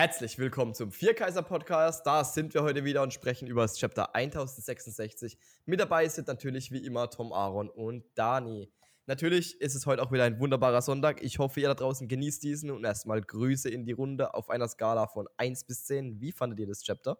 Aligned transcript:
Herzlich 0.00 0.38
willkommen 0.38 0.72
zum 0.72 0.92
Vierkaiser 0.92 1.42
Podcast. 1.42 2.06
Da 2.06 2.24
sind 2.24 2.54
wir 2.54 2.62
heute 2.62 2.84
wieder 2.84 3.02
und 3.02 3.12
sprechen 3.12 3.46
über 3.46 3.60
das 3.60 3.76
Chapter 3.76 4.14
1066. 4.14 5.36
Mit 5.66 5.78
dabei 5.78 6.08
sind 6.08 6.26
natürlich 6.26 6.72
wie 6.72 6.86
immer 6.86 7.10
Tom 7.10 7.34
Aaron 7.34 7.68
und 7.68 8.06
Dani. 8.14 8.72
Natürlich 9.04 9.60
ist 9.60 9.74
es 9.74 9.84
heute 9.84 10.00
auch 10.00 10.10
wieder 10.10 10.24
ein 10.24 10.40
wunderbarer 10.40 10.80
Sonntag. 10.80 11.22
Ich 11.22 11.38
hoffe, 11.38 11.60
ihr 11.60 11.68
da 11.68 11.74
draußen 11.74 12.08
genießt 12.08 12.42
diesen 12.42 12.70
und 12.70 12.82
erstmal 12.82 13.20
Grüße 13.20 13.68
in 13.68 13.84
die 13.84 13.92
Runde 13.92 14.32
auf 14.32 14.48
einer 14.48 14.68
Skala 14.68 15.06
von 15.06 15.28
1 15.36 15.64
bis 15.64 15.84
10. 15.84 16.18
Wie 16.18 16.32
fandet 16.32 16.60
ihr 16.60 16.66
das 16.66 16.82
Chapter? 16.82 17.18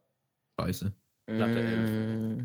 Scheiße. 0.59 0.91
Platte 1.27 1.61
11. 1.61 2.45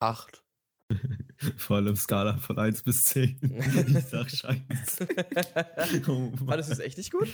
8. 0.00 0.44
Vor 1.58 1.76
allem 1.76 1.94
Skala 1.94 2.38
von 2.38 2.58
1 2.58 2.82
bis 2.82 3.04
10. 3.04 3.38
ich 3.86 4.04
sag 4.04 4.28
Scheiße. 4.28 5.06
Oh 6.08 6.30
Mann. 6.30 6.46
Fandest 6.48 6.70
du 6.70 6.72
es 6.72 6.80
echt 6.80 6.98
nicht 6.98 7.12
gut? 7.12 7.28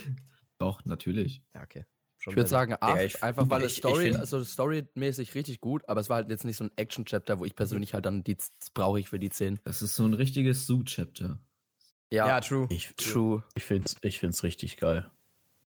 Doch, 0.64 0.84
natürlich. 0.86 1.42
Ja, 1.54 1.62
okay. 1.62 1.84
Schon 2.18 2.32
Ich 2.32 2.36
würde 2.38 2.48
sagen 2.48 2.74
8, 2.80 3.02
ich- 3.02 3.22
einfach 3.22 3.50
weil 3.50 3.60
ich- 3.62 3.72
es 3.72 3.77
Story, 3.77 4.05
find- 4.06 4.16
also 4.18 4.42
storymäßig 4.42 5.34
richtig 5.34 5.60
gut, 5.60 5.86
aber 5.88 6.00
es 6.00 6.09
war 6.09 6.16
halt 6.16 6.30
jetzt 6.30 6.45
nicht 6.45 6.56
so 6.56 6.64
ein 6.64 6.70
Action-Chapter, 6.77 7.38
wo 7.38 7.45
ich 7.45 7.55
persönlich 7.55 7.92
halt 7.92 8.06
dann 8.06 8.24
die 8.24 8.38
brauche 8.72 8.98
ich 8.98 9.10
für 9.10 9.19
die 9.19 9.28
10. 9.28 9.60
Das 9.64 9.82
ist 9.82 9.95
so 9.95 10.05
ein 10.06 10.14
richtiges 10.14 10.66
Zoo-Chapter. 10.66 11.38
Ja, 12.10 12.41
true. 12.41 12.66
Ich, 12.70 12.95
True. 12.96 13.42
ich 13.55 13.64
finde 13.64 13.84
es 13.86 13.96
ich 14.00 14.20
find's 14.20 14.42
richtig 14.42 14.77
geil. 14.78 15.10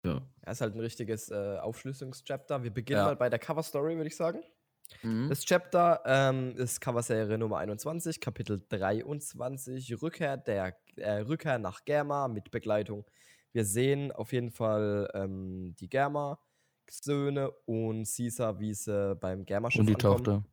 Ja. 0.04 0.22
Ja, 0.44 0.50
ist 0.52 0.60
halt 0.60 0.74
ein 0.74 0.80
richtiges 0.80 1.30
äh, 1.30 1.58
Aufschlüsselungschapter. 1.60 2.64
Wir 2.64 2.70
beginnen 2.72 2.98
Ja. 3.00 3.04
mal 3.06 3.16
bei 3.16 3.28
der 3.30 3.38
Cover-Story, 3.38 3.94
würde 3.96 4.08
ich 4.08 4.16
sagen. 4.16 4.40
Mhm. 5.02 5.28
Das 5.28 5.44
Chapter 5.44 6.02
ähm, 6.04 6.56
ist 6.56 6.80
Coverserie 6.80 7.38
Nummer 7.38 7.58
21, 7.58 8.20
Kapitel 8.20 8.60
23, 8.70 10.02
Rückkehr, 10.02 10.36
der, 10.36 10.76
äh, 10.96 11.18
Rückkehr 11.20 11.58
nach 11.58 11.84
Germa 11.84 12.26
mit 12.26 12.50
Begleitung. 12.50 13.04
Wir 13.52 13.64
sehen 13.64 14.12
auf 14.12 14.32
jeden 14.32 14.50
Fall 14.50 15.10
ähm, 15.14 15.74
die 15.80 15.88
Germa-Söhne 15.88 17.50
und 17.66 18.04
Caesar, 18.04 18.60
wie 18.60 18.74
sie 18.74 19.16
beim 19.16 19.44
Germa-Schiff 19.44 19.80
Und 19.80 19.86
die 19.86 19.94
ankommen. 19.94 20.24
Tochter. 20.24 20.44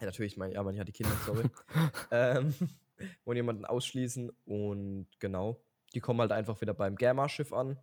Ja, 0.00 0.06
natürlich, 0.06 0.36
mein, 0.36 0.52
ja, 0.52 0.62
man 0.62 0.78
hat 0.78 0.88
die 0.88 0.92
Kinder, 0.92 1.12
sorry. 1.26 1.44
ähm, 2.10 2.54
wollen 3.24 3.36
jemanden 3.36 3.64
ausschließen 3.64 4.30
und 4.44 5.08
genau, 5.18 5.62
die 5.94 6.00
kommen 6.00 6.20
halt 6.20 6.32
einfach 6.32 6.60
wieder 6.60 6.74
beim 6.74 6.96
Germa-Schiff 6.96 7.52
an. 7.52 7.78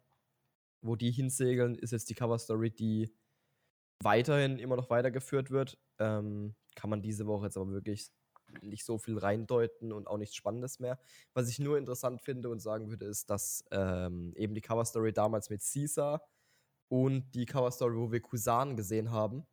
Wo 0.81 0.95
die 0.95 1.11
hinsegeln, 1.11 1.75
ist 1.75 1.91
jetzt 1.91 2.09
die 2.09 2.13
Cover-Story, 2.13 2.71
die 2.71 3.13
weiterhin 4.03 4.59
immer 4.59 4.75
noch 4.75 4.89
weitergeführt 4.89 5.51
wird. 5.51 5.77
Ähm, 5.99 6.55
kann 6.75 6.89
man 6.89 7.01
diese 7.01 7.25
Woche 7.25 7.45
jetzt 7.45 7.57
aber 7.57 7.71
wirklich 7.71 8.11
nicht 8.61 8.85
so 8.85 8.97
viel 8.97 9.17
reindeuten 9.17 9.91
und 9.91 10.07
auch 10.07 10.17
nichts 10.17 10.35
Spannendes 10.35 10.79
mehr. 10.79 10.99
Was 11.33 11.49
ich 11.49 11.59
nur 11.59 11.77
interessant 11.77 12.21
finde 12.21 12.49
und 12.49 12.59
sagen 12.59 12.89
würde, 12.89 13.05
ist, 13.05 13.29
dass 13.29 13.65
ähm, 13.71 14.33
eben 14.35 14.53
die 14.53 14.61
Cover-Story 14.61 15.13
damals 15.13 15.49
mit 15.49 15.61
Caesar 15.61 16.21
und 16.89 17.31
die 17.31 17.45
Cover-Story, 17.45 17.95
wo 17.95 18.11
wir 18.11 18.21
Kusan 18.21 18.75
gesehen 18.75 19.11
haben, 19.11 19.45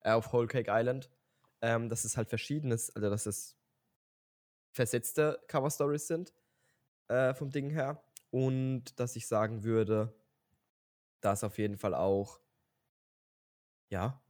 äh, 0.00 0.12
auf 0.12 0.32
Whole 0.32 0.48
Cake 0.48 0.70
Island, 0.70 1.10
ähm, 1.60 1.88
dass 1.88 2.04
es 2.04 2.16
halt 2.16 2.28
verschiedenes, 2.28 2.94
also 2.94 3.08
dass 3.08 3.26
es 3.26 3.56
versetzte 4.72 5.42
Cover-Stories 5.48 6.06
sind 6.06 6.32
äh, 7.08 7.34
vom 7.34 7.50
Ding 7.50 7.70
her. 7.70 8.02
Und 8.30 8.98
dass 8.98 9.14
ich 9.16 9.26
sagen 9.26 9.62
würde, 9.62 10.14
dass 11.20 11.44
auf 11.44 11.58
jeden 11.58 11.76
Fall 11.76 11.94
auch, 11.94 12.40
ja, 13.90 14.22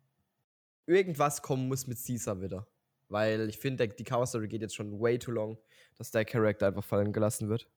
irgendwas 0.87 1.41
kommen 1.41 1.69
muss 1.69 1.87
mit 1.87 2.05
Caesar 2.05 2.41
wieder. 2.41 2.67
Weil 3.13 3.51
ich 3.51 3.59
finde, 3.59 3.87
die 3.89 4.05
Cover-Story 4.05 4.49
geht 4.49 4.63
jetzt 4.63 4.75
schon 4.75 4.99
way 4.99 5.19
too 5.19 5.33
long, 5.33 5.59
dass 5.97 6.11
der 6.11 6.25
Charakter 6.25 6.67
einfach 6.67 6.83
fallen 6.83 7.13
gelassen 7.13 7.51
wird. 7.51 7.69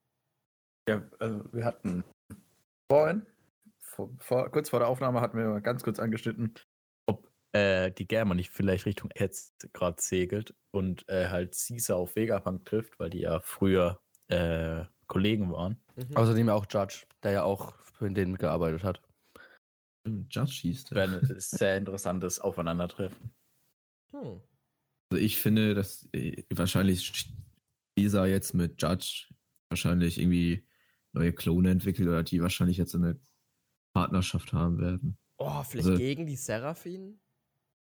Ja, 0.87 1.03
also 1.19 1.43
wir 1.51 1.65
hatten 1.65 2.05
vorhin, 2.89 3.25
vor, 3.81 4.09
vor, 4.19 4.49
kurz 4.49 4.69
vor 4.69 4.79
der 4.79 4.87
Aufnahme, 4.87 5.19
hatten 5.19 5.37
wir 5.37 5.45
mal 5.45 5.61
ganz 5.61 5.83
kurz 5.83 5.99
angeschnitten, 5.99 6.53
ob 7.05 7.29
äh, 7.51 7.91
die 7.91 8.07
Germa 8.07 8.33
nicht 8.33 8.51
vielleicht 8.51 8.85
Richtung 8.85 9.09
jetzt 9.13 9.67
gerade 9.73 10.01
segelt 10.01 10.55
und 10.71 11.07
äh, 11.09 11.27
halt 11.27 11.53
Caesar 11.53 11.97
auf 11.97 12.15
Vegapunk 12.15 12.63
trifft, 12.65 12.97
weil 12.97 13.09
die 13.09 13.21
ja 13.21 13.41
früher 13.41 13.99
äh, 14.29 14.85
Kollegen 15.07 15.51
waren. 15.51 15.81
Mhm. 15.97 16.15
Außerdem 16.15 16.47
ja 16.47 16.53
auch 16.53 16.65
Judge, 16.69 17.05
der 17.23 17.31
ja 17.31 17.43
auch 17.43 17.75
für 17.83 18.09
den 18.09 18.31
mitgearbeitet 18.31 18.83
hat. 18.83 19.01
Judge 20.07 20.59
hieß 20.61 20.85
der. 20.85 20.97
Wäre 20.97 21.19
ein 21.19 21.39
sehr 21.39 21.75
interessantes 21.75 22.39
Aufeinandertreffen. 22.39 23.33
Hm. 24.11 24.41
Also 25.09 25.23
ich 25.23 25.37
finde, 25.37 25.73
dass 25.75 26.07
äh, 26.13 26.43
wahrscheinlich 26.53 27.33
Caesar 27.97 28.27
jetzt 28.27 28.53
mit 28.53 28.81
Judge 28.81 29.27
wahrscheinlich 29.69 30.19
irgendwie 30.19 30.67
neue 31.13 31.31
Klone 31.33 31.69
entwickelt 31.71 32.07
oder 32.07 32.23
die 32.23 32.41
wahrscheinlich 32.41 32.77
jetzt 32.77 32.95
eine 32.95 33.19
Partnerschaft 33.93 34.51
haben 34.53 34.79
werden. 34.79 35.17
Oh, 35.37 35.63
vielleicht 35.63 35.87
Also- 35.87 35.97
gegen 35.97 36.25
die 36.25 36.35
Seraphim? 36.35 37.19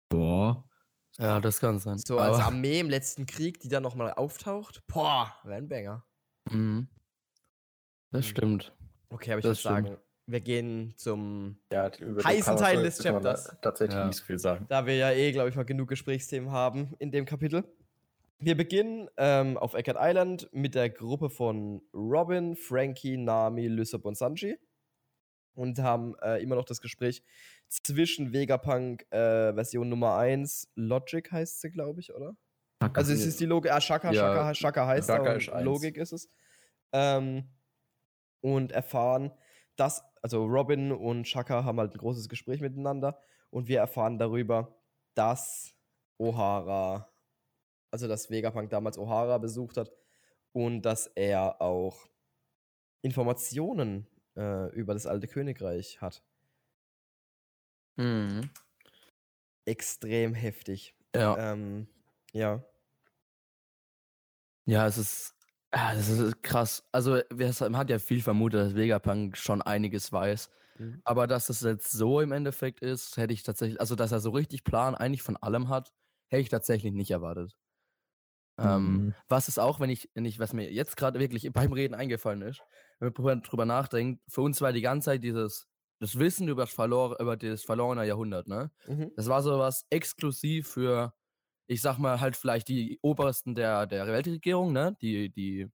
Boah. 0.09 0.67
Ja, 1.17 1.39
das 1.41 1.59
kann 1.59 1.79
sein. 1.79 1.97
So 1.97 2.17
als 2.19 2.37
Armee 2.39 2.79
im 2.79 2.89
letzten 2.89 3.25
Krieg, 3.25 3.59
die 3.59 3.67
dann 3.67 3.83
nochmal 3.83 4.13
auftaucht? 4.13 4.83
Boah, 4.87 5.35
wäre 5.43 5.55
ein 5.57 5.67
Banger. 5.67 6.05
Mhm. 6.49 6.87
Das 8.11 8.25
Mhm. 8.25 8.29
stimmt. 8.29 8.73
Okay, 9.09 9.31
aber 9.31 9.39
ich 9.39 9.43
Das 9.43 9.63
würde 9.65 9.75
stimmt. 9.81 9.87
sagen, 9.89 10.03
wir 10.31 10.41
gehen 10.41 10.93
zum 10.95 11.57
Ja, 11.71 11.89
über 11.99 12.23
Heißen 12.23 12.57
Teil 12.57 12.83
des 12.83 12.99
Chapters. 13.01 13.55
Tatsächlich 13.61 13.95
Ja. 13.97 14.05
nicht 14.07 14.17
so 14.17 14.25
viel 14.25 14.39
sagen. 14.39 14.65
da 14.69 14.85
wir 14.85 14.95
ja 14.95 15.11
eh, 15.11 15.31
glaube 15.31 15.49
ich, 15.49 15.55
mal 15.55 15.63
genug 15.65 15.89
Gesprächsthemen 15.89 16.51
haben 16.51 16.93
in 16.99 17.11
dem 17.11 17.25
Kapitel. 17.25 17.63
Wir 18.39 18.55
beginnen 18.55 19.09
ähm, 19.17 19.57
auf 19.57 19.73
Eckert 19.73 19.97
Island 19.99 20.47
mit 20.53 20.73
der 20.75 20.89
Gruppe 20.89 21.29
von 21.29 21.81
Robin, 21.93 22.55
Frankie, 22.55 23.17
Nami, 23.17 23.67
Lysop 23.67 24.05
und 24.05 24.17
Sanji 24.17 24.57
und 25.55 25.79
haben 25.79 26.15
äh, 26.21 26.41
immer 26.41 26.55
noch 26.55 26.63
das 26.65 26.79
Gespräch 26.79 27.21
zwischen 27.67 28.31
Vegapunk 28.31 29.03
äh, 29.11 29.53
Version 29.53 29.89
Nummer 29.89 30.15
1, 30.15 30.69
Logic 30.75 31.29
heißt 31.31 31.59
sie, 31.61 31.69
glaube 31.69 31.99
ich, 31.99 32.13
oder? 32.13 32.35
Also 32.93 33.11
es 33.11 33.25
ist 33.25 33.41
die 33.41 33.45
Logik, 33.45 33.71
ah, 33.73 33.81
Shaka, 33.81 34.11
Ja, 34.13 34.21
Shaka, 34.21 34.53
Shaka 34.55 34.87
heißt 34.87 35.07
Shaka. 35.07 35.59
Logik 35.59 35.97
ist 35.97 36.13
es. 36.13 36.29
Ähm, 36.93 37.43
und 38.39 38.71
erfahren, 38.71 39.31
dass, 39.75 40.01
also 40.21 40.45
Robin 40.45 40.91
und 40.91 41.27
Shaka 41.27 41.63
haben 41.63 41.79
halt 41.79 41.93
ein 41.93 41.97
großes 41.97 42.29
Gespräch 42.29 42.61
miteinander 42.61 43.21
und 43.49 43.67
wir 43.67 43.79
erfahren 43.79 44.17
darüber, 44.17 44.75
dass 45.15 45.75
O'Hara, 46.19 47.07
also 47.91 48.07
dass 48.07 48.29
Vegapunk 48.29 48.69
damals 48.69 48.97
O'Hara 48.97 49.39
besucht 49.39 49.77
hat 49.77 49.91
und 50.51 50.81
dass 50.81 51.07
er 51.07 51.61
auch 51.61 52.09
Informationen 53.01 54.07
äh, 54.35 54.69
über 54.73 54.93
das 54.93 55.05
alte 55.05 55.27
Königreich 55.27 56.01
hat. 56.01 56.23
Mhm. 57.95 58.49
Extrem 59.65 60.33
heftig. 60.33 60.95
Ja. 61.15 61.53
Ähm, 61.53 61.87
ja. 62.33 62.63
Ja, 64.65 64.87
es 64.87 64.97
ist, 64.97 65.35
ah, 65.71 65.93
das 65.95 66.09
ist 66.09 66.43
krass. 66.43 66.83
Also, 66.91 67.19
man 67.31 67.77
hat 67.77 67.89
ja 67.89 67.99
viel 67.99 68.21
vermutet, 68.21 68.59
dass 68.61 68.75
Vegapunk 68.75 69.37
schon 69.37 69.61
einiges 69.61 70.11
weiß. 70.11 70.49
Mhm. 70.79 71.01
Aber 71.05 71.27
dass 71.27 71.49
es 71.49 71.61
jetzt 71.61 71.91
so 71.91 72.21
im 72.21 72.31
Endeffekt 72.31 72.81
ist, 72.81 73.17
hätte 73.17 73.33
ich 73.33 73.43
tatsächlich, 73.43 73.79
also 73.81 73.95
dass 73.95 74.11
er 74.11 74.19
so 74.21 74.31
richtig 74.31 74.63
Plan 74.63 74.95
eigentlich 74.95 75.23
von 75.23 75.37
allem 75.37 75.69
hat, 75.69 75.93
hätte 76.29 76.41
ich 76.43 76.49
tatsächlich 76.49 76.93
nicht 76.93 77.11
erwartet. 77.11 77.57
Ähm, 78.57 79.03
Mhm. 79.03 79.13
was 79.29 79.47
ist 79.47 79.59
auch, 79.59 79.79
wenn 79.79 79.89
ich, 79.89 80.09
wenn 80.15 80.25
ich, 80.25 80.39
was 80.39 80.53
mir 80.53 80.71
jetzt 80.71 80.97
gerade 80.97 81.19
wirklich 81.19 81.49
beim 81.53 81.71
Reden 81.73 81.95
eingefallen 81.95 82.41
ist, 82.41 82.61
wenn 82.99 83.07
man 83.07 83.13
drüber- 83.13 83.35
drüber 83.37 83.65
nachdenkt, 83.65 84.21
für 84.29 84.41
uns 84.41 84.59
war 84.61 84.73
die 84.73 84.81
ganze 84.81 85.05
Zeit 85.05 85.23
dieses, 85.23 85.67
das 85.99 86.19
Wissen 86.19 86.47
über 86.49 86.63
das, 86.63 86.73
verlor, 86.73 87.19
über 87.19 87.37
das 87.37 87.63
verlorene 87.63 88.05
Jahrhundert, 88.05 88.47
ne? 88.47 88.71
Mhm. 88.87 89.09
Das 89.15 89.27
war 89.27 89.41
sowas 89.43 89.85
exklusiv 89.89 90.67
für, 90.69 91.13
ich 91.71 91.81
sag 91.83 91.99
mal, 91.99 92.19
halt 92.19 92.35
vielleicht 92.35 92.67
die 92.67 92.97
Obersten 93.03 93.53
der, 93.53 93.85
der 93.85 94.07
Weltregierung, 94.07 94.73
ne? 94.73 94.97
Die, 95.01 95.29
die, 95.29 95.69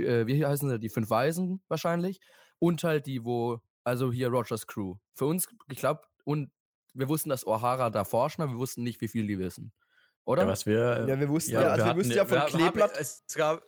äh, 0.00 0.26
wie 0.26 0.44
heißen 0.44 0.68
sie, 0.70 0.78
die 0.80 0.88
fünf 0.88 1.10
Weisen 1.10 1.60
wahrscheinlich. 1.68 2.20
Und 2.58 2.82
halt 2.82 3.04
die, 3.06 3.22
wo, 3.22 3.60
also 3.84 4.10
hier 4.10 4.28
Rogers 4.28 4.66
Crew. 4.66 4.96
Für 5.12 5.26
uns, 5.26 5.46
ich 5.70 5.78
glaube, 5.78 6.00
und 6.24 6.50
wir 6.94 7.10
wussten, 7.10 7.28
dass 7.28 7.46
O'Hara 7.46 7.90
da 7.90 8.04
forschen, 8.04 8.40
aber 8.40 8.52
wir 8.52 8.58
wussten 8.58 8.82
nicht, 8.82 8.98
wie 9.02 9.08
viel 9.08 9.26
die 9.26 9.38
wissen. 9.38 9.72
Oder? 10.24 10.44
Ja, 10.44 10.48
was 10.48 10.64
wir. 10.64 11.06
Ja, 11.06 11.20
wir 11.20 11.28
wussten 11.28 11.52
ja, 11.52 11.60
also 11.60 11.76
wir 11.84 11.90
hatten- 11.90 11.98
wussten 11.98 12.14
ja 12.14 12.24
von 12.24 12.38
haben- 12.40 12.48
Kleeblatt. 12.50 12.96
Es 12.98 13.22
gab, 13.34 13.62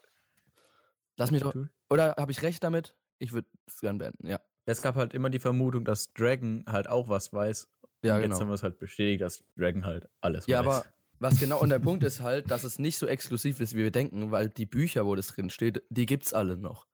Lass 1.18 1.30
mich 1.30 1.42
doch. 1.42 1.54
Oder 1.90 2.14
habe 2.16 2.32
ich 2.32 2.40
recht 2.42 2.64
damit? 2.64 2.94
Ich 3.18 3.32
würde 3.32 3.46
es 3.66 3.80
gern 3.80 3.98
beenden, 3.98 4.26
ja. 4.26 4.40
es 4.64 4.80
gab 4.80 4.94
halt 4.96 5.12
immer 5.12 5.28
die 5.28 5.38
Vermutung, 5.40 5.84
dass 5.84 6.12
Dragon 6.14 6.64
halt 6.66 6.88
auch 6.88 7.08
was 7.08 7.32
weiß. 7.32 7.68
Ja, 8.02 8.14
Und 8.16 8.22
genau. 8.22 8.34
Jetzt 8.34 8.40
haben 8.40 8.48
wir 8.48 8.54
es 8.54 8.62
halt 8.62 8.78
bestätigt, 8.78 9.20
dass 9.20 9.44
Dragon 9.56 9.84
halt 9.84 10.08
alles 10.20 10.46
Ja, 10.46 10.64
weiß. 10.64 10.66
aber 10.66 10.86
was 11.20 11.38
genau, 11.40 11.60
und 11.60 11.70
der 11.70 11.78
Punkt 11.78 12.04
ist 12.04 12.20
halt, 12.20 12.50
dass 12.50 12.64
es 12.64 12.78
nicht 12.78 12.98
so 12.98 13.06
exklusiv 13.06 13.60
ist, 13.60 13.74
wie 13.74 13.78
wir 13.84 13.90
denken, 13.90 14.30
weil 14.30 14.48
die 14.48 14.66
Bücher, 14.66 15.06
wo 15.06 15.14
das 15.14 15.28
drin 15.28 15.50
steht, 15.50 15.82
die 15.90 16.06
gibt's 16.06 16.32
alle 16.34 16.56
noch. 16.56 16.86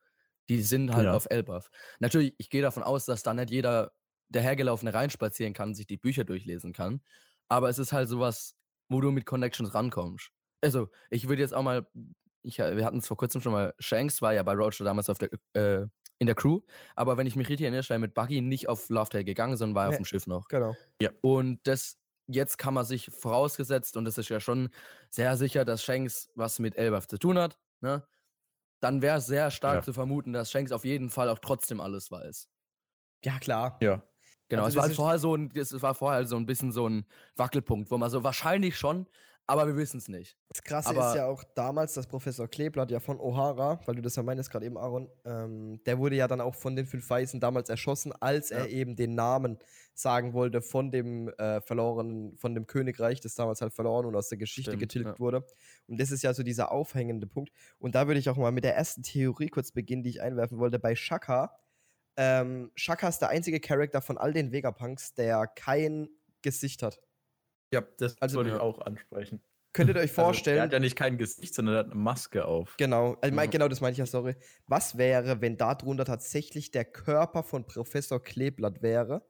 Die 0.49 0.61
sind 0.63 0.95
halt 0.95 1.07
Ja. 1.07 1.15
auf 1.15 1.27
Elbaf. 1.31 1.71
Natürlich, 2.01 2.35
ich 2.39 2.51
gehe 2.51 2.63
davon 2.63 2.83
aus, 2.83 3.07
dass 3.07 3.23
da 3.23 3.33
nicht 3.35 3.51
jeder, 3.51 3.93
der 4.29 4.43
Hergelaufene 4.43 4.93
reinspazieren 4.95 5.53
kann, 5.55 5.69
und 5.71 5.75
sich 5.75 5.87
die 5.87 5.97
Bücher 5.97 6.25
durchlesen 6.25 6.73
kann. 6.73 7.01
Aber 7.49 7.69
es 7.69 7.79
ist 7.79 7.93
halt 7.93 8.09
sowas, 8.09 8.55
wo 8.89 9.01
du 9.01 9.11
mit 9.11 9.27
Connections 9.27 9.75
rankommst. 9.75 10.31
Also, 10.63 10.89
ich 11.11 11.29
würde 11.29 11.43
jetzt 11.43 11.55
auch 11.55 11.63
mal, 11.63 11.87
ich, 12.43 12.59
wir 12.59 12.85
hatten 12.85 12.99
es 12.99 13.07
vor 13.07 13.17
kurzem 13.17 13.41
schon 13.41 13.53
mal, 13.53 13.75
Shanks 13.79 14.21
war 14.23 14.35
ja 14.35 14.43
bei 14.43 14.53
Roger 14.53 14.85
damals 14.85 15.07
der, 15.07 15.31
äh, 15.55 15.87
in 16.19 16.27
der 16.27 16.35
Crew. 16.35 16.61
Aber 16.95 17.17
wenn 17.17 17.27
ich 17.27 17.37
mich 17.37 17.49
richtig 17.49 17.65
erinnere, 17.67 17.85
er 17.89 17.99
mit 17.99 18.15
Buggy 18.15 18.41
nicht 18.41 18.69
auf 18.69 18.89
Loveday 18.89 19.25
gegangen, 19.25 19.57
sondern 19.57 19.75
war 19.75 19.85
Nee. 19.87 19.91
auf 19.91 19.97
dem 19.97 20.05
Schiff 20.05 20.27
noch. 20.27 20.49
Genau. 20.49 20.75
Und 21.23 21.61
das 21.67 21.99
jetzt 22.29 22.59
kann 22.59 22.75
man 22.75 22.85
sich 22.85 23.11
vorausgesetzt, 23.19 23.97
und 23.97 24.05
das 24.07 24.19
ist 24.19 24.29
ja 24.31 24.41
schon 24.41 24.71
sehr 25.11 25.37
sicher, 25.37 25.65
dass 25.65 25.83
Shanks 25.85 26.31
was 26.35 26.59
mit 26.59 26.77
Elbaf 26.77 27.07
zu 27.09 27.19
tun 27.19 27.39
hat, 27.39 27.59
ne? 27.81 28.07
Dann 28.81 29.03
wäre 29.03 29.19
es 29.19 29.27
sehr 29.27 29.51
stark 29.51 29.77
Ja. 29.77 29.83
zu 29.83 29.93
vermuten, 29.95 30.33
dass 30.35 30.51
Shanks 30.51 30.73
auf 30.73 30.85
jeden 30.85 31.11
Fall 31.11 31.29
auch 31.31 31.39
trotzdem 31.41 31.81
alles 31.81 32.11
weiß. 32.11 32.49
Ja, 33.25 33.39
klar. 33.39 33.79
Ja. 33.81 34.03
Genau, 34.49 34.65
Also 34.65 34.79
es 34.81 34.85
war 34.85 34.91
vorher 34.91 35.19
so 35.19 35.35
ein, 35.37 35.51
es 35.57 35.83
war 35.83 35.95
vorher 35.95 36.27
so 36.27 36.37
ein 36.37 36.47
bisschen 36.47 36.73
so 36.73 36.89
ein 36.89 37.07
Wackelpunkt, 37.37 37.91
wo 37.91 37.99
man 37.99 38.11
so 38.11 38.23
wahrscheinlich 38.25 38.77
schon, 38.77 39.07
aber 39.47 39.67
wir 39.67 39.77
wissen 39.77 39.99
es 39.99 40.09
nicht. 40.09 40.39
Das 40.49 40.63
Krasse 40.63 40.91
Aber- 40.91 41.11
ist 41.11 41.17
ja 41.17 41.27
auch 41.27 41.45
damals, 41.55 41.95
dass 41.95 42.07
Professor 42.07 42.49
Kleeblatt 42.49 42.91
ja 42.91 43.01
von 43.01 43.19
O'Hara, 43.19 43.79
weil 43.87 43.97
du 43.97 44.03
das 44.03 44.17
ja 44.17 44.23
meinst 44.23 44.51
gerade 44.51 44.65
eben, 44.65 44.79
Aaron, 44.79 45.11
ähm, 45.25 45.83
der 45.85 45.99
wurde 45.99 46.17
ja 46.17 46.27
dann 46.29 46.41
auch 46.41 46.55
von 46.55 46.77
den 46.77 46.87
fünf 46.87 47.09
Weißen 47.09 47.41
damals 47.41 47.69
erschossen, 47.69 48.13
als 48.13 48.51
er 48.51 48.69
eben 48.69 48.97
den 48.97 49.15
Namen 49.15 49.59
sagen 49.93 50.33
wollte 50.33 50.63
von 50.63 50.91
dem 50.91 51.29
äh, 51.39 51.61
verlorenen, 51.61 52.37
von 52.37 52.55
dem 52.55 52.67
Königreich, 52.67 53.21
das 53.21 53.35
damals 53.35 53.61
halt 53.61 53.75
verloren 53.75 54.07
und 54.07 54.17
aus 54.17 54.29
der 54.29 54.39
Geschichte 54.39 54.71
Stimmt, 54.73 54.81
getilgt 54.81 55.09
ja. 55.09 55.19
wurde. 55.19 55.45
Und 55.87 56.01
das 56.01 56.11
ist 56.11 56.23
ja 56.23 56.33
so 56.35 56.43
dieser 56.43 56.73
aufhängende 56.73 57.27
Punkt. 57.27 57.53
Und 57.79 57.95
da 57.95 58.07
würde 58.07 58.19
ich 58.19 58.29
auch 58.31 58.37
mal 58.37 58.51
mit 58.51 58.65
der 58.65 58.75
ersten 58.75 59.03
Theorie 59.03 59.49
kurz 59.49 59.73
beginnen, 59.73 60.03
die 60.03 60.11
ich 60.11 60.23
einwerfen 60.23 60.59
wollte. 60.59 60.79
Bei 60.79 60.97
Shaka, 60.97 61.57
ähm, 62.17 62.71
Shaka 62.77 63.09
ist 63.09 63.19
der 63.19 63.29
einzige 63.29 63.61
Charakter 63.61 64.01
von 64.01 64.19
all 64.19 64.33
den 64.33 64.53
Vegapunks, 64.53 65.15
der 65.15 65.47
kein 65.47 66.09
Gesicht 66.43 66.83
hat. 66.83 67.01
Ja, 67.75 67.83
das 67.99 68.17
Also, 68.21 68.39
wollte 68.39 68.51
ich 68.51 68.57
auch 68.57 68.81
ansprechen. 68.81 69.43
Könntet 69.73 69.97
ihr 69.97 70.01
euch 70.01 70.11
Also, 70.11 70.23
vorstellen, 70.23 70.59
er 70.59 70.63
hat 70.65 70.73
ja 70.73 70.79
nicht 70.79 70.97
kein 70.97 71.19
Gesicht, 71.19 71.55
sondern 71.55 71.75
er 71.75 71.79
hat 71.81 71.87
eine 71.87 71.97
Maske 71.97 72.45
auf. 72.45 72.77
Genau, 72.77 73.17
also 73.21 73.35
Mhm. 73.35 73.51
genau 73.51 73.69
das 73.69 73.81
meine 73.81 73.93
ich 73.93 73.99
ja, 73.99 74.07
sorry. 74.07 74.35
Was 74.67 74.97
wäre, 74.99 75.41
wenn 75.41 75.57
darunter 75.57 76.05
tatsächlich 76.05 76.71
der 76.71 76.85
Körper 76.85 77.43
von 77.45 77.67
Professor 77.67 78.23
Kleeblatt 78.23 78.83
wäre, 78.83 79.27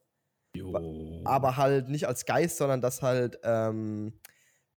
Jo. 0.55 0.73
aber 1.23 1.57
halt 1.57 1.89
nicht 1.89 2.07
als 2.07 2.25
Geist, 2.25 2.57
sondern 2.57 2.81
dass 2.81 3.01
halt 3.01 3.39
ähm, 3.43 4.19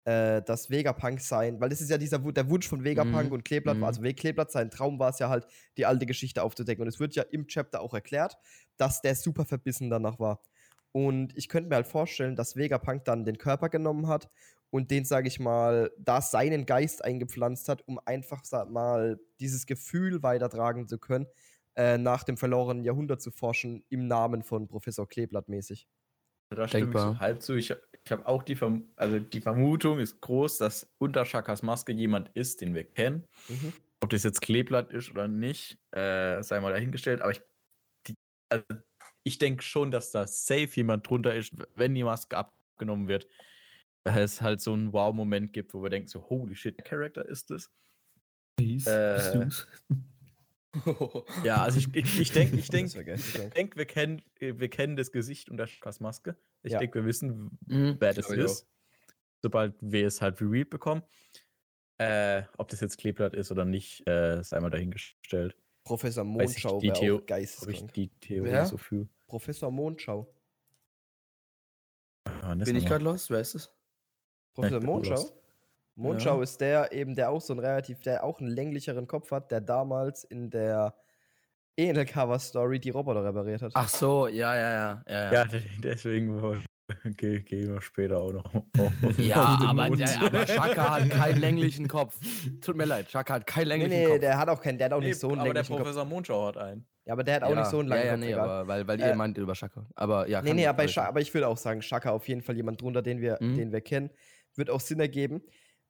äh, 0.06 0.42
das 0.44 0.70
Vegapunk 0.70 1.22
sein, 1.22 1.60
weil 1.62 1.70
das 1.70 1.82
ist 1.82 1.90
ja 1.90 1.98
dieser 1.98 2.20
der 2.20 2.50
Wunsch 2.50 2.68
von 2.68 2.84
Vegapunk 2.84 3.30
Mhm, 3.30 3.32
und 3.32 3.46
Kleeblatt, 3.46 3.82
war, 3.82 3.92
mhm. 3.92 4.06
also 4.06 4.16
Kleeblatt, 4.16 4.52
sein 4.52 4.72
Traum 4.72 5.00
war 5.00 5.10
es 5.12 5.20
ja 5.20 5.30
halt, 5.30 5.48
die 5.78 5.86
alte 5.86 6.06
Geschichte 6.06 6.44
aufzudecken. 6.44 6.84
Und 6.84 6.90
es 6.90 7.00
wird 7.00 7.16
ja 7.16 7.24
im 7.24 7.48
Chapter 7.48 7.82
auch 7.82 7.94
erklärt, 7.94 8.38
dass 8.78 9.02
der 9.02 9.16
super 9.16 9.46
verbissen 9.46 9.90
danach 9.90 10.20
war. 10.20 10.42
Und 10.96 11.36
ich 11.36 11.50
könnte 11.50 11.68
mir 11.68 11.76
halt 11.76 11.88
vorstellen, 11.88 12.38
dass 12.38 12.56
Vegapunk 12.56 13.04
dann 13.04 13.26
den 13.26 13.38
Körper 13.38 13.68
genommen 13.68 14.08
hat 14.08 14.30
und 14.70 14.92
den, 14.92 15.04
sage 15.04 15.28
ich 15.28 15.42
mal, 15.42 15.92
da 15.98 16.22
seinen 16.22 16.66
Geist 16.66 17.04
eingepflanzt 17.04 17.68
hat, 17.68 17.86
um 17.86 18.00
einfach 18.06 18.46
sag 18.46 18.70
mal 18.70 19.20
dieses 19.42 19.66
Gefühl 19.66 20.24
weitertragen 20.24 20.88
zu 20.88 20.98
können, 20.98 21.28
äh, 21.76 21.98
nach 21.98 22.24
dem 22.24 22.38
verlorenen 22.38 22.86
Jahrhundert 22.86 23.22
zu 23.22 23.32
forschen, 23.32 23.84
im 23.90 24.08
Namen 24.08 24.42
von 24.42 24.70
Professor 24.70 25.06
Kleeblatt 25.06 25.50
mäßig. 25.50 25.86
Da 26.50 26.66
stimme 26.66 26.86
ich 26.86 26.92
Denkbar. 26.92 27.16
so 27.16 27.20
halb 27.20 27.42
zu. 27.42 27.56
Ich, 27.56 27.72
ich 28.06 28.12
habe 28.14 28.26
auch 28.26 28.44
die, 28.44 28.56
Verm 28.56 28.88
also 28.96 29.20
die 29.20 29.42
Vermutung 29.42 30.00
ist 30.00 30.22
groß, 30.22 30.60
dass 30.60 30.90
unter 30.98 31.26
Shakas 31.26 31.62
Maske 31.62 31.92
jemand 31.92 32.30
ist, 32.36 32.62
den 32.62 32.74
wir 32.74 32.86
kennen. 32.86 33.28
Mhm. 33.50 33.74
Ob 34.00 34.12
das 34.12 34.24
jetzt 34.24 34.40
Kleeblatt 34.40 34.92
ist 34.92 35.12
oder 35.12 35.28
nicht, 35.28 35.78
äh, 35.92 36.42
sei 36.42 36.62
mal 36.62 36.72
dahingestellt. 36.72 37.22
Aber 37.22 37.32
ich, 37.32 37.42
die, 38.08 38.14
also 38.48 38.64
ich 39.26 39.40
denke 39.40 39.64
schon, 39.64 39.92
dass 39.92 40.12
da 40.12 40.28
safe 40.28 40.70
jemand 40.76 41.10
drunter 41.10 41.34
ist, 41.36 41.54
wenn 41.76 41.96
die 41.96 42.04
Maske 42.04 42.38
abgenommen 42.38 43.08
wird. 43.08 43.28
Dass 44.04 44.18
es 44.18 44.42
halt 44.42 44.62
so 44.62 44.72
einen 44.74 44.94
Wow-Moment 44.94 45.52
gibt, 45.52 45.74
wo 45.74 45.82
wir 45.82 45.90
denken 45.90 46.08
so, 46.08 46.30
holy 46.30 46.56
shit, 46.56 46.78
der 46.78 46.86
Charakter 46.86 47.28
ist 47.28 47.50
es. 47.52 47.72
Peace. 48.56 48.86
Äh? 48.88 49.48
Ja, 51.46 51.64
also 51.64 51.80
ich, 51.80 51.90
denke, 51.90 52.58
ich 52.58 52.68
Das 52.70 52.70
denke, 52.70 53.14
ich 53.16 53.50
denk, 53.54 53.78
wir, 53.78 53.86
kennen, 53.86 54.22
wir 54.40 54.70
kennen 54.70 54.98
das 54.98 55.12
Gesicht 55.14 55.50
unter 55.50 55.68
Shakas 55.68 56.02
Maske. 56.02 56.36
Ich 56.64 56.74
Ja. 56.74 56.80
denke, 56.80 57.00
wir 57.00 57.06
wissen, 57.06 57.58
Mhm. 57.66 57.96
wer 58.00 58.14
das 58.14 58.26
auch. 58.26 58.32
ist. 58.34 58.68
Sobald 59.42 59.74
wir 59.80 60.06
es 60.06 60.22
halt 60.22 60.42
revealed 60.42 60.70
bekommen. 60.70 61.02
Äh, 61.98 62.44
ob 62.58 62.68
das 62.68 62.82
jetzt 62.82 62.98
Kleeblatt 62.98 63.34
ist 63.34 63.52
oder 63.52 63.64
nicht, 63.64 64.06
äh, 64.06 64.44
sei 64.44 64.60
mal 64.60 64.70
dahingestellt. 64.70 65.56
Professor 65.86 66.24
ich 66.26 66.30
Mondschau 66.30 66.80
die 66.82 66.88
wäre 66.90 66.98
auch 66.98 67.16
Ob 67.16 67.22
ich 67.22 67.26
geisteskrank. 67.28 67.94
die 67.94 68.10
Theorie 68.20 68.50
Wer? 68.52 68.66
so 68.66 68.76
fühle. 68.78 69.08
Professor 69.28 69.72
Mondschau. 69.72 70.28
Ah, 72.42 72.56
Bin 72.56 72.76
ich 72.76 72.86
gerade 72.86 73.04
los? 73.04 73.30
Wer 73.30 73.40
ist 73.40 73.56
es? 73.56 73.72
Professor 74.54 74.80
bin 74.80 74.90
Mondschau? 74.90 75.30
Mondschau 75.96 76.38
Ja. 76.38 76.44
ist 76.44 76.60
der 76.60 76.92
eben, 76.92 77.16
der 77.16 77.30
auch 77.30 77.40
so 77.42 77.54
einen 77.54 77.60
relativ, 77.62 78.02
der 78.02 78.24
auch 78.24 78.40
einen 78.40 78.50
länglicheren 78.50 79.08
Kopf 79.08 79.32
hat, 79.32 79.52
der 79.52 79.62
damals 79.62 80.24
in 80.26 80.50
der 80.50 80.96
Enel-Cover-Story 81.78 82.80
die 82.80 82.90
Roboter 82.90 83.24
repariert 83.24 83.62
hat. 83.62 83.72
Ach 83.76 83.88
so, 83.90 84.28
ja, 84.28 84.56
ja, 84.56 84.72
ja. 84.74 85.04
Ja, 85.08 85.34
Ja, 85.34 85.46
de- 85.46 85.62
deswegen 85.84 86.42
gehen 87.18 87.74
wir 87.74 87.82
später 87.82 88.20
auch 88.20 88.32
noch. 88.34 88.54
ja 89.18 89.54
auf 89.54 89.60
den 89.60 89.68
aber, 89.68 89.96
der, 89.96 90.22
aber 90.22 90.48
Shaka 90.48 90.96
hat 91.00 91.10
keinen 91.10 91.40
länglichen 91.40 91.88
Kopf. 91.88 92.18
Tut 92.62 92.76
mir 92.76 92.86
leid, 92.86 93.10
Shaka 93.10 93.36
hat 93.36 93.48
keinen 93.48 93.64
nee, 93.64 93.70
länglichen 93.70 94.00
nee, 94.04 94.08
Kopf. 94.08 94.20
der 94.20 94.38
hat 94.38 94.50
auch 94.50 94.62
keinen, 94.62 94.78
der 94.78 94.86
hat 94.86 94.94
auch 94.94 95.00
Nee, 95.00 95.08
nicht 95.08 95.20
so 95.20 95.30
einen 95.30 95.40
aber 95.40 95.54
der 95.54 95.54
länglichen 95.56 95.74
Kopf. 95.74 95.82
Professor 95.84 96.06
Mondschau 96.06 96.48
hat 96.48 96.58
einen. 96.58 96.86
Ja, 97.06 97.14
aber 97.14 97.24
der 97.24 97.36
hat 97.36 97.44
auch 97.44 97.50
ja, 97.50 97.56
nicht 97.60 97.70
so 97.70 97.80
einen 97.80 97.90
langen 97.90 98.02
ja, 98.04 98.08
ja, 98.08 98.12
Kopf. 98.14 98.26
nee, 98.26 98.34
aber 98.34 98.68
weil, 98.68 98.88
weil 98.88 99.02
Äh, 99.02 99.10
ihr 99.10 99.16
meint 99.16 99.38
über 99.38 99.56
Shaka. 99.56 99.88
Aber 99.96 100.28
ja, 100.30 100.42
nee, 100.42 100.54
nee, 100.54 100.68
aber, 100.68 100.84
aber 100.98 101.22
ich 101.22 101.34
würde 101.34 101.48
auch 101.48 101.58
sagen, 101.58 101.82
Shaka 101.82 102.12
auf 102.12 102.28
jeden 102.28 102.42
Fall 102.42 102.56
jemand 102.56 102.82
drunter, 102.82 103.02
den 103.02 103.22
wir, 103.22 103.38
Mhm. 103.42 103.56
den 103.58 103.72
wir 103.72 103.82
kennen. 103.82 104.10
Wird 104.56 104.70
auch 104.70 104.80
Sinn 104.80 105.00
ergeben. 105.00 105.42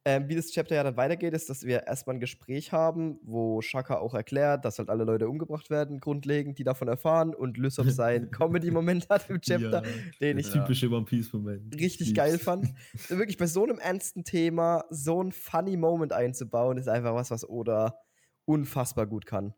Ähm, 0.08 0.28
wie 0.28 0.36
das 0.36 0.52
Chapter 0.52 0.76
ja 0.76 0.84
dann 0.84 0.96
weitergeht, 0.96 1.34
ist, 1.34 1.50
dass 1.50 1.64
wir 1.64 1.88
erstmal 1.88 2.14
ein 2.14 2.20
Gespräch 2.20 2.70
haben, 2.70 3.18
wo 3.24 3.60
Shaka 3.60 3.98
auch 3.98 4.14
erklärt, 4.14 4.64
dass 4.64 4.78
halt 4.78 4.88
alle 4.88 5.02
Leute 5.02 5.28
umgebracht 5.28 5.68
werden, 5.68 5.98
grundlegend, 5.98 6.58
die 6.60 6.62
davon 6.64 6.86
erfahren 6.86 7.34
und 7.34 7.56
Lysop 7.58 7.90
seinen 7.90 8.30
Comedy-Moment 8.30 9.08
hat 9.08 9.28
im 9.28 9.40
Chapter, 9.40 9.82
den 10.20 10.38
ich 10.38 10.48
typische 10.48 10.88
One 10.90 11.06
Piece-Moment. 11.06 11.74
richtig 11.74 12.06
Lieb's. 12.06 12.16
geil 12.16 12.38
fand. 12.38 12.72
Wirklich 13.08 13.36
bei 13.36 13.48
so 13.48 13.64
einem 13.64 13.80
ernsten 13.80 14.22
Thema 14.22 14.84
so 14.90 15.20
ein 15.20 15.32
funny 15.32 15.76
Moment 15.76 16.12
einzubauen, 16.12 16.78
ist 16.78 16.88
einfach 16.88 17.14
was, 17.14 17.32
was 17.32 17.48
Oda 17.48 17.98
unfassbar 18.44 19.06
gut 19.08 19.26
kann. 19.26 19.54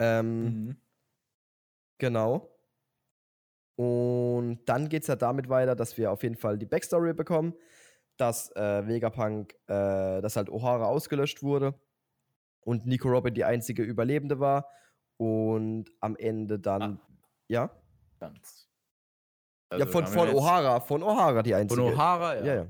Ähm, 0.00 0.44
Mhm. 0.44 0.76
Genau. 1.98 2.50
Und 3.76 4.60
dann 4.66 4.88
geht 4.88 5.02
es 5.02 5.08
ja 5.08 5.16
damit 5.16 5.48
weiter, 5.48 5.74
dass 5.74 5.98
wir 5.98 6.12
auf 6.12 6.22
jeden 6.22 6.36
Fall 6.36 6.58
die 6.58 6.66
Backstory 6.66 7.12
bekommen, 7.12 7.54
dass 8.16 8.50
äh, 8.56 8.86
Vegapunk, 8.86 9.54
äh, 9.66 10.20
dass 10.20 10.36
halt 10.36 10.48
O'Hara 10.48 10.84
ausgelöscht 10.84 11.42
wurde 11.42 11.74
und 12.60 12.86
Nico 12.86 13.08
Robin 13.08 13.34
die 13.34 13.44
einzige 13.44 13.82
Überlebende 13.82 14.38
war. 14.40 14.68
Und 15.16 15.86
am 16.00 16.16
Ende 16.16 16.58
dann, 16.58 17.00
ja? 17.48 17.70
Ganz. 18.18 18.68
ja, 19.72 19.78
Also 19.78 19.86
von, 19.86 20.04
haben 20.04 20.12
von 20.12 20.28
jetzt- 20.28 20.36
O'Hara, 20.38 20.80
von 20.80 21.02
O'Hara 21.02 21.42
die 21.42 21.50
Von 21.52 21.60
einzige. 21.60 21.82
O'Hara, 21.82 22.36
ja. 22.38 22.44
Ja, 22.44 22.54
ja. 22.64 22.68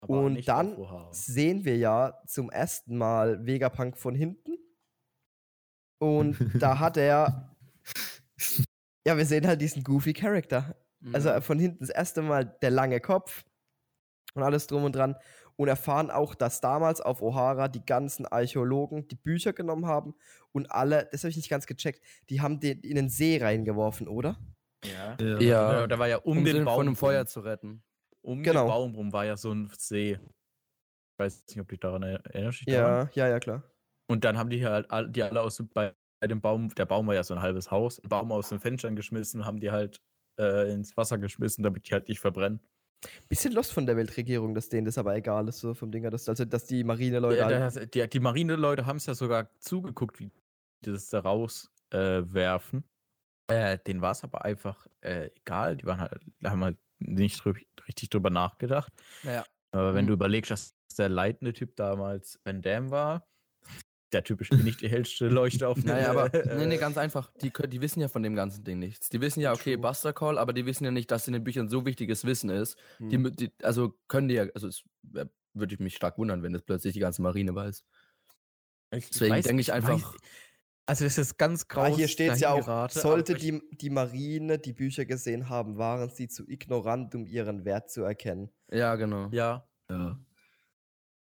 Und 0.00 0.46
dann 0.48 0.76
sehen 1.10 1.64
wir 1.64 1.76
ja 1.76 2.20
zum 2.26 2.50
ersten 2.50 2.96
Mal 2.96 3.44
Vegapunk 3.46 3.98
von 3.98 4.14
hinten. 4.14 4.56
Und 6.00 6.36
da 6.62 6.78
hat 6.78 6.96
er. 6.96 7.56
Ja, 9.06 9.16
wir 9.16 9.26
sehen 9.26 9.46
halt 9.46 9.60
diesen 9.60 9.82
goofy 9.82 10.12
Charakter. 10.12 10.76
Also 11.12 11.30
Mhm. 11.32 11.42
von 11.42 11.58
hinten 11.58 11.78
das 11.80 11.90
erste 11.90 12.22
Mal 12.22 12.44
der 12.60 12.70
lange 12.70 13.00
Kopf 13.00 13.44
und 14.34 14.42
alles 14.42 14.66
drum 14.66 14.84
und 14.84 14.94
dran. 14.94 15.16
Und 15.56 15.66
erfahren 15.68 16.10
auch, 16.12 16.36
dass 16.36 16.60
damals 16.60 17.00
auf 17.00 17.20
O'Hara 17.20 17.66
die 17.68 17.84
ganzen 17.84 18.26
Archäologen 18.26 19.08
die 19.08 19.16
Bücher 19.16 19.52
genommen 19.52 19.86
haben 19.86 20.14
und 20.52 20.70
alle, 20.70 21.08
das 21.10 21.24
habe 21.24 21.30
ich 21.30 21.36
nicht 21.36 21.48
ganz 21.50 21.66
gecheckt, 21.66 22.00
die 22.30 22.40
haben 22.40 22.60
den 22.60 22.78
in 22.80 22.94
den 22.94 23.08
See 23.08 23.38
reingeworfen, 23.42 24.06
oder? 24.06 24.38
Ja. 24.84 25.16
Ja. 25.40 25.86
Da 25.88 25.98
war 25.98 26.06
ja 26.06 26.18
um, 26.18 26.38
um 26.38 26.44
den 26.44 26.54
den 26.56 26.64
Baum 26.64 26.76
von 26.76 26.86
einem 26.86 26.96
Feuer 26.96 27.20
rum. 27.22 27.26
zu 27.26 27.40
retten. 27.40 27.82
Um 28.22 28.42
Genau. 28.44 28.64
den 28.64 28.68
Baum 28.68 28.94
rum 28.94 29.12
war 29.12 29.24
ja 29.24 29.36
so 29.36 29.50
ein 29.52 29.68
See. 29.76 30.12
Ich 30.12 31.18
weiß 31.18 31.44
nicht, 31.48 31.60
ob 31.60 31.66
du 31.66 31.72
dich 31.72 31.80
daran 31.80 32.04
er- 32.04 32.24
erinnerst. 32.26 32.62
daran? 32.68 33.10
Ja, 33.14 33.24
ja, 33.26 33.28
ja, 33.32 33.40
klar. 33.40 33.64
Und 34.08 34.24
dann 34.24 34.38
haben 34.38 34.50
die 34.50 34.64
halt 34.64 34.88
all- 34.92 35.10
die 35.10 35.22
alle 35.24 35.40
aus 35.42 35.56
dem- 35.56 35.68
bei 35.70 35.92
dem 36.24 36.40
Baum, 36.40 36.72
der 36.74 36.86
Baum 36.86 37.08
war 37.08 37.14
ja 37.16 37.24
so 37.24 37.34
ein 37.34 37.42
halbes 37.42 37.70
Haus, 37.72 38.00
Baum 38.08 38.30
aus 38.30 38.48
den 38.50 38.60
Fenstern 38.60 38.94
geschmissen, 38.94 39.44
haben 39.44 39.58
die 39.58 39.70
halt 39.72 40.00
äh, 40.40 40.72
ins 40.72 40.96
Wasser 40.96 41.18
geschmissen, 41.18 41.64
damit 41.64 41.88
die 41.88 41.92
halt 41.94 42.06
nicht 42.08 42.20
verbrennen. 42.20 42.60
Bisschen 43.28 43.52
lost 43.52 43.72
von 43.72 43.86
der 43.86 43.96
Weltregierung, 43.96 44.54
dass 44.54 44.68
denen 44.68 44.84
das 44.84 44.98
aber 44.98 45.14
egal 45.14 45.46
ist, 45.48 45.60
so 45.60 45.74
vom 45.74 45.90
Ding 45.92 46.02
her, 46.02 46.10
dass, 46.10 46.28
also, 46.28 46.44
dass 46.44 46.66
die 46.66 46.82
Marineleute. 46.82 47.36
Ja, 47.38 47.46
halt, 47.48 47.94
der- 47.94 48.06
die, 48.06 48.10
die 48.10 48.20
Marineleute 48.20 48.86
haben 48.86 48.96
es 48.96 49.06
ja 49.06 49.14
sogar 49.14 49.48
zugeguckt, 49.60 50.18
wie 50.18 50.30
die 50.84 50.92
das 50.92 51.08
da 51.08 51.20
raus 51.20 51.70
äh. 51.92 52.22
Äh, 53.50 53.78
denen 53.86 54.02
war 54.02 54.12
es 54.12 54.24
aber 54.24 54.44
einfach 54.44 54.86
äh, 55.00 55.30
egal. 55.36 55.76
Die 55.76 55.86
waren 55.86 56.00
halt, 56.00 56.20
haben 56.44 56.62
halt 56.64 56.76
nicht 56.98 57.40
drü- 57.40 57.64
richtig 57.86 58.10
drüber 58.10 58.30
nachgedacht. 58.30 58.92
Ja. 59.22 59.44
Aber 59.70 59.94
wenn 59.94 60.04
Mhm. 60.04 60.08
du 60.08 60.12
überlegst, 60.14 60.50
dass 60.50 60.74
der 60.98 61.08
leitende 61.08 61.52
Typ 61.52 61.76
damals 61.76 62.40
Van 62.44 62.60
Damme 62.62 62.90
war, 62.90 63.26
der 64.12 64.24
typisch 64.24 64.50
nicht 64.50 64.80
die 64.80 64.88
hellste 64.88 65.28
Leuchte 65.28 65.68
auf 65.68 65.78
Naja, 65.84 66.10
aber 66.10 66.30
nee, 66.56 66.66
nee, 66.66 66.76
ganz 66.78 66.96
einfach. 66.98 67.30
Die, 67.42 67.50
die 67.50 67.80
wissen 67.80 68.00
ja 68.00 68.08
von 68.08 68.22
dem 68.22 68.34
ganzen 68.34 68.64
Ding 68.64 68.78
nichts. 68.78 69.08
Die 69.08 69.20
wissen 69.20 69.40
ja, 69.40 69.52
okay, 69.52 69.74
True. 69.74 69.82
Buster 69.82 70.12
Call, 70.12 70.38
aber 70.38 70.52
die 70.52 70.66
wissen 70.66 70.84
ja 70.84 70.90
nicht, 70.90 71.10
dass 71.10 71.26
in 71.26 71.32
den 71.34 71.44
Büchern 71.44 71.68
so 71.68 71.84
wichtiges 71.84 72.24
Wissen 72.24 72.50
ist. 72.50 72.76
Die, 72.98 73.16
hm. 73.16 73.34
die, 73.36 73.52
also 73.62 73.94
können 74.08 74.28
die 74.28 74.34
ja, 74.36 74.46
also 74.54 74.68
es 74.68 74.84
würde 75.54 75.74
ich 75.74 75.80
mich 75.80 75.96
stark 75.96 76.18
wundern, 76.18 76.42
wenn 76.42 76.52
das 76.52 76.62
plötzlich 76.62 76.94
die 76.94 77.00
ganze 77.00 77.22
Marine 77.22 77.54
weiß. 77.54 77.84
Ich 78.94 79.10
Deswegen 79.10 79.34
weiß- 79.34 79.42
denke 79.44 79.60
ich 79.60 79.72
einfach- 79.72 80.14
weiß- 80.14 80.18
Also 80.86 81.04
das 81.04 81.18
ist 81.18 81.36
ganz 81.36 81.68
grau. 81.68 81.82
Ah, 81.82 81.86
hier 81.94 82.08
steht 82.08 82.32
es 82.32 82.40
ja 82.40 82.52
auch, 82.52 82.90
sollte 82.90 83.34
die, 83.34 83.60
die 83.72 83.90
Marine 83.90 84.58
die 84.58 84.72
Bücher 84.72 85.04
gesehen 85.04 85.50
haben, 85.50 85.76
waren 85.76 86.08
sie 86.10 86.28
zu 86.28 86.48
ignorant, 86.48 87.14
um 87.14 87.26
ihren 87.26 87.64
Wert 87.64 87.90
zu 87.90 88.02
erkennen. 88.02 88.50
Ja, 88.70 88.96
genau. 88.96 89.28
Ja. 89.30 89.68
Ja. 89.90 90.18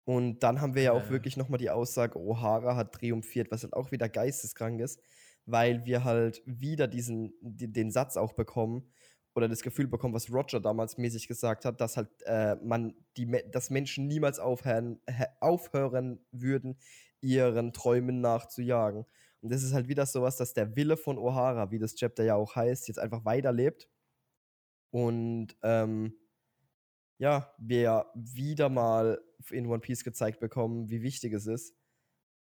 Und 0.08 0.42
dann 0.42 0.62
haben 0.62 0.74
wir 0.74 0.80
ja 0.84 0.92
auch 0.92 1.04
Äh. 1.04 1.10
wirklich 1.10 1.36
nochmal 1.36 1.58
die 1.58 1.68
Aussage, 1.68 2.18
O'Hara 2.18 2.76
hat 2.76 2.94
triumphiert, 2.94 3.50
was 3.50 3.62
halt 3.62 3.74
auch 3.74 3.92
wieder 3.92 4.08
geisteskrank 4.08 4.80
ist, 4.80 5.02
weil 5.44 5.84
wir 5.84 6.02
halt 6.02 6.40
wieder 6.46 6.88
diesen, 6.88 7.34
die, 7.42 7.70
den 7.70 7.90
Satz 7.90 8.16
auch 8.16 8.32
bekommen 8.32 8.90
oder 9.34 9.50
das 9.50 9.60
Gefühl 9.60 9.86
bekommen, 9.86 10.14
was 10.14 10.32
Roger 10.32 10.60
damals 10.60 10.96
mäßig 10.96 11.28
gesagt 11.28 11.66
hat, 11.66 11.82
dass 11.82 11.98
halt 11.98 12.08
äh, 12.24 12.56
man 12.64 12.94
die, 13.18 13.30
dass 13.52 13.68
Menschen 13.68 14.06
niemals 14.06 14.38
aufhören, 14.38 14.98
aufhören 15.40 16.24
würden, 16.32 16.78
ihren 17.20 17.74
Träumen 17.74 18.22
nachzujagen. 18.22 19.04
Und 19.42 19.52
das 19.52 19.62
ist 19.62 19.74
halt 19.74 19.88
wieder 19.88 20.06
sowas, 20.06 20.36
dass 20.38 20.54
der 20.54 20.74
Wille 20.74 20.96
von 20.96 21.18
O'Hara, 21.18 21.70
wie 21.70 21.78
das 21.78 21.94
Chapter 21.96 22.24
ja 22.24 22.34
auch 22.34 22.56
heißt, 22.56 22.88
jetzt 22.88 22.98
einfach 22.98 23.26
weiterlebt. 23.26 23.90
Und 24.90 25.48
ähm, 25.62 26.14
ja, 27.18 27.52
wir 27.58 28.06
wieder 28.14 28.68
mal 28.68 29.20
in 29.50 29.66
One 29.66 29.80
Piece 29.80 30.04
gezeigt 30.04 30.40
bekommen, 30.40 30.88
wie 30.90 31.02
wichtig 31.02 31.32
es 31.34 31.46
ist, 31.46 31.74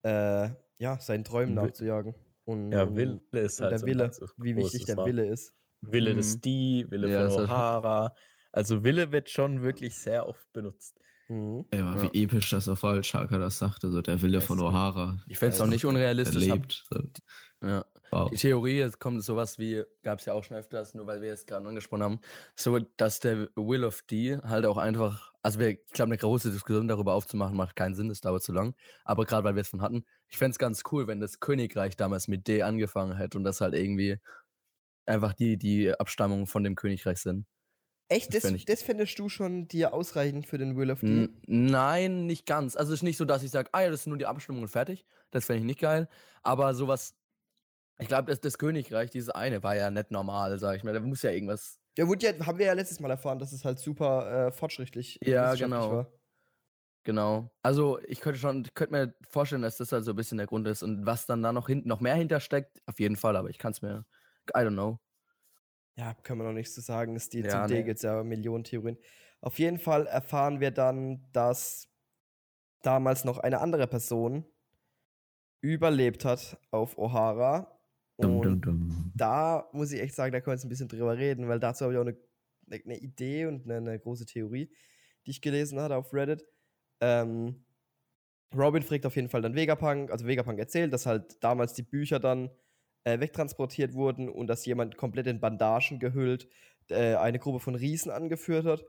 äh, 0.03 0.51
ja, 0.79 0.99
seinen 1.01 1.25
Träumen 1.25 1.55
nachzujagen. 1.55 2.15
Und, 2.45 2.71
Ja, 2.73 2.95
Wille 2.95 3.21
ist 3.33 3.59
und 3.61 3.65
halt 3.65 3.73
der 3.73 3.79
so 3.81 3.87
Wille, 3.87 4.05
ganz 4.05 4.21
wie 4.37 4.55
wichtig 4.57 4.85
der. 4.85 4.97
Wille 4.99 5.27
ist. 5.27 5.53
Wille 5.81 6.13
Mhm. 6.13 6.17
des 6.19 6.41
Die, 6.41 6.87
Wille 6.91 7.11
Ja, 7.11 7.29
von 7.29 7.39
halt- 7.39 7.51
O'Hara. 7.51 8.13
Also 8.53 8.85
Wille 8.85 9.13
wird 9.13 9.29
schon 9.31 9.63
wirklich 9.63 9.97
sehr 9.99 10.27
oft 10.29 10.51
benutzt. 10.53 10.99
Mhm. 11.29 11.67
Ja, 11.73 11.97
Ja. 11.97 12.03
wie 12.13 12.23
episch 12.23 12.51
das 12.51 12.69
auf 12.69 12.81
Shaka 13.05 13.39
das 13.39 13.59
sagte, 13.59 13.91
so 13.91 14.01
der 14.01 14.23
Wille 14.23 14.41
von 14.41 14.59
O'Hara. 14.61 15.19
Ich 15.27 15.39
fände 15.39 15.55
es 15.55 15.61
auch 15.61 15.65
Also, 15.65 15.73
nicht 15.75 15.85
unrealistisch. 15.85 16.47
Erlebt. 16.47 16.85
So. 16.89 17.03
ja. 17.67 17.85
Wow. 18.11 18.31
Die 18.31 18.37
Theorie, 18.37 18.81
es 18.81 18.99
kommt 18.99 19.23
sowas 19.25 19.59
wie, 19.59 19.85
gab 20.03 20.19
es 20.21 20.27
ja 20.27 20.33
auch 20.35 20.45
schon 20.45 20.57
öfters, 20.57 20.95
nur 20.95 21.07
weil 21.07 21.23
wir 21.23 21.33
es 21.33 21.47
gerade 21.47 21.67
angesprochen 21.69 22.03
haben, 22.03 22.21
so, 22.55 22.79
dass 22.97 23.21
der 23.21 23.49
Will 23.57 23.85
of 23.85 24.03
D 24.03 24.39
halt 24.43 24.67
auch 24.67 24.77
einfach, 24.77 25.33
also 25.43 25.59
wir, 25.61 25.71
ich 25.71 25.87
glaube, 25.93 26.09
eine 26.11 26.17
große 26.19 26.51
Diskussion 26.51 26.89
darüber 26.89 27.15
aufzumachen, 27.15 27.57
macht 27.57 27.77
keinen 27.77 27.95
Sinn, 27.95 28.09
das 28.09 28.21
dauert 28.21 28.43
zu 28.43 28.53
lang. 28.53 28.75
Aber 29.05 29.25
gerade 29.27 29.45
weil 29.45 29.55
wir 29.55 29.63
es 29.63 29.69
von 29.69 29.83
hatten, 29.83 30.05
ich 30.29 30.39
fände 30.39 30.53
es 30.53 30.59
ganz 30.59 30.83
cool, 30.93 31.07
wenn 31.07 31.21
das 31.21 31.41
Königreich 31.41 31.97
damals 31.97 32.29
mit 32.29 32.47
D 32.49 32.63
angefangen 32.63 33.17
hätte 33.17 33.39
und 33.39 33.45
das 33.45 33.61
halt 33.61 33.75
irgendwie 33.75 34.19
einfach 35.07 35.35
die, 35.35 35.57
die 35.57 35.93
Abstammung 35.99 36.47
von 36.47 36.65
dem 36.65 36.75
Königreich 36.75 37.19
sind. 37.19 37.47
Echt, 38.09 38.35
Das 38.35 38.43
das, 38.43 38.65
das 38.65 38.83
findest 38.83 39.19
du 39.19 39.29
schon 39.29 39.67
dir 39.67 39.93
ausreichend 39.93 40.47
für 40.47 40.59
den 40.59 40.77
Will 40.77 40.93
of 40.93 41.01
D? 41.01 41.29
Nein, 41.47 42.27
nicht 42.27 42.47
ganz. 42.47 42.77
Also 42.77 42.93
es 42.93 43.01
ist 43.01 43.03
nicht 43.03 43.17
so, 43.17 43.25
dass 43.25 43.43
ich 43.43 43.51
sage, 43.51 43.69
ah 43.73 43.83
ja, 43.83 43.91
das 43.91 44.05
sind 44.05 44.11
nur 44.11 44.19
die 44.19 44.27
Abstimmung 44.27 44.63
und 44.63 44.69
fertig. 44.69 45.07
Das 45.33 45.45
fände 45.45 45.61
ich 45.61 45.67
nicht 45.67 45.81
geil. 45.81 46.09
Aber 46.43 46.75
sowas, 46.75 47.17
ich 47.99 48.09
glaube, 48.09 48.31
das, 48.31 48.41
das 48.41 48.59
Königreich, 48.59 49.11
dieses 49.11 49.31
eine, 49.31 49.63
war 49.63 49.77
ja 49.77 49.91
nicht 49.91 50.11
normal, 50.11 50.59
sag 50.59 50.77
ich 50.77 50.85
mal. 50.85 50.93
Da 50.93 51.01
muss 51.01 51.23
ja 51.23 51.31
irgendwas. 51.31 51.79
Ja, 51.97 52.07
wurde 52.07 52.27
ja, 52.27 52.47
haben 52.47 52.59
wir 52.59 52.67
ja 52.67 52.73
letztes 52.75 53.01
Mal 53.01 53.11
erfahren, 53.11 53.39
dass 53.39 53.53
es 53.53 53.65
halt 53.65 53.79
super 53.79 54.49
äh, 54.49 54.53
fortschrittlich 54.53 55.19
Ja, 55.23 55.55
genau. 55.55 55.91
war. 55.91 56.13
Genau. 57.05 57.51
Also 57.63 58.01
ich 58.01 58.21
könnte 58.21 58.39
schon, 58.41 58.65
ich 58.65 58.75
könnte 58.75 58.93
mir 58.93 59.15
vorstellen, 59.31 59.63
dass 59.63 59.77
das 59.77 59.93
halt 59.93 60.05
so 60.05 60.11
ein 60.13 60.17
bisschen 60.17 60.39
der 60.39 60.47
Grund 60.49 60.67
ist. 60.67 60.83
Und 60.83 61.07
was 61.07 61.25
dann 61.27 61.43
da 61.43 61.53
noch 61.53 61.69
hinten 61.69 61.89
noch 61.89 62.01
mehr 62.01 62.17
hintersteckt, 62.17 62.83
auf 62.87 62.99
jeden 62.99 63.17
Fall, 63.17 63.37
aber 63.37 63.49
ich 63.49 63.59
kann 63.59 63.73
es 63.73 63.81
mir. 63.81 64.05
I 64.51 64.59
don't 64.59 64.73
know. 64.73 64.99
Ja, 65.97 66.15
können 66.15 66.41
wir 66.41 66.45
noch 66.45 66.53
nichts 66.53 66.75
zu 66.75 66.81
sagen. 66.81 67.17
Es 67.17 67.29
die, 67.31 67.43
Ja, 67.43 67.51
zum 67.51 67.67
D 67.67 67.75
nee. 67.77 67.83
gibt 67.85 67.97
es 67.97 68.03
ja 68.03 68.23
Millionen 68.23 68.65
Theorien. 68.65 68.99
Auf 69.41 69.59
jeden 69.59 69.79
Fall 69.79 70.07
erfahren 70.07 70.61
wir 70.61 70.71
dann, 70.71 71.29
dass 71.33 71.89
damals 72.83 73.25
noch 73.25 73.39
eine 73.39 73.61
andere 73.61 73.87
Person 73.87 74.47
überlebt 75.61 76.25
hat 76.25 76.59
auf 76.71 76.99
O'Hara. 76.99 77.76
Dum, 78.21 78.39
Und 78.39 78.43
dum, 78.43 78.61
dum. 78.61 79.13
da 79.15 79.69
muss 79.73 79.93
ich 79.93 80.01
echt 80.01 80.15
sagen, 80.15 80.33
da 80.33 80.41
können 80.41 80.53
wir 80.53 80.57
jetzt 80.57 80.65
ein 80.65 80.71
bisschen 80.71 80.89
drüber 80.89 81.17
reden, 81.17 81.49
weil 81.49 81.61
dazu 81.61 81.85
habe 81.85 81.95
ich 81.95 81.99
auch 81.99 82.07
eine, 82.07 82.17
eine, 82.71 82.83
eine 82.85 82.99
Idee 82.99 83.47
und 83.47 83.65
eine, 83.65 83.77
eine 83.77 83.99
große 83.99 84.27
Theorie, 84.27 84.71
die 85.27 85.31
ich 85.31 85.43
gelesen 85.43 85.81
hatte 85.81 85.97
auf 85.97 86.13
Reddit. 86.15 86.45
Ähm, 87.01 87.65
Robin 88.55 88.83
fragt 88.83 89.07
auf 89.07 89.17
jeden 89.17 89.29
Fall 89.29 89.43
dann 89.43 89.55
Vegapunk, 89.55 90.11
also 90.11 90.27
Vegapunk 90.27 90.59
erzählt, 90.59 90.93
dass 90.93 91.05
halt 91.05 91.43
damals 91.43 91.75
die 91.75 91.83
Bücher 91.83 92.19
dann 92.19 92.51
äh, 93.05 93.21
wegtransportiert 93.21 93.95
wurden 93.95 94.29
und 94.29 94.47
dass 94.47 94.67
jemand 94.67 94.97
komplett 94.97 95.27
in 95.27 95.41
Bandagen 95.41 95.99
gehüllt 95.99 96.49
äh, 96.91 97.15
eine 97.17 97.39
Gruppe 97.39 97.61
von 97.61 97.75
Riesen 97.75 98.11
angeführt 98.11 98.67
hat. 98.67 98.85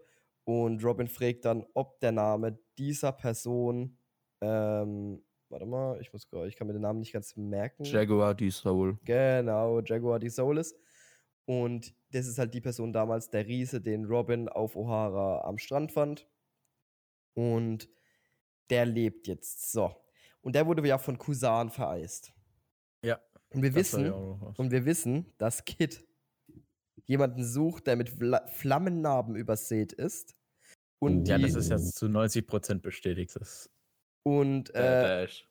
Und 0.46 0.84
Robin 0.84 1.08
fragt 1.08 1.46
dann, 1.46 1.66
ob 1.74 2.00
der 2.00 2.14
Name 2.14 2.60
dieser 2.78 3.12
Person, 3.12 3.98
ähm, 4.42 5.22
warte 5.50 5.66
mal, 5.66 6.00
ich 6.02 6.12
muss, 6.14 6.28
ich 6.48 6.56
kann 6.56 6.68
mir 6.68 6.74
den 6.74 6.82
Namen 6.82 7.00
nicht 7.00 7.14
ganz 7.14 7.36
merken. 7.36 7.84
Jaguar, 7.84 8.36
die 8.36 8.52
Soul. 8.52 8.98
Genau, 9.06 9.82
Jaguar 9.82 10.20
die 10.20 10.30
Soulis. 10.30 10.76
Und 11.46 11.96
das 12.12 12.28
ist 12.28 12.38
halt 12.38 12.54
die 12.54 12.62
Person 12.62 12.92
damals, 12.92 13.30
der 13.30 13.48
Riese, 13.48 13.80
den 13.82 14.06
Robin 14.06 14.50
auf 14.50 14.76
O'Hara 14.76 15.44
am 15.46 15.58
Strand 15.58 15.92
fand. 15.92 16.28
Und 17.34 17.90
der 18.70 18.86
lebt 18.86 19.28
jetzt. 19.28 19.72
So. 19.72 19.96
Und 20.42 20.56
der 20.56 20.68
wurde 20.68 20.86
ja 20.88 20.98
von 20.98 21.18
Kusan 21.18 21.70
vereist. 21.70 22.34
Ja. 23.04 23.20
Und 23.50 23.62
wir 23.62 23.76
wissen, 23.76 24.12
und 24.12 24.72
wir 24.72 24.86
wissen, 24.86 25.34
dass 25.38 25.64
Kid 25.64 26.06
jemanden 27.06 27.46
sucht, 27.46 27.88
der 27.88 27.96
mit 27.96 28.10
Vla 28.10 28.46
Flammennarben 28.48 29.36
übersät 29.36 29.94
ist. 29.94 30.36
Und, 31.00 31.28
Ja, 31.28 31.38
das 31.38 31.56
ist 31.56 31.70
jetzt 31.70 31.96
zu 31.96 32.08
90% 32.08 32.80
bestätigt. 32.80 33.36
Das, 33.36 33.70
und 34.28 34.74
äh, 34.76 34.80
äh, 34.80 35.26
Dash. 35.26 35.48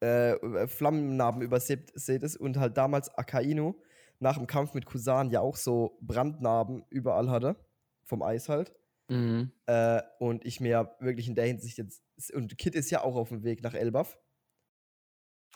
äh, 0.00 0.66
Flammennarben 0.66 1.42
übersät 1.42 1.92
sät 1.94 2.22
ist 2.22 2.36
und 2.36 2.58
halt 2.58 2.76
damals 2.76 3.12
Akainu 3.16 3.74
nach 4.18 4.38
dem 4.38 4.46
Kampf 4.46 4.74
mit 4.74 4.86
Kusan 4.86 5.30
ja 5.30 5.40
auch 5.40 5.56
so 5.56 5.98
Brandnarben 6.00 6.84
überall 6.90 7.30
hatte. 7.30 7.56
Vom 8.04 8.22
Eis 8.22 8.48
halt. 8.48 8.72
Mhm. 9.08 9.52
Äh, 9.66 10.02
und 10.18 10.44
ich 10.44 10.60
mir 10.60 10.70
ja 10.70 10.96
wirklich 11.00 11.28
in 11.28 11.34
der 11.34 11.46
Hinsicht 11.46 11.78
jetzt. 11.78 12.02
Und 12.32 12.56
Kid 12.56 12.74
ist 12.74 12.90
ja 12.90 13.02
auch 13.02 13.16
auf 13.16 13.28
dem 13.28 13.42
Weg 13.42 13.62
nach 13.62 13.74
Elbaf. 13.74 14.18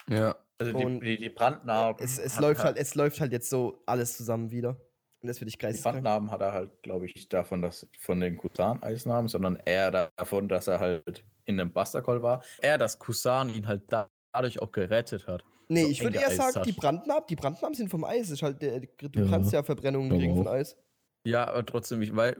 Ja. 0.08 0.36
Also 0.58 0.76
und 0.76 1.00
die, 1.00 1.16
die, 1.16 1.22
die 1.22 1.30
Brandnarben. 1.30 2.04
Es, 2.04 2.18
es, 2.18 2.38
läuft 2.38 2.64
halt, 2.64 2.76
es 2.76 2.94
läuft 2.94 3.20
halt 3.20 3.32
jetzt 3.32 3.48
so 3.48 3.82
alles 3.86 4.16
zusammen 4.16 4.50
wieder. 4.50 4.80
Und 5.22 5.28
das 5.28 5.38
finde 5.38 5.50
ich 5.50 5.58
Die 5.58 5.62
geisteskrank. 5.62 5.96
Brandnarben 5.96 6.30
hat 6.30 6.40
er 6.40 6.52
halt, 6.52 6.82
glaube 6.82 7.06
ich, 7.06 7.28
davon, 7.28 7.62
dass 7.62 7.88
von 7.98 8.20
den 8.20 8.36
Kusan-Eisnamen, 8.36 9.28
sondern 9.28 9.56
eher 9.64 9.90
davon, 10.16 10.48
dass 10.48 10.66
er 10.66 10.80
halt 10.80 11.24
in 11.44 11.60
einem 11.60 11.72
Bustercall 11.72 12.22
war. 12.22 12.42
Er, 12.60 12.78
dass 12.78 12.98
Kusan 12.98 13.48
ihn 13.54 13.66
halt 13.66 13.82
da, 13.92 14.08
dadurch 14.32 14.60
auch 14.60 14.72
gerettet 14.72 15.26
hat. 15.26 15.44
Nee, 15.68 15.84
so 15.84 15.90
ich 15.90 16.02
würde 16.02 16.18
eher 16.18 16.30
sagen, 16.30 16.62
die 16.64 16.70
hat. 16.72 16.76
Brandnarben, 16.78 17.26
die 17.28 17.36
Brandnarben 17.36 17.74
sind 17.74 17.88
vom 17.88 18.04
Eis. 18.04 18.30
Ist 18.30 18.42
halt, 18.42 18.60
der, 18.62 18.80
du 18.80 19.20
Ja. 19.20 19.28
kannst 19.30 19.52
ja 19.52 19.62
Verbrennungen 19.62 20.10
kriegen 20.10 20.36
von 20.36 20.48
Eis. 20.48 20.76
Ja, 21.24 21.46
aber 21.48 21.64
trotzdem, 21.64 22.02
ich, 22.02 22.14
weil. 22.14 22.36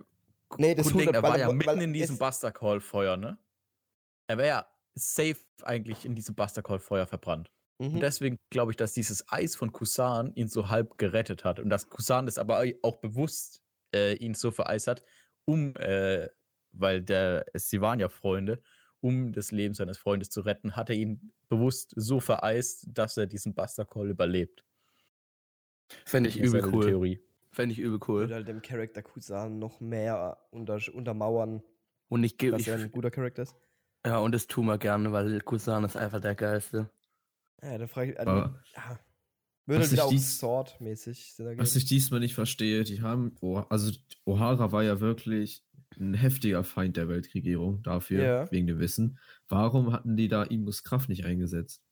Nee, 0.59 0.75
das 0.75 0.87
grundlegend, 0.87 1.15
er 1.15 1.23
war 1.23 1.33
weil- 1.33 1.41
ja 1.41 1.53
mitten 1.53 1.67
weil 1.71 1.83
in 1.83 1.93
diesem 1.93 2.15
es- 2.15 2.19
Buster 2.19 2.51
Call 2.51 2.81
Feuer, 2.81 3.17
ne? 3.17 3.39
Er 4.29 4.39
wäre 4.39 4.49
ja 4.49 4.67
safe 4.95 5.37
eigentlich 5.63 6.05
in 6.05 6.15
diesem 6.17 6.35
Buster 6.35 6.63
Call 6.63 6.81
Feuer 6.81 7.07
verbrannt. 7.07 7.51
Mhm. 7.79 7.95
Und 7.95 8.01
deswegen 8.01 8.37
glaube 8.51 8.73
ich, 8.73 8.77
dass 8.77 8.93
dieses 8.93 9.25
Eis 9.31 9.55
von 9.55 9.73
Kusan 9.73 10.33
ihn 10.35 10.49
so 10.49 10.69
halb 10.69 10.99
gerettet 10.99 11.45
hat. 11.45 11.61
Und 11.61 11.71
dass 11.71 11.89
Kusan 11.89 12.27
das 12.27 12.37
aber 12.37 12.65
auch 12.83 12.97
bewusst 12.99 13.63
äh, 13.95 14.15
ihn 14.17 14.35
so 14.35 14.51
vereist 14.51 14.87
hat, 14.89 15.03
um, 15.47 15.75
äh, 15.77 16.29
weil 16.73 17.01
der, 17.03 17.45
sie 17.55 17.81
waren 17.81 18.01
ja 18.01 18.09
Freunde, 18.09 18.61
um 19.01 19.33
das 19.33 19.51
Leben 19.53 19.75
seines 19.75 19.99
Freundes 19.99 20.31
zu 20.31 20.41
retten, 20.43 20.77
hat 20.77 20.91
er 20.91 20.97
ihn 20.97 21.33
bewusst 21.49 21.93
so 21.97 22.21
vereist, 22.21 22.87
dass 22.89 23.17
er 23.17 23.27
diesen 23.27 23.55
Buster 23.55 23.85
Call 23.85 24.11
überlebt. 24.11 24.65
Fände 26.05 26.29
ich 26.29 26.39
übel 26.39 26.65
cool. 26.73 26.85
Theorie. 26.87 27.21
Fände 27.53 27.73
ich 27.73 27.79
übel 27.81 27.99
würde 28.01 28.07
cool. 28.09 28.33
halt 28.33 28.49
dem 28.49 28.63
Charakter 28.63 29.03
Kusan 29.03 29.59
noch 29.59 29.81
mehr 29.81 30.39
unter, 30.51 30.79
untermauern, 30.95 31.63
Und 32.09 32.23
ich 32.23 32.39
gebe. 32.39 32.57
dass 32.57 32.67
er 32.67 32.79
ein 32.79 32.93
guter 32.93 33.11
Charakter 33.11 33.43
ist. 33.43 33.57
Ja, 34.07 34.19
und 34.19 34.33
das 34.33 34.47
tun 34.47 34.67
wir 34.67 34.79
gerne, 34.79 35.13
weil 35.13 35.41
Kusan 35.41 35.85
ist 35.85 35.97
einfach 35.97 36.21
der 36.21 36.35
geilste. 36.35 36.91
Ja, 37.63 37.77
dann 37.77 37.89
frage 37.89 38.13
ich. 38.13 38.19
Also, 38.21 38.55
ja. 38.75 39.01
Würde 39.67 39.83
was 39.85 39.93
wieder 39.93 40.03
ich 40.03 40.07
auch 40.07 40.11
dies- 40.11 40.39
Sword-mäßig. 40.39 41.35
Was 41.57 41.77
ich 41.77 41.85
diesmal 41.85 42.21
nicht 42.21 42.35
verstehe, 42.35 42.83
die 42.85 43.03
haben, 43.03 43.37
oh, 43.41 43.59
also 43.69 43.93
O'Hara 44.27 44.73
war 44.73 44.83
ja 44.83 45.01
wirklich 45.01 45.63
ein 45.99 46.15
heftiger 46.15 46.63
Feind 46.65 46.97
der 46.97 47.09
Weltregierung 47.09 47.83
dafür, 47.83 48.23
Ja. 48.25 48.51
wegen 48.53 48.67
dem 48.67 48.79
Wissen. 48.79 49.19
Warum 49.49 49.93
hatten 49.93 50.17
die 50.17 50.29
da 50.29 50.45
Imus 50.45 50.85
Kraft 50.85 51.09
nicht 51.09 51.25
eingesetzt? 51.25 51.83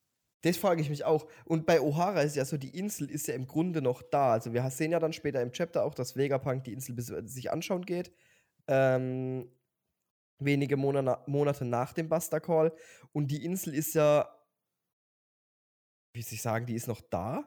Das 0.43 0.57
frage 0.57 0.81
ich 0.81 0.88
mich 0.88 1.05
auch. 1.05 1.28
Und 1.45 1.67
bei 1.67 1.81
O'Hara 1.81 2.23
ist 2.23 2.37
ja 2.37 2.45
so, 2.45 2.57
die 2.57 2.76
Insel 2.78 3.11
ist 3.11 3.26
ja 3.26 3.35
im 3.35 3.47
Grunde 3.49 3.83
noch 3.83 4.02
da. 4.02 4.33
Also 4.33 4.52
wir 4.52 4.69
sehen 4.71 4.93
ja 4.93 5.00
dann 5.00 5.12
später 5.12 5.43
im 5.43 5.50
Chapter 5.52 5.85
auch, 5.85 5.95
dass 5.95 6.14
Vegapunk 6.17 6.62
die 6.64 6.73
Insel 6.73 6.95
bis, 6.95 7.07
sich 7.07 7.50
anschauen 7.50 7.85
geht. 7.85 8.12
Ähm, 8.69 9.50
wenige 10.38 10.76
Monate, 10.76 11.19
Monate 11.28 11.64
nach 11.64 11.93
dem 11.93 12.09
Buster 12.09 12.38
Call. 12.40 12.73
Und 13.12 13.33
die 13.33 13.45
Insel 13.45 13.75
ist 13.75 13.95
ja, 13.95 14.28
wie 16.14 16.23
soll 16.23 16.35
ich 16.35 16.43
sagen, 16.43 16.67
die 16.67 16.75
ist 16.75 16.87
noch 16.87 17.00
da. 17.00 17.45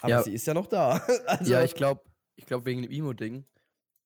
Aber 0.00 0.10
Ja. 0.10 0.22
sie 0.22 0.32
ist 0.32 0.46
ja 0.46 0.54
noch 0.54 0.66
da. 0.66 0.92
also, 1.26 1.52
ja, 1.52 1.62
ich 1.62 1.74
glaube, 1.74 2.02
ich 2.36 2.46
glaube 2.46 2.64
wegen 2.64 2.80
dem 2.82 2.90
Emo-Ding. 2.90 3.44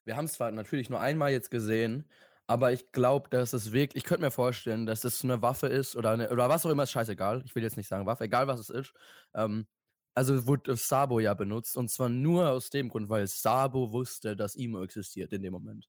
Wir 0.04 0.16
haben 0.16 0.26
es 0.26 0.34
zwar 0.34 0.50
natürlich 0.50 0.90
nur 0.90 1.00
einmal 1.00 1.32
jetzt 1.32 1.50
gesehen, 1.50 2.08
aber 2.46 2.72
ich 2.72 2.92
glaube, 2.92 3.30
dass 3.30 3.52
es 3.54 3.72
wirklich, 3.72 4.02
ich 4.04 4.08
könnte 4.08 4.22
mir 4.24 4.30
vorstellen, 4.30 4.86
dass 4.86 5.04
es 5.04 5.24
eine 5.24 5.40
Waffe 5.42 5.66
ist 5.68 5.96
oder, 5.96 6.10
eine, 6.12 6.30
oder 6.30 6.48
was 6.48 6.66
auch 6.66 6.70
immer, 6.70 6.82
ist 6.84 6.90
scheißegal. 6.92 7.42
Ich 7.46 7.54
will 7.54 7.62
jetzt 7.62 7.76
nicht 7.76 7.88
sagen 7.88 8.06
Waffe, 8.06 8.24
egal 8.24 8.46
was 8.46 8.60
es 8.60 8.70
ist. 8.70 8.92
Ähm, 9.34 9.66
Also 10.14 10.46
wurde 10.46 10.76
Sabo 10.76 11.20
ja 11.20 11.34
benutzt 11.34 11.76
und 11.76 11.88
zwar 11.90 12.08
nur 12.08 12.50
aus 12.50 12.70
dem 12.70 12.88
Grund, 12.90 13.08
weil 13.08 13.26
Sabo 13.26 13.92
wusste, 13.92 14.36
dass 14.36 14.56
Emo 14.56 14.82
existiert 14.84 15.32
in 15.32 15.42
dem 15.42 15.52
Moment. 15.52 15.88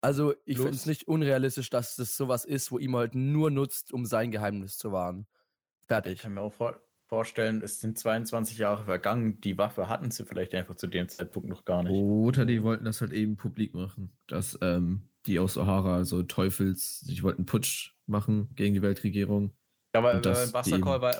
Also 0.00 0.34
ich 0.44 0.58
finde 0.60 0.76
es 0.76 0.86
nicht 0.86 1.08
unrealistisch, 1.08 1.70
dass 1.70 1.96
das 1.96 2.16
sowas 2.16 2.44
ist, 2.44 2.70
wo 2.70 2.78
Emo 2.78 2.98
halt 2.98 3.14
nur 3.14 3.50
nutzt, 3.50 3.92
um 3.92 4.06
sein 4.06 4.30
Geheimnis 4.30 4.78
zu 4.78 4.92
wahren. 4.92 5.26
Ich 6.02 6.16
Fertig. 6.16 6.18
kann 6.18 6.34
mir 6.34 6.40
auch 6.42 6.52
vor 6.54 6.80
vorstellen, 7.08 7.62
es 7.62 7.80
sind 7.80 7.98
22 7.98 8.58
Jahre 8.58 8.84
vergangen. 8.84 9.40
Die 9.40 9.56
Waffe 9.58 9.88
hatten 9.88 10.10
sie 10.10 10.24
vielleicht 10.24 10.54
einfach 10.54 10.76
zu 10.76 10.86
dem 10.86 11.08
Zeitpunkt 11.08 11.48
noch 11.48 11.64
gar 11.64 11.82
nicht. 11.82 11.92
Oder 11.92 12.44
die 12.44 12.62
wollten 12.62 12.84
das 12.84 13.00
halt 13.00 13.12
eben 13.12 13.36
publik 13.36 13.74
machen. 13.74 14.12
Dass 14.26 14.58
ähm, 14.62 15.02
die 15.26 15.38
aus 15.38 15.56
O'Hara, 15.58 16.04
so 16.04 16.22
Teufels, 16.22 17.00
die 17.00 17.22
wollten 17.22 17.46
Putsch 17.46 17.94
machen 18.06 18.50
gegen 18.54 18.74
die 18.74 18.82
Weltregierung. 18.82 19.52
Aber 19.92 20.14
Und 20.14 20.26
das 20.26 20.50
äh, 20.50 20.52
Buster 20.52 20.76
die- 20.76 20.82
Call 20.82 21.00
war, 21.00 21.16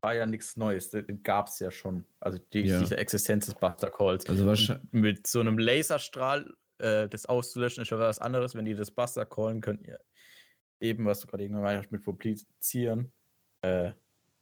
war 0.00 0.14
ja 0.14 0.24
nichts 0.26 0.56
Neues. 0.56 0.90
Den 0.90 1.22
gab 1.22 1.48
es 1.48 1.58
ja 1.58 1.70
schon. 1.70 2.04
Also 2.20 2.38
die, 2.52 2.60
Ja. 2.60 2.78
diese 2.80 2.96
Existenz 2.96 3.46
des 3.46 3.54
Buster 3.56 3.90
Calls. 3.90 4.26
Also 4.26 4.46
wahrscheinlich. 4.46 4.92
Mit 4.92 5.26
so 5.26 5.40
einem 5.40 5.58
Laserstrahl 5.58 6.54
äh, 6.78 7.08
das 7.08 7.26
auszulöschen, 7.26 7.82
ist 7.82 7.90
ja 7.90 7.98
was 7.98 8.18
anderes. 8.20 8.54
Wenn 8.54 8.64
die 8.66 8.74
das 8.74 8.90
Buster 8.90 9.26
callen, 9.26 9.60
könnt 9.60 9.82
ihr 9.86 9.98
eben, 10.80 11.06
was 11.06 11.20
du 11.20 11.26
gerade 11.26 11.44
eben 11.44 11.54
gemeint 11.54 11.82
hast, 11.82 11.90
mit 11.90 12.02
publizieren. 12.04 13.12
Äh, 13.62 13.92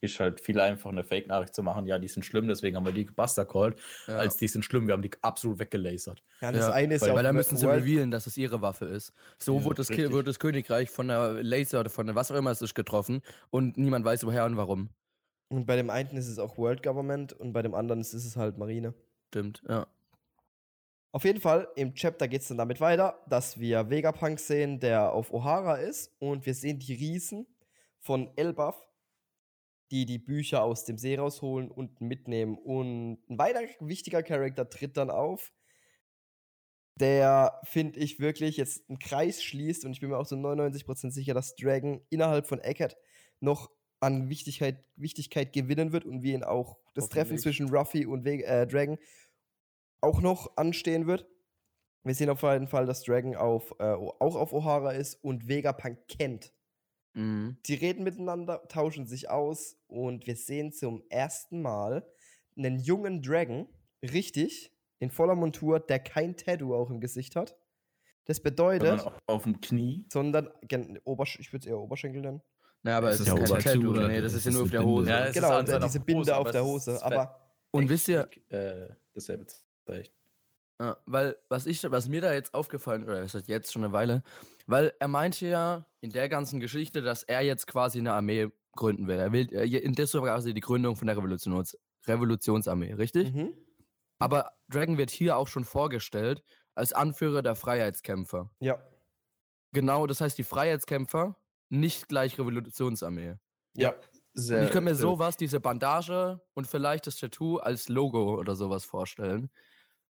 ist 0.04 0.20
halt 0.20 0.40
viel 0.40 0.60
einfacher, 0.60 0.90
eine 0.90 1.04
Fake-Nachricht 1.04 1.54
zu 1.54 1.62
machen. 1.62 1.86
Ja, 1.86 1.98
die 1.98 2.08
sind 2.08 2.24
schlimm, 2.24 2.46
deswegen 2.48 2.76
haben 2.76 2.84
wir 2.86 2.92
die 2.92 3.04
Buster 3.04 3.44
called, 3.44 3.76
Ja. 4.06 4.16
als 4.16 4.36
die 4.36 4.46
sind 4.48 4.64
schlimm. 4.64 4.86
Wir 4.86 4.92
haben 4.94 5.02
die 5.02 5.10
absolut 5.22 5.58
weggelasert. 5.58 6.22
Ja, 6.40 6.52
das 6.52 6.68
Ja, 6.68 6.72
eine 6.72 6.94
ist 6.94 7.00
weil- 7.02 7.08
ja 7.08 7.12
auch 7.12 7.16
Weil 7.16 7.24
da 7.24 7.32
müssen 7.32 7.56
sie 7.56 7.66
revealen, 7.68 8.10
dass 8.10 8.26
es 8.26 8.36
ihre 8.36 8.60
Waffe 8.62 8.84
ist. 8.86 9.12
So 9.38 9.58
Ja, 9.58 9.64
wurde, 9.64 9.76
das, 9.76 9.90
wurde 9.90 10.24
das 10.24 10.38
Königreich 10.38 10.90
von 10.90 11.08
der 11.08 11.42
Laser 11.42 11.80
oder 11.80 11.90
von 11.90 12.06
der 12.06 12.14
was 12.14 12.30
auch 12.30 12.36
immer 12.36 12.50
es 12.50 12.62
ist 12.62 12.74
getroffen 12.74 13.22
und 13.50 13.76
niemand 13.76 14.04
weiß 14.04 14.24
woher 14.26 14.44
und 14.44 14.56
warum. 14.56 14.90
Und 15.48 15.66
bei 15.66 15.76
dem 15.76 15.90
einen 15.90 16.16
ist 16.16 16.28
es 16.28 16.38
auch 16.38 16.56
World 16.58 16.82
Government 16.82 17.32
und 17.32 17.52
bei 17.52 17.62
dem 17.62 17.74
anderen 17.74 18.00
ist 18.00 18.14
es 18.14 18.36
halt 18.36 18.58
Marine. 18.58 18.94
Stimmt, 19.28 19.62
ja. 19.68 19.86
Auf 21.12 21.24
jeden 21.24 21.40
Fall, 21.40 21.68
im 21.76 21.94
Chapter 21.94 22.26
geht 22.26 22.40
es 22.42 22.48
dann 22.48 22.58
damit 22.58 22.80
weiter, 22.80 23.20
dass 23.28 23.60
wir 23.60 23.88
Vegapunk 23.88 24.40
sehen, 24.40 24.80
der 24.80 25.12
auf 25.12 25.32
O'Hara 25.32 25.76
ist 25.76 26.10
und 26.18 26.44
wir 26.44 26.54
sehen 26.54 26.80
die 26.80 26.94
Riesen 26.94 27.46
von 28.00 28.30
Elbaf, 28.36 28.76
die 29.90 30.06
die 30.06 30.18
Bücher 30.18 30.62
aus 30.62 30.84
dem 30.84 30.98
See 30.98 31.16
rausholen 31.16 31.70
und 31.70 32.00
mitnehmen. 32.00 32.56
Und 32.56 33.18
ein 33.28 33.38
weiterer 33.38 33.68
wichtiger 33.80 34.22
Charakter 34.22 34.68
tritt 34.68 34.96
dann 34.96 35.10
auf, 35.10 35.52
der, 36.96 37.60
finde 37.64 37.98
ich, 37.98 38.20
wirklich 38.20 38.56
jetzt 38.56 38.88
einen 38.88 38.98
Kreis 38.98 39.42
schließt 39.42 39.84
und 39.84 39.92
ich 39.92 40.00
bin 40.00 40.10
mir 40.10 40.18
auch 40.18 40.26
so 40.26 40.36
99% 40.36 41.10
sicher, 41.10 41.34
dass 41.34 41.56
Dragon 41.56 42.00
innerhalb 42.08 42.46
von 42.46 42.60
Eckert 42.60 42.96
noch 43.40 43.70
an 44.00 44.28
Wichtigkeit, 44.28 44.84
Wichtigkeit 44.96 45.52
gewinnen 45.52 45.92
wird 45.92 46.04
und 46.04 46.22
wir 46.22 46.34
ihn 46.34 46.44
auch 46.44 46.76
das 46.94 47.08
Treffen 47.08 47.38
zwischen 47.38 47.68
Ruffy 47.68 48.06
und 48.06 48.24
Ve 48.24 48.44
äh, 48.44 48.66
Dragon 48.66 48.98
auch 50.00 50.20
noch 50.20 50.56
anstehen 50.56 51.06
wird. 51.06 51.26
Wir 52.04 52.14
sehen 52.14 52.28
auf 52.28 52.42
jeden 52.42 52.68
Fall, 52.68 52.86
dass 52.86 53.02
Dragon 53.02 53.34
auf, 53.34 53.74
äh, 53.78 53.84
auch 53.84 54.36
auf 54.36 54.52
O'Hara 54.52 54.92
ist 54.92 55.14
und 55.24 55.48
Vegapunk 55.48 56.06
kennt. 56.06 56.53
Mhm. 57.14 57.56
Sie 57.64 57.74
reden 57.74 58.04
miteinander, 58.04 58.62
tauschen 58.68 59.06
sich 59.06 59.30
aus 59.30 59.76
und 59.86 60.26
wir 60.26 60.36
sehen 60.36 60.72
zum 60.72 61.02
ersten 61.08 61.62
Mal 61.62 62.06
einen 62.56 62.78
jungen 62.78 63.22
Dragon, 63.22 63.68
richtig, 64.02 64.72
in 64.98 65.10
voller 65.10 65.34
Montur, 65.34 65.80
der 65.80 65.98
kein 65.98 66.36
Tattoo 66.36 66.74
auch 66.74 66.90
im 66.90 67.00
Gesicht 67.00 67.36
hat. 67.36 67.56
Das 68.26 68.40
bedeutet, 68.40 68.88
Sondern 68.88 69.06
auf, 69.06 69.18
auf 69.26 69.42
dem 69.42 69.60
Knie. 69.60 70.06
sondern, 70.10 70.48
Obersch 71.04 71.38
ich 71.40 71.52
würde 71.52 71.64
es 71.64 71.66
eher 71.66 71.78
Oberschenkel 71.78 72.22
nennen. 72.22 72.42
Naja, 72.82 72.98
aber 72.98 73.10
Ist 73.10 73.20
es 73.20 73.26
das 73.26 73.34
ist 73.34 73.40
ein 73.40 73.46
kein 73.48 73.62
Tattoo 73.62 73.80
Tattoo. 73.80 73.90
oder 73.90 74.08
Nee, 74.08 74.20
das 74.20 74.32
ist 74.32 74.38
ist 74.40 74.44
ja 74.46 74.50
das 74.50 74.54
nur 74.54 74.62
auf 74.62 74.68
eine 74.68 74.70
der 74.72 74.78
Binde? 74.78 74.92
Hose. 74.92 75.10
Ja, 75.10 75.20
es 75.24 75.28
ist 75.28 75.34
genau, 75.34 75.78
diese 75.86 76.00
Binde 76.00 76.20
Hose, 76.20 76.36
auf 76.36 76.50
der 76.50 76.64
Hose. 76.64 76.90
ist 76.92 77.02
Aber 77.02 77.50
Und 77.70 77.88
wisst 77.88 78.08
ihr, 78.08 78.28
Äh, 78.48 78.88
dasselbe 79.12 79.46
Zeichen. 79.46 80.12
Ja, 80.80 80.96
weil 81.06 81.36
was 81.48 81.66
ich, 81.66 81.88
was 81.90 82.08
mir 82.08 82.20
da 82.20 82.32
jetzt 82.32 82.52
aufgefallen, 82.52 83.04
oder 83.04 83.22
ist 83.22 83.34
das 83.34 83.46
jetzt 83.46 83.72
schon 83.72 83.84
eine 83.84 83.92
Weile, 83.92 84.22
weil 84.66 84.92
er 84.98 85.08
meinte 85.08 85.46
ja 85.46 85.86
in 86.00 86.10
der 86.10 86.28
ganzen 86.28 86.58
Geschichte, 86.60 87.00
dass 87.02 87.22
er 87.22 87.42
jetzt 87.42 87.66
quasi 87.66 87.98
eine 87.98 88.12
Armee 88.12 88.48
gründen 88.72 89.06
will. 89.06 89.18
Er 89.18 89.32
will, 89.32 89.52
äh, 89.52 89.66
in 89.66 89.94
das 89.94 90.12
quasi 90.12 90.52
die 90.52 90.60
Gründung 90.60 90.96
von 90.96 91.06
der 91.06 91.16
Revolutions 91.16 91.78
Revolutionsarmee, 92.06 92.94
richtig? 92.94 93.32
mhm. 93.32 93.54
Aber 94.18 94.52
Dragon 94.68 94.98
wird 94.98 95.10
hier 95.10 95.36
auch 95.36 95.48
schon 95.48 95.64
vorgestellt 95.64 96.42
als 96.74 96.92
Anführer 96.92 97.42
der 97.42 97.54
Freiheitskämpfer. 97.54 98.50
ja. 98.60 98.78
Genau, 99.72 100.06
das 100.06 100.20
heißt 100.20 100.38
die 100.38 100.44
Freiheitskämpfer 100.44 101.36
nicht 101.68 102.08
gleich 102.08 102.38
Revolutionsarmee. 102.38 103.34
Ja. 103.76 103.94
Sehr, 104.32 104.58
Und 104.58 104.64
ich 104.66 104.70
könnte 104.70 104.84
mir 104.84 104.90
äh, 104.92 104.94
sowas, 104.96 105.36
diese 105.36 105.58
Bandage 105.58 106.40
und 106.54 106.66
vielleicht 106.66 107.06
das 107.08 107.16
Tattoo 107.16 107.58
als 107.58 107.88
Logo 107.88 108.38
oder 108.38 108.54
sowas 108.54 108.84
vorstellen. 108.84 109.50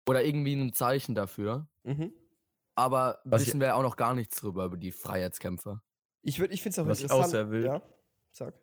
Oder 0.08 0.24
irgendwie 0.24 0.54
ein 0.54 0.74
Zeichen 0.74 1.15
dafür. 1.15 1.67
Mhm. 1.84 2.13
Aber 2.76 3.20
Was 3.26 3.41
ich- 3.41 3.48
wissen 3.50 3.60
wir 3.60 3.76
auch 3.76 3.82
noch 3.82 3.96
gar 3.98 4.13
nichts 4.15 4.39
drüber, 4.39 4.65
über 4.65 4.78
die 4.78 4.91
Freiheitskämpfer. 4.91 5.82
Ich, 6.22 6.38
würd- 6.39 6.52
ich 6.52 6.62
finde 6.62 6.74
es 6.74 6.80
auch 6.80 6.88
Was 6.88 7.00
ich 7.00 7.06
auch 7.12 7.17
interessant. 7.26 7.32
sehr 7.32 7.52
will- 7.52 7.65
Ja, 7.65 7.82
sag. 8.32 8.54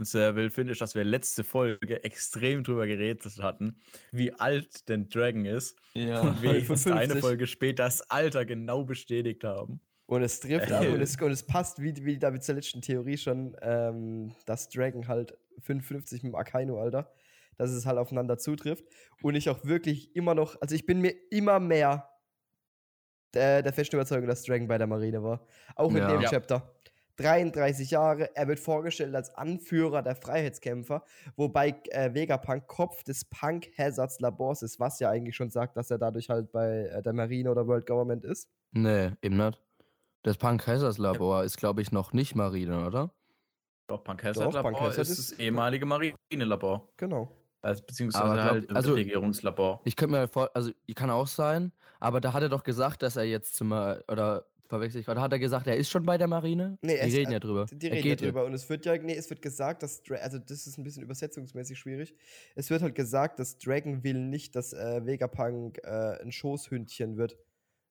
sehr 0.00 0.34
will, 0.36 0.50
finde 0.50 0.72
ich, 0.72 0.78
dass 0.78 0.94
wir 0.94 1.04
letzte 1.04 1.44
Folge 1.44 2.02
extrem 2.04 2.64
drüber 2.64 2.86
geredet 2.86 3.24
hatten, 3.42 3.76
wie 4.12 4.32
alt 4.32 4.88
denn 4.88 5.08
Dragon 5.08 5.44
ist. 5.44 5.76
Ja. 5.94 6.20
Und 6.20 6.42
wir 6.42 6.54
jetzt 6.54 6.66
55. 6.66 6.92
eine 6.92 7.20
Folge 7.20 7.46
später 7.46 7.84
das 7.84 8.02
Alter 8.10 8.44
genau 8.44 8.84
bestätigt 8.84 9.44
haben. 9.44 9.80
Und 10.06 10.22
es 10.22 10.40
trifft 10.40 10.70
Äh. 10.70 10.74
ab 10.74 10.86
und 10.88 11.00
es, 11.02 11.20
und 11.20 11.30
es 11.30 11.42
passt, 11.44 11.82
wie, 11.82 11.94
wie 12.04 12.18
David 12.18 12.42
zur 12.42 12.54
letzten 12.54 12.80
Theorie 12.80 13.18
schon, 13.18 13.56
ähm, 13.60 14.32
dass 14.46 14.68
Dragon 14.70 15.06
halt 15.06 15.36
55 15.60 16.22
mit 16.22 16.32
dem 16.32 16.36
Akainu-Alter, 16.36 17.12
dass 17.58 17.70
es 17.70 17.84
halt 17.86 17.98
aufeinander 17.98 18.38
zutrifft. 18.38 18.84
Und 19.22 19.34
ich 19.34 19.50
auch 19.50 19.64
wirklich 19.64 20.16
immer 20.16 20.34
noch, 20.34 20.60
also 20.62 20.74
ich 20.74 20.86
bin 20.86 21.00
mir 21.00 21.14
immer 21.30 21.60
mehr 21.60 22.08
der, 23.34 23.62
der 23.62 23.72
festen 23.72 23.96
Überzeugung, 23.96 24.26
dass 24.26 24.42
Dragon 24.44 24.68
bei 24.68 24.78
der 24.78 24.86
Marine 24.86 25.22
war. 25.22 25.46
Auch 25.76 25.90
in 25.90 25.98
Ja. 25.98 26.08
dem 26.10 26.22
Ja. 26.22 26.30
Chapter. 26.30 26.74
33 27.16 27.90
Jahre, 27.90 28.34
er 28.36 28.46
wird 28.46 28.60
vorgestellt 28.60 29.12
als 29.16 29.34
Anführer 29.34 30.02
der 30.02 30.14
Freiheitskämpfer, 30.14 31.04
wobei 31.34 31.74
äh, 31.90 32.14
Vegapunk 32.14 32.68
Kopf 32.68 33.02
des 33.02 33.24
Punk 33.24 33.66
Hazards 33.76 34.20
Labors 34.20 34.62
ist, 34.62 34.78
was 34.78 35.00
ja 35.00 35.10
eigentlich 35.10 35.34
schon 35.34 35.50
sagt, 35.50 35.76
dass 35.76 35.90
er 35.90 35.98
dadurch 35.98 36.28
halt 36.28 36.52
bei 36.52 36.84
äh, 36.86 37.02
der 37.02 37.12
Marine 37.12 37.50
oder 37.50 37.66
World 37.66 37.86
Government 37.86 38.24
ist. 38.24 38.48
Nee, 38.70 39.10
eben 39.20 39.36
nicht. 39.36 39.60
Das 40.22 40.36
Punk 40.36 40.62
Kaisers 40.62 40.98
Labor 40.98 41.42
ist, 41.42 41.56
glaube 41.56 41.82
ich, 41.82 41.90
noch 41.90 42.12
nicht 42.12 42.36
Marine, 42.36 42.86
oder? 42.86 43.12
Doch, 43.88 44.04
Punk 44.04 44.20
Doch, 44.20 44.28
Hazard 44.28 44.52
Punk 44.52 44.54
Labor 44.76 44.80
Hazard 44.82 44.98
ist 45.08 45.18
ist- 45.18 45.32
das 45.32 45.38
ehemalige 45.40 45.86
Marinelabor. 45.86 46.88
Genau. 46.98 47.32
Also, 47.60 47.82
beziehungsweise 47.84 48.24
glaub- 48.34 48.50
halt 48.50 48.76
also- 48.76 48.94
Regierungslabor. 48.94 49.80
Ich 49.84 49.96
könnte 49.96 50.16
mir 50.16 50.28
vor, 50.28 50.50
also 50.54 50.70
kann 50.94 51.10
auch 51.10 51.26
sein, 51.26 51.72
aber 52.00 52.20
da 52.20 52.32
hat 52.32 52.42
er 52.42 52.48
doch 52.48 52.62
gesagt, 52.62 53.02
dass 53.02 53.16
er 53.16 53.24
jetzt 53.24 53.56
zum, 53.56 53.72
äh, 53.72 53.98
oder 54.08 54.46
verwechsel 54.68 55.00
ich 55.00 55.06
gerade, 55.06 55.20
hat 55.20 55.32
er 55.32 55.38
gesagt, 55.38 55.66
er 55.66 55.76
ist 55.76 55.88
schon 55.88 56.04
bei 56.04 56.18
der 56.18 56.28
Marine? 56.28 56.78
Nee, 56.82 56.94
Die 57.06 57.16
reden 57.16 57.30
äh, 57.30 57.34
ja 57.34 57.40
drüber. 57.40 57.66
Die 57.72 57.86
Er 57.86 57.92
reden 57.94 58.02
geht 58.02 58.22
darüber 58.22 58.44
und 58.44 58.52
es 58.52 58.68
wird 58.68 58.84
ja, 58.84 58.96
nee, 58.98 59.14
es 59.16 59.28
wird 59.30 59.40
gesagt, 59.42 59.82
dass, 59.82 60.02
Dra 60.02 60.16
also 60.16 60.38
das 60.38 60.66
ist 60.66 60.76
ein 60.78 60.84
bisschen 60.84 61.02
übersetzungsmäßig 61.02 61.78
schwierig. 61.78 62.14
Es 62.54 62.68
wird 62.70 62.82
halt 62.82 62.94
gesagt, 62.94 63.38
dass 63.38 63.56
Dragon 63.58 64.04
will 64.04 64.18
nicht, 64.26 64.54
dass 64.54 64.72
äh, 64.74 65.04
Vegapunk 65.06 65.78
äh, 65.84 66.20
ein 66.22 66.30
Schoßhündchen 66.30 67.16
wird 67.16 67.38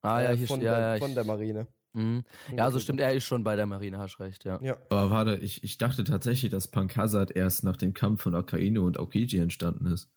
Ah 0.02 0.22
ja, 0.22 0.30
äh, 0.30 0.36
hier 0.36 0.46
von, 0.46 0.60
st- 0.60 0.64
ja, 0.64 0.78
der, 0.78 0.92
ja, 0.94 0.98
von 0.98 1.14
der 1.14 1.24
Marine. 1.24 1.66
Mhm. 1.98 2.24
Ja, 2.56 2.64
also 2.64 2.78
stimmt, 2.78 3.00
er 3.00 3.12
ist 3.12 3.24
schon 3.24 3.42
bei 3.44 3.56
der 3.56 3.66
Marine, 3.66 3.98
hast 3.98 4.20
recht, 4.20 4.44
ja. 4.44 4.58
Ja. 4.62 4.76
Aber 4.90 5.10
warte, 5.10 5.36
ich, 5.36 5.62
ich 5.64 5.78
dachte 5.78 6.04
tatsächlich, 6.04 6.50
dass 6.50 6.68
Punk 6.68 6.96
Hazard 6.96 7.34
erst 7.36 7.64
nach 7.64 7.76
dem 7.76 7.92
Kampf 7.94 8.22
von 8.22 8.34
Akainu 8.34 8.86
und 8.86 8.98
Aokiji 8.98 9.38
entstanden 9.38 9.86
ist. 9.86 10.08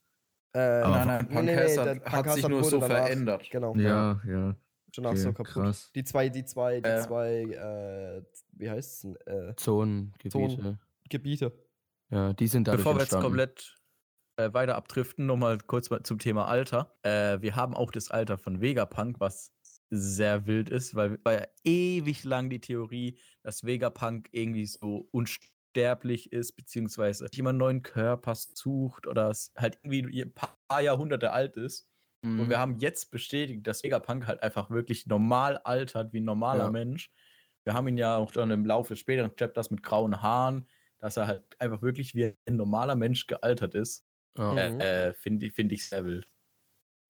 Äh, 0.54 0.60
Aber- 0.60 1.06
nein, 1.06 1.08
nein, 1.08 1.26
nee, 1.28 1.34
Punk 1.34 1.46
nee, 1.46 1.56
nee, 1.56 1.62
Hazard 1.64 1.88
der 1.88 1.94
Punk 1.96 2.12
hat 2.12 2.24
sich 2.26 2.34
Hazard 2.44 2.50
nur 2.52 2.60
wurde 2.62 2.70
so 2.70 2.80
danach- 2.80 2.96
verändert. 2.98 3.50
Genau. 3.52 3.76
Ja, 3.76 4.22
ja. 4.28 4.56
Schon 4.94 5.06
auch 5.06 5.12
okay, 5.12 5.20
so 5.20 5.32
kaputt. 5.34 5.54
krass. 5.54 5.92
Die 5.96 6.04
zwei, 6.04 6.28
die 6.30 6.44
zwei, 6.44 6.82
die 6.82 6.90
Äh. 6.90 7.02
zwei, 7.02 7.42
äh, 7.44 8.22
wie 8.58 8.70
heißt 8.70 8.92
es 8.94 9.00
denn? 9.26 9.50
Äh, 9.50 9.56
Zonengebiete. 9.56 10.30
Zonen. 10.30 10.80
Gebiete. 11.10 11.52
Ja, 12.10 12.34
die 12.34 12.48
sind 12.48 12.68
dadurch 12.68 12.80
Bevor 12.84 12.96
wir 12.96 13.02
jetzt 13.04 13.18
komplett 13.18 13.78
äh, 14.38 14.54
weiter 14.54 14.76
abdriften, 14.76 15.26
nochmal 15.26 15.60
kurz 15.66 15.90
mal 15.90 16.04
zum 16.04 16.20
Thema 16.20 16.46
Alter. 16.48 16.94
Äh, 17.04 17.42
wir 17.42 17.56
haben 17.56 17.74
auch 17.74 17.92
das 17.92 18.12
Alter 18.12 18.38
von 18.38 18.60
Vegapunk, 18.60 19.20
was 19.22 19.54
sehr 19.92 20.48
wild 20.48 20.70
ist, 20.70 20.96
weil 20.96 21.20
war 21.24 21.34
ja 21.34 21.48
ewig 21.64 22.24
lang 22.24 22.50
die 22.50 22.62
Theorie, 22.62 23.20
dass 23.44 23.66
Vegapunk 23.66 24.30
irgendwie 24.32 24.66
so 24.66 25.08
unsterblich 25.12 26.32
ist, 26.32 26.54
beziehungsweise 26.56 27.28
jemand 27.34 27.60
neuen 27.60 27.84
Körper 27.84 28.36
sucht 28.36 29.08
oder 29.08 29.30
es 29.30 29.52
halt 29.58 29.80
irgendwie 29.84 30.22
ein 30.24 30.34
paar 30.34 30.82
Jahrhunderte 30.82 31.32
alt 31.32 31.58
ist. 31.58 31.88
Mhm. 32.24 32.40
Und 32.40 32.50
wir 32.50 32.60
haben 32.60 32.80
jetzt 32.80 33.12
bestätigt, 33.12 33.68
dass 33.68 33.84
Vegapunk 33.84 34.28
halt 34.28 34.42
einfach 34.44 34.70
wirklich 34.70 35.06
normal 35.08 35.58
altert, 35.60 36.14
wie 36.14 36.22
ein 36.22 36.26
normaler 36.26 36.66
Ja. 36.66 36.70
Mensch. 36.70 37.12
Wir 37.64 37.74
haben 37.74 37.88
ihn 37.88 37.98
ja 37.98 38.18
auch 38.18 38.32
dann 38.32 38.52
im 38.52 38.66
Laufe 38.66 38.94
des 38.94 39.00
späteren 39.00 39.36
Chapters 39.36 39.70
mit 39.72 39.84
grauen 39.84 40.22
Haaren, 40.22 40.68
dass 41.00 41.18
er 41.18 41.28
halt 41.28 41.60
einfach 41.60 41.82
wirklich 41.82 42.16
wie 42.16 42.36
ein 42.48 42.56
normaler 42.56 42.96
Mensch 42.96 43.28
gealtert 43.28 43.76
ist. 43.76 44.08
Mhm. 44.38 44.80
Äh, 44.80 45.10
äh, 45.10 45.14
Finde 45.14 45.52
find 45.52 45.72
ich 45.72 45.88
sehr 45.88 46.06
wild. 46.06 46.28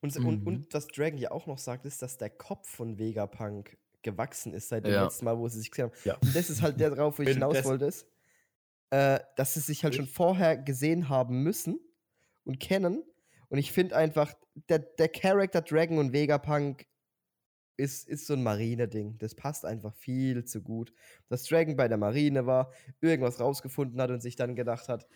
Und, 0.01 0.15
und, 0.17 0.41
Mhm. 0.41 0.47
und 0.47 0.73
was 0.73 0.87
Dragon 0.87 1.17
ja 1.19 1.31
auch 1.31 1.45
noch 1.47 1.57
sagt, 1.59 1.85
ist, 1.85 2.01
dass 2.01 2.17
der 2.17 2.29
Kopf 2.31 2.67
von 2.69 2.97
Vegapunk 2.97 3.77
gewachsen 4.01 4.53
ist 4.53 4.69
seit 4.69 4.85
dem 4.85 4.93
Ja. 4.93 5.03
letzten 5.03 5.25
Mal, 5.25 5.37
wo 5.37 5.47
sie 5.47 5.59
sich 5.59 5.69
gesehen 5.69 5.85
haben. 5.91 5.93
Ja. 6.03 6.15
Und 6.15 6.35
das 6.35 6.49
ist 6.49 6.61
halt 6.61 6.79
der 6.79 6.89
drauf, 6.89 7.19
wo 7.19 7.23
ich 7.23 7.29
hinaus 7.29 7.63
wollte, 7.63 7.85
ist, 7.85 8.07
äh, 8.89 9.19
dass 9.35 9.53
sie 9.53 9.59
sich 9.59 9.83
halt 9.83 9.93
schon 9.95 10.07
vorher 10.07 10.57
gesehen 10.57 11.07
haben 11.09 11.43
müssen, 11.43 11.79
und 12.43 12.59
kennen. 12.59 13.03
Und 13.49 13.59
ich 13.59 13.71
finde 13.71 13.95
einfach, 13.95 14.33
der, 14.67 14.79
der 14.79 15.09
Charakter 15.09 15.61
Dragon 15.61 15.99
und 15.99 16.11
Vegapunk 16.13 16.87
ist, 17.77 18.07
ist 18.07 18.25
so 18.25 18.33
ein 18.33 18.41
Marine-Ding. 18.41 19.19
Das 19.19 19.35
passt 19.35 19.63
einfach 19.65 19.93
viel 19.93 20.43
zu 20.45 20.61
gut. 20.61 20.91
Dass 21.29 21.43
Dragon 21.43 21.75
bei 21.75 21.87
der 21.87 21.97
Marine 21.97 22.47
war, 22.47 22.71
irgendwas 22.99 23.39
rausgefunden 23.39 24.01
hat 24.01 24.09
und 24.09 24.21
sich 24.21 24.35
dann 24.35 24.55
gedacht 24.55 24.89
hat, 24.89 25.07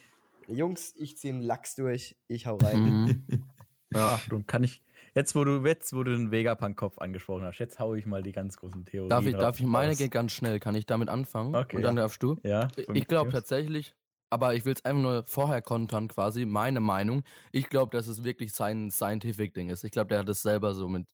Jungs, 0.48 0.94
ich 0.98 1.18
ziehe 1.18 1.34
einen 1.34 1.42
Lachs 1.42 1.74
durch, 1.74 2.16
ich 2.28 2.46
hau 2.46 2.58
rein. 2.58 2.84
Mhm. 2.84 3.26
Ja, 3.96 4.10
Achtung, 4.10 4.46
kann 4.46 4.64
ich. 4.64 4.82
Jetzt, 5.14 5.34
wo 5.34 5.46
du, 5.46 5.66
jetzt, 5.66 5.94
wo 5.94 6.04
du 6.04 6.12
den 6.12 6.30
Vegapunk-Kopf 6.32 6.98
angesprochen 6.98 7.44
hast, 7.46 7.58
jetzt 7.60 7.80
hau 7.80 7.94
ich 7.96 8.06
mal 8.06 8.22
die 8.22 8.34
ganz 8.34 8.58
großen 8.58 8.86
Theorien. 8.86 9.10
Darf 9.10 9.26
ich, 9.26 9.34
darf 9.34 9.60
ich 9.60 9.66
meine 9.66 9.92
raus. 9.92 9.98
geht 9.98 10.12
ganz 10.12 10.34
schnell. 10.34 10.60
Kann 10.60 10.76
ich 10.76 10.86
damit 10.86 11.08
anfangen? 11.08 11.56
Okay. 11.56 11.78
Und 11.78 11.84
dann 11.84 11.96
darfst 11.96 12.22
du? 12.22 12.38
Ja, 12.44 12.68
Ich 12.94 13.08
glaube 13.08 13.32
tatsächlich, 13.32 13.94
aber 14.30 14.56
ich 14.56 14.66
will 14.66 14.74
es 14.74 14.84
einfach 14.84 15.02
nur 15.02 15.24
vorher 15.28 15.62
kontern 15.62 16.10
quasi, 16.10 16.46
meine 16.46 16.82
Meinung. 16.82 17.24
Ich 17.54 17.70
glaube, 17.70 17.96
dass 17.96 18.08
es 18.08 18.26
wirklich 18.26 18.52
sein 18.54 18.92
Scientific-Ding 18.92 19.70
ist. 19.70 19.86
Ich 19.86 19.92
glaube, 19.92 20.10
der 20.10 20.20
hat 20.20 20.28
es 20.28 20.42
selber 20.42 20.74
so 20.76 20.90
mit, 20.90 21.08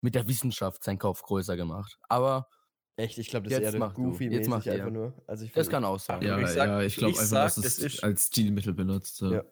mit 0.00 0.14
der 0.14 0.26
Wissenschaft 0.26 0.82
seinen 0.82 0.98
Kopf 0.98 1.20
größer 1.22 1.56
gemacht. 1.56 1.98
Aber 2.08 2.48
Echt, 2.96 3.18
ich 3.18 3.28
glaube, 3.28 3.48
das 3.48 3.58
ist 3.58 3.64
Jetzt 3.64 3.74
eher 3.74 3.88
goofy 3.90 4.28
Jetzt 4.28 4.48
mach 4.48 4.58
mäßig 4.58 4.66
ihr. 4.72 4.78
einfach 4.78 4.90
nur. 4.92 5.12
Also 5.26 5.44
ich 5.44 5.52
das 5.52 5.68
kann 5.68 5.84
auch 5.84 5.98
sein. 5.98 6.22
Ja, 6.22 6.38
ich 6.38 6.46
sag- 6.48 6.68
ja, 6.68 6.80
ich 6.80 6.94
glaube 6.96 7.12
einfach, 7.14 7.24
sag, 7.26 7.44
dass 7.46 7.56
es 7.58 7.64
das 7.64 7.78
ist- 7.78 8.04
als 8.04 8.26
Stilmittel 8.28 8.72
benutzt. 8.72 9.20
Ja. 9.20 9.30
Ja. 9.32 9.42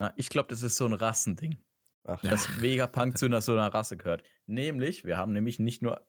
Na, 0.00 0.12
ich 0.16 0.28
glaube, 0.30 0.48
das 0.48 0.62
ist 0.62 0.76
so 0.76 0.86
ein 0.86 0.92
Rassending. 0.94 1.58
Ach, 2.04 2.22
Ja. 2.24 2.30
dass 2.30 2.48
Vegapunk 2.62 3.18
zu 3.18 3.26
einer, 3.26 3.40
so 3.42 3.52
einer 3.52 3.68
Rasse 3.72 3.96
gehört. 3.96 4.22
Nämlich, 4.46 5.04
wir 5.04 5.16
haben 5.18 5.32
nämlich 5.32 5.58
nicht 5.58 5.82
nur 5.82 6.04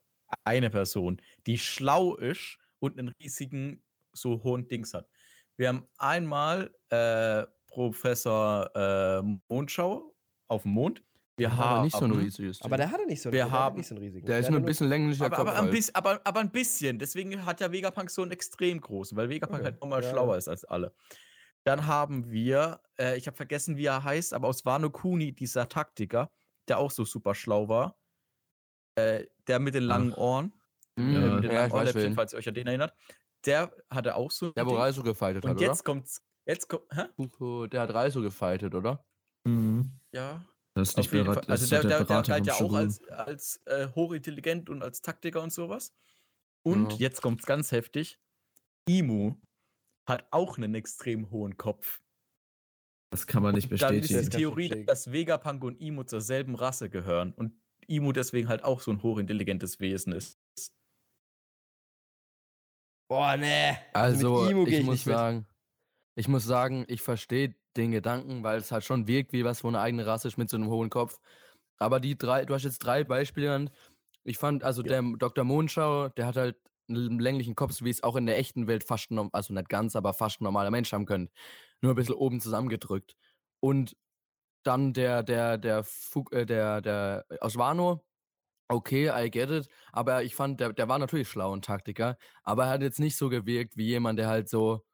eine 0.45 0.69
Person, 0.69 1.21
die 1.45 1.58
schlau 1.58 2.15
ist 2.15 2.58
und 2.80 2.97
einen 2.97 3.10
riesigen, 3.21 3.84
so 4.13 4.41
hohen 4.43 4.67
Dings 4.67 4.93
hat. 4.93 5.08
Wir 5.58 5.67
haben 5.67 5.86
einmal 5.97 6.73
äh, 6.89 7.43
Professor 7.67 8.69
äh, 8.75 9.21
Mondschau 9.49 10.15
auf 10.47 10.63
dem 10.63 10.71
Mond. 10.71 11.04
Wir 11.38 11.51
aber 11.51 11.58
haben 11.58 11.84
nicht 11.86 11.97
so 11.97 12.06
ein 12.06 12.12
riesiges. 12.12 12.62
Aber 12.62 12.77
Ding. 12.77 12.86
der 12.88 12.91
hatte 12.91 13.06
nicht 13.08 13.21
so, 13.21 13.32
Wir 13.32 13.43
der 13.43 13.51
haben- 13.51 13.77
nicht 13.77 13.88
so 13.88 13.95
einen 13.95 14.04
riesigen. 14.04 14.25
der 14.25 14.39
ist 14.39 14.45
hatte 14.45 14.54
nur 14.54 14.62
ein 14.62 14.65
bisschen 14.65 14.88
länglicher 14.89 15.25
aber, 15.25 15.36
Kopf. 15.38 15.47
aber, 15.49 15.58
ein 15.58 15.63
halt. 15.65 15.71
bisschen, 15.71 15.95
aber, 15.95 16.21
aber 16.23 16.39
ein 16.39 16.51
bisschen. 16.51 16.99
Deswegen 16.99 17.45
hat 17.45 17.60
ja 17.60 17.71
Vegapunk 17.71 18.10
so 18.10 18.21
einen 18.21 18.32
extrem 18.32 18.80
großen, 18.80 19.17
weil 19.17 19.30
Vegapunk 19.30 19.60
Okay. 19.60 19.65
halt 19.71 19.82
nochmal 19.82 20.04
Ja, 20.04 20.10
schlauer 20.10 20.34
ja. 20.34 20.38
ist 20.38 20.47
als 20.47 20.65
alle. 20.65 20.93
Dann 21.63 21.86
haben 21.86 22.32
wir, 22.32 22.82
äh, 23.00 23.17
ich 23.17 23.28
habe 23.28 23.38
vergessen, 23.38 23.78
wie 23.78 23.86
er 23.86 24.04
heißt, 24.04 24.34
aber 24.34 24.47
aus 24.47 24.65
Wano 24.65 24.89
Kuni, 24.89 25.32
dieser 25.34 25.69
Taktiker, 25.69 26.32
der 26.67 26.80
auch 26.80 26.91
so 26.91 27.06
super 27.06 27.36
schlau 27.36 27.69
war. 27.69 27.97
Äh, 28.95 29.26
der 29.47 29.60
mit 29.60 29.74
den 29.76 29.84
langen 29.84 30.13
Ohren. 30.13 30.54
Mhm. 30.97 31.10
äh, 31.10 31.13
Ja. 31.13 31.34
mit 31.36 31.43
den 31.43 31.52
ja, 31.52 31.58
langen 31.58 31.67
ich 31.67 31.74
weiß 31.74 31.80
Ohrläppchen, 31.80 32.04
wen. 32.04 32.13
falls 32.15 32.34
ihr 32.34 32.39
euch 32.39 32.47
an 32.47 32.54
den 32.56 32.67
erinnert. 32.67 32.93
Der 33.45 33.71
hatte 33.89 34.15
auch 34.15 34.32
so. 34.32 34.52
Der, 34.52 34.65
wo. 34.65 34.76
Reiso 34.76 35.02
gefightet 35.04 35.45
hat, 35.45 35.52
Und 35.52 35.62
jetzt 35.62 35.84
kommt's. 35.84 36.21
Jetzt 36.45 36.67
kommt. 36.67 36.84
Hä? 36.91 37.06
oder? 37.39 37.67
Der 37.69 37.82
hat 37.82 37.93
Reiso 37.93 38.21
gefightet, 38.21 38.76
oder? 38.76 39.06
Mhm. 39.45 39.91
Ja. 40.12 40.43
Das 40.74 40.89
ist 40.89 40.97
nicht 40.97 41.08
Auf 41.10 41.13
jeden 41.13 41.26
Berat, 41.26 41.50
Also 41.50 41.67
der, 41.67 41.82
der, 41.82 42.04
der 42.06 42.21
galt 42.24 42.45
ja 42.47 42.54
auch 42.54 42.74
als, 42.74 43.04
als 43.10 43.62
äh, 43.65 43.89
hochintelligent 43.93 44.69
und 44.69 44.82
als 44.84 45.02
Taktiker 45.02 45.41
und 45.41 45.52
sowas. 45.52 45.93
Und 46.63 46.93
Ja. 46.93 46.97
jetzt 47.00 47.21
kommt's 47.21 47.45
ganz 47.45 47.71
heftig. 47.71 48.19
Imu 48.88 49.36
hat 50.08 50.28
auch 50.32 50.58
einen 50.58 50.76
extrem 50.76 51.30
hohen 51.32 51.58
Kopf. 51.58 52.02
Das 53.12 53.28
kann 53.28 53.44
man 53.44 53.56
nicht 53.56 53.70
Und 53.72 53.82
dann 53.82 53.96
ist 53.96 54.02
bestätigen. 54.02 54.30
die 54.30 54.30
Theorie, 54.30 54.70
bestätigen. 54.70 54.86
dass 54.88 55.12
Vegapunk 55.12 55.64
und 55.64 55.82
Imu 55.82 56.04
zur 56.04 56.22
selben 56.22 56.56
Rasse 56.56 56.90
gehören 56.90 57.34
und 57.34 57.54
Imu 57.88 58.12
deswegen 58.14 58.48
halt 58.48 58.64
auch 58.64 58.80
so 58.80 58.92
ein 58.92 59.04
hochintelligentes 59.04 59.80
Wesen 59.80 60.14
ist. 60.14 60.40
Boah, 63.10 63.36
nee. 63.36 63.76
Also, 63.94 64.50
ich, 64.50 64.74
ich 64.74 64.84
muss 64.84 65.06
mit. 65.06 65.16
sagen, 65.16 65.46
ich 66.16 66.28
muss 66.30 66.46
sagen, 66.46 66.86
ich 66.88 67.02
verstehe 67.02 67.56
den 67.76 67.92
Gedanken, 67.92 68.44
weil 68.44 68.60
es 68.60 68.72
halt 68.72 68.86
schon 68.86 69.08
wirkt 69.08 69.34
wie 69.34 69.44
was, 69.44 69.64
wo 69.64 69.68
eine 69.68 69.82
eigene 69.82 70.06
Rasse 70.06 70.30
ist 70.30 70.38
mit 70.38 70.50
so 70.50 70.58
einem 70.58 70.70
hohen 70.70 70.90
Kopf. 70.90 71.20
Aber 71.78 72.00
die 72.00 72.18
drei, 72.18 72.46
du 72.46 72.54
hast 72.54 72.64
jetzt 72.64 72.80
drei 72.80 73.04
Beispiele 73.04 73.48
genannt. 73.48 73.72
Ich 74.24 74.38
fand, 74.38 74.64
also 74.64 74.84
der 74.84 75.02
Dr. 75.02 75.44
Mondschau, 75.44 76.10
der 76.10 76.28
hat 76.28 76.38
halt 76.38 76.58
einen 76.95 77.19
länglichen 77.19 77.56
Kopf, 77.56 77.82
wie 77.82 77.89
es 77.89 78.04
auch 78.04 78.15
in 78.15 78.25
der 78.25 78.38
echten 78.38 78.67
Welt 78.67 78.84
fast, 78.84 79.10
also 79.34 79.54
nicht 79.54 79.69
ganz, 79.69 79.95
aber 79.95 80.13
fast 80.13 80.41
ein 80.41 80.45
normaler 80.45 80.71
Mensch 80.71 80.91
haben 80.93 81.06
könnte. 81.06 81.34
Nur 81.82 81.93
ein 81.93 81.95
bisschen 81.95 82.15
oben 82.15 82.39
zusammengedrückt. 82.41 83.15
Und 83.60 83.95
dann 84.63 84.93
der, 84.93 85.23
der, 85.23 85.58
der, 85.58 85.84
Fug, 85.84 86.34
äh, 86.34 86.45
der, 86.45 86.82
der 86.82 87.25
Wano, 87.41 88.04
okay, 88.69 89.10
I 89.13 89.30
get 89.32 89.51
it. 89.51 89.69
Aber 89.93 90.23
ich 90.23 90.36
fand, 90.36 90.60
der, 90.62 90.73
der 90.73 90.89
war 90.89 90.99
natürlich 90.99 91.30
schlau 91.30 91.54
und 91.54 91.65
Taktiker, 91.65 92.17
aber 92.43 92.65
er 92.65 92.71
hat 92.71 92.82
jetzt 92.84 92.99
nicht 92.99 93.17
so 93.17 93.30
gewirkt 93.30 93.77
wie 93.77 93.88
jemand, 93.88 94.19
der 94.19 94.27
halt 94.30 94.49
so 94.49 94.86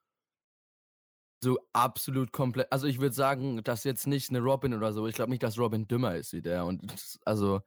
so 1.43 1.60
absolut 1.73 2.31
komplett. 2.31 2.71
Also 2.71 2.88
ich 2.88 2.99
würde 2.99 3.13
sagen, 3.15 3.63
dass 3.63 3.83
jetzt 3.83 4.07
nicht 4.07 4.29
eine 4.29 4.39
Robin 4.39 4.73
oder 4.73 4.91
so. 4.93 5.07
Ich 5.07 5.15
glaube 5.15 5.29
nicht, 5.31 5.43
dass 5.43 5.57
Robin 5.60 5.88
dümmer 5.88 6.15
ist 6.15 6.33
wie 6.33 6.41
der. 6.41 6.65
Und 6.65 6.91
das- 6.91 7.19
also 7.25 7.62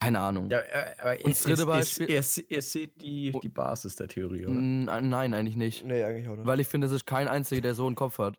keine 0.00 0.18
Ahnung. 0.20 0.48
Ja, 0.50 0.58
äh, 0.60 0.94
aber 0.98 1.12
Und 1.24 1.28
das 1.34 1.42
dritte 1.42 1.66
Beispiel- 1.66 2.10
ihr, 2.10 2.22
seht 2.22 3.00
die, 3.02 3.32
die 3.42 3.48
Basis 3.48 3.96
der 3.96 4.08
Theorie, 4.08 4.46
oder? 4.46 4.54
N- 4.56 4.84
Nein, 4.84 5.34
eigentlich 5.34 5.56
nicht. 5.56 5.84
Nee, 5.84 6.02
eigentlich 6.02 6.28
auch 6.28 6.36
nicht. 6.36 6.46
Weil 6.46 6.60
ich 6.60 6.66
finde, 6.66 6.86
es 6.86 6.92
ist 6.92 7.06
kein 7.06 7.28
einziger, 7.28 7.60
der 7.60 7.74
so 7.74 7.86
einen 7.86 7.96
Kopf 7.96 8.18
hat. 8.18 8.38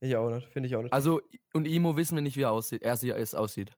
ich 0.00 0.16
auch 0.16 0.30
nicht. 0.30 0.48
Finde 0.48 0.66
ich 0.68 0.76
auch 0.76 0.82
nicht. 0.82 0.92
Also, 0.92 1.20
und 1.54 1.66
Imo 1.66 1.96
wissen 1.96 2.16
wir 2.16 2.22
nicht, 2.22 2.36
wie 2.36 2.42
er 2.42 2.50
aussieht. 2.52 2.82
Er 2.82 2.96
sie- 2.96 3.10
es 3.10 3.34
aussieht. 3.34 3.72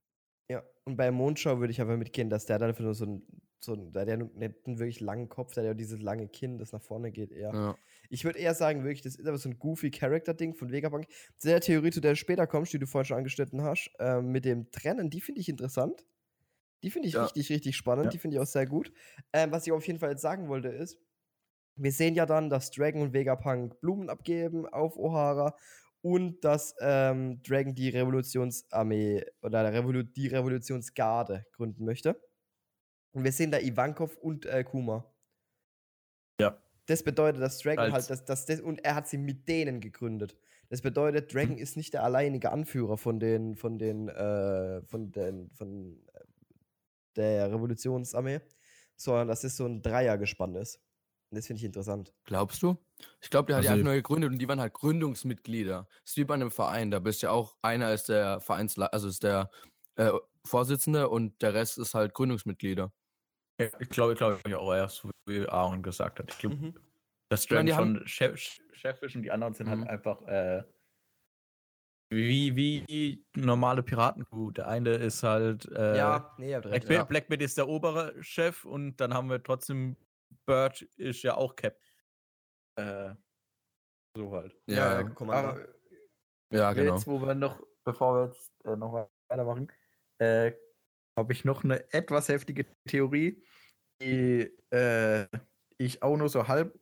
Ja, 0.51 0.63
und 0.85 0.97
bei 0.97 1.11
Mondschau 1.11 1.61
würde 1.61 1.71
ich 1.71 1.81
einfach 1.81 1.97
mitgehen, 1.99 2.31
dass 2.31 2.47
der 2.47 2.59
dann 2.59 2.71
einfach 2.71 2.83
nur 2.85 2.95
so 2.95 3.05
ein, 3.05 3.23
so 3.61 3.75
ein 3.75 3.93
der, 3.93 4.07
der 4.07 4.19
hat 4.19 4.35
nicht 4.35 4.55
einen 4.67 4.79
wirklich 4.79 5.01
langen 5.01 5.29
Kopf, 5.29 5.53
der 5.53 5.65
hat 5.65 5.69
ja 5.69 5.75
dieses 5.75 6.01
lange 6.01 6.29
Kinn, 6.29 6.57
das 6.59 6.73
nach 6.73 6.81
vorne 6.81 7.13
geht 7.13 7.31
eher. 7.33 7.53
Ja. 7.53 7.77
Ich 8.09 8.25
würde 8.25 8.39
eher 8.39 8.55
sagen, 8.55 8.83
wirklich, 8.85 9.03
das 9.03 9.17
ist 9.17 9.27
aber 9.27 9.37
so 9.37 9.51
ein 9.51 9.59
goofy 9.59 9.91
Character-Ding 9.91 10.55
von 10.55 10.71
Vegapunk. 10.73 11.07
Zu 11.37 11.49
der 11.49 11.61
Theorie, 11.61 11.91
zu 11.91 12.01
der 12.01 12.13
du 12.13 12.17
später 12.17 12.47
kommst, 12.47 12.73
die 12.73 12.79
du 12.79 12.87
vorhin 12.87 13.05
schon 13.05 13.19
angeschnitten 13.19 13.61
hast, 13.63 13.91
ähm, 13.99 14.29
mit 14.33 14.47
dem 14.47 14.71
Trennen, 14.71 15.11
die 15.11 15.21
finde 15.21 15.43
ich 15.43 15.49
interessant. 15.51 16.07
Die 16.83 16.91
finde 16.91 17.09
ich 17.09 17.15
Ja. 17.15 17.25
richtig, 17.25 17.51
richtig 17.51 17.77
spannend. 17.77 18.07
Ja. 18.07 18.11
Die 18.11 18.19
finde 18.19 18.37
ich 18.37 18.41
auch 18.43 18.47
sehr 18.47 18.67
gut. 18.67 18.93
Ähm, 19.33 19.51
was 19.51 19.67
ich 19.67 19.73
auf 19.73 19.87
jeden 19.87 19.99
Fall 19.99 20.11
jetzt 20.11 20.23
sagen 20.23 20.49
wollte, 20.49 20.69
ist, 20.69 20.99
wir 21.77 21.93
sehen 21.93 22.15
ja 22.15 22.27
dann, 22.27 22.51
dass 22.51 22.71
Dragon 22.71 23.03
und 23.03 23.13
Vegapunk 23.13 23.81
Blumen 23.81 24.09
abgeben 24.11 24.67
auf 24.67 24.97
O'Hara 24.97 25.55
und 26.01 26.45
dass 26.45 26.75
ähm, 26.81 27.41
Dragon 27.43 27.75
die 27.75 27.89
Revolutionsarmee 27.91 29.25
oder 29.43 29.63
der 29.63 29.73
Revolu 29.73 30.03
die 30.05 30.29
Revolutionsgarde 30.29 31.47
gründen 31.53 31.85
möchte. 31.85 32.21
Und 33.13 33.25
wir 33.25 33.33
sehen 33.33 33.51
da 33.51 33.59
Ivankov 33.59 34.17
und 34.17 34.47
äh, 34.47 34.63
Kuma. 34.65 35.13
Ja. 36.41 36.61
Das 36.87 37.03
bedeutet, 37.03 37.43
dass 37.43 37.59
Dragon 37.59 37.79
Als- 37.93 37.93
halt, 37.95 38.11
dass, 38.11 38.25
dass 38.25 38.47
das, 38.47 38.61
und 38.61 38.85
er 38.85 38.95
hat 38.95 39.09
sie 39.09 39.19
mit 39.19 39.49
denen 39.49 39.81
gegründet. 39.81 40.37
Das 40.71 40.83
bedeutet, 40.83 41.33
Dragon 41.33 41.55
Mhm. 41.57 41.63
ist 41.63 41.77
nicht 41.77 41.95
der 41.95 42.03
alleinige 42.05 42.51
Anführer 42.53 42.99
von 42.99 43.19
den, 43.21 43.57
von 43.57 43.79
den, 43.79 44.09
äh, 44.09 44.83
von 44.83 45.11
den, 45.13 45.51
von 45.51 45.99
der 47.19 47.51
Revolutionsarmee, 47.53 48.41
sondern 48.97 49.29
dass 49.29 49.45
es 49.45 49.57
so 49.57 49.67
ein 49.67 49.83
Dreiergespann 49.83 50.55
ist. 50.55 50.77
Und 51.31 51.37
das 51.37 51.47
finde 51.47 51.59
ich 51.59 51.65
interessant. 51.65 52.15
Glaubst 52.25 52.63
du? 52.63 52.79
Ich 53.21 53.29
glaube, 53.29 53.47
der 53.49 53.57
hat 53.57 53.65
die 53.65 53.69
Also- 53.69 53.81
einfach 53.81 53.91
neu 53.93 53.97
gegründet 53.97 54.31
und 54.33 54.39
die 54.39 54.49
waren 54.49 54.61
halt 54.61 54.73
Gründungsmitglieder. 54.73 55.87
Das 56.03 56.11
ist 56.13 56.17
wie 56.17 56.25
bei 56.25 56.35
einem 56.35 56.51
Verein. 56.51 56.91
Da 56.91 56.99
bist 57.01 57.21
ja 57.23 57.31
auch 57.31 57.57
einer 57.63 57.93
ist 57.93 58.09
der 58.09 58.41
Vereinsleiter, 58.41 58.93
also 58.95 59.09
ist 59.09 59.23
der 59.23 59.51
äh, 59.97 60.11
Vorsitzende 60.47 61.09
und 61.11 61.43
der 61.43 61.53
Rest 61.55 61.77
ist 61.77 61.93
halt 61.95 62.15
Gründungsmitglieder. 62.15 62.93
Ja, 63.61 63.67
ich 63.81 63.89
glaube, 63.91 64.13
ich 64.13 64.19
glaube 64.19 64.59
auch 64.59 64.73
erst, 64.73 64.97
so 64.99 65.11
wie 65.27 65.47
Aaron 65.49 65.83
gesagt 65.83 66.21
hat. 66.21 66.33
Ich 66.33 66.39
glaube, 66.39 66.57
Mhm. 66.57 66.75
Ich 67.31 67.47
Dragon 67.47 67.67
die 67.67 67.73
schon 67.73 68.07
Chef, 68.07 68.41
Chef 68.73 69.03
ist 69.03 69.15
und 69.17 69.23
die 69.23 69.31
anderen 69.31 69.53
sind 69.53 69.67
Mhm. 69.67 69.81
halt 69.81 69.89
einfach 69.91 70.23
äh, 70.29 70.63
wie, 72.11 72.57
wie 72.57 73.27
normale 73.37 73.83
Piratencrew. 73.83 74.51
Der 74.53 74.69
eine 74.69 74.95
ist 74.95 75.23
halt 75.23 75.67
äh, 75.67 75.93
nee, 76.39 76.51
ihr 76.51 76.57
habt 76.57 76.67
recht. 76.67 76.87
Blackbeard, 76.87 76.91
ja. 76.91 77.05
Blackbeard 77.05 77.43
ist 77.43 77.59
der 77.59 77.69
obere 77.69 78.15
Chef 78.23 78.65
und 78.65 78.97
dann 78.97 79.15
haben 79.15 79.29
wir 79.29 79.43
trotzdem 79.43 79.97
Birch 80.47 80.83
ist 80.97 81.23
ja 81.23 81.37
auch 81.37 81.55
Cap. 81.57 81.79
Äh, 82.77 83.15
so 84.17 84.33
halt. 84.33 84.57
Ja, 84.67 85.03
Commander. 85.03 85.51
Aber 85.51 85.69
ja 86.53 86.73
genau. 86.73 86.95
Jetzt, 86.95 87.07
wo 87.07 87.21
wir 87.21 87.35
noch, 87.35 87.63
bevor 87.85 88.15
wir 88.15 88.27
jetzt 88.27 88.53
äh, 88.65 88.77
noch 88.77 89.09
weitermachen, 89.29 89.71
äh, 90.19 90.53
habe 91.19 91.33
ich 91.33 91.45
noch 91.45 91.65
eine 91.65 91.93
etwas 91.93 92.29
heftige 92.29 92.67
Theorie, 92.87 93.45
die 94.01 94.57
äh, 94.71 95.27
ich 95.77 96.03
auch 96.03 96.17
nur 96.17 96.29
so 96.29 96.49
halb 96.49 96.79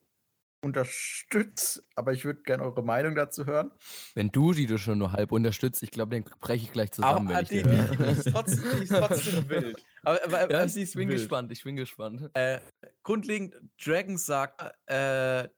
unterstütze, 0.63 1.85
aber 1.95 2.13
ich 2.13 2.25
würde 2.25 2.43
gerne 2.43 2.63
eure 2.65 2.83
Meinung 2.83 3.15
dazu 3.15 3.47
hören. 3.47 3.71
Wenn 4.15 4.31
du 4.31 4.53
die 4.53 4.67
du 4.67 4.79
schon 4.79 4.99
nur 4.99 5.13
halb 5.13 5.33
unterstützt, 5.33 5.83
ich 5.83 5.91
glaube, 5.91 6.15
den 6.15 6.25
breche 6.41 6.65
ich 6.65 6.73
gleich 6.73 6.93
zusammen, 6.93 7.29
wenn 7.29 7.43
ich 7.43 7.49
die, 7.49 7.63
die 7.63 7.69
die, 7.69 7.77
höre. 7.77 7.97
die 7.97 8.21
ist 8.21 8.33
trotzdem, 8.33 8.65
die 8.79 8.85
ist 8.85 8.89
trotzdem 8.91 9.49
wild. 9.49 9.85
Aber, 10.03 10.25
aber, 10.25 10.51
Ja, 10.51 10.59
aber 10.59 10.67
ich 10.67 10.77
ist 10.77 10.95
bin 10.95 11.09
wild. 11.09 11.19
gespannt, 11.19 11.53
ich 11.53 11.63
bin 11.65 11.77
gespannt. 11.77 12.31
Äh, 12.35 12.61
grundlegend, 13.03 13.55
Dragon 13.83 14.17
sagt, 14.19 14.63
äh, 14.91 15.49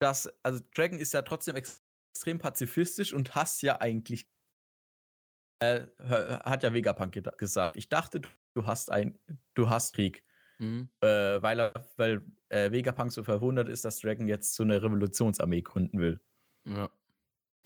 dass, 0.00 0.28
also 0.42 0.60
Dragon 0.74 0.98
ist 0.98 1.12
ja 1.14 1.22
trotzdem 1.22 1.56
ex 1.56 1.82
extrem 2.16 2.38
pazifistisch 2.38 3.12
und 3.12 3.34
hasst 3.34 3.60
ja 3.62 3.78
eigentlich, 3.80 4.26
äh, 5.60 5.86
hat 5.98 6.62
ja 6.62 6.72
Vegapunk 6.72 7.12
gesagt. 7.36 7.76
Ich 7.76 7.90
dachte, 7.90 8.22
du 8.54 8.66
hast 8.66 8.90
ein, 8.90 9.18
du 9.54 9.68
hast 9.68 9.94
Krieg, 9.94 10.24
Mhm. 10.58 10.88
äh, 11.00 11.42
weil 11.42 11.60
er, 11.60 11.86
weil 11.96 12.22
äh, 12.48 12.70
Vegapunk 12.70 13.12
so 13.12 13.22
verwundert 13.22 13.68
ist, 13.68 13.84
dass 13.84 14.00
Dragon 14.00 14.26
jetzt 14.26 14.54
so 14.54 14.62
eine 14.62 14.82
Revolutionsarmee 14.82 15.62
gründen 15.62 15.98
will. 15.98 16.20
Ja. 16.66 16.90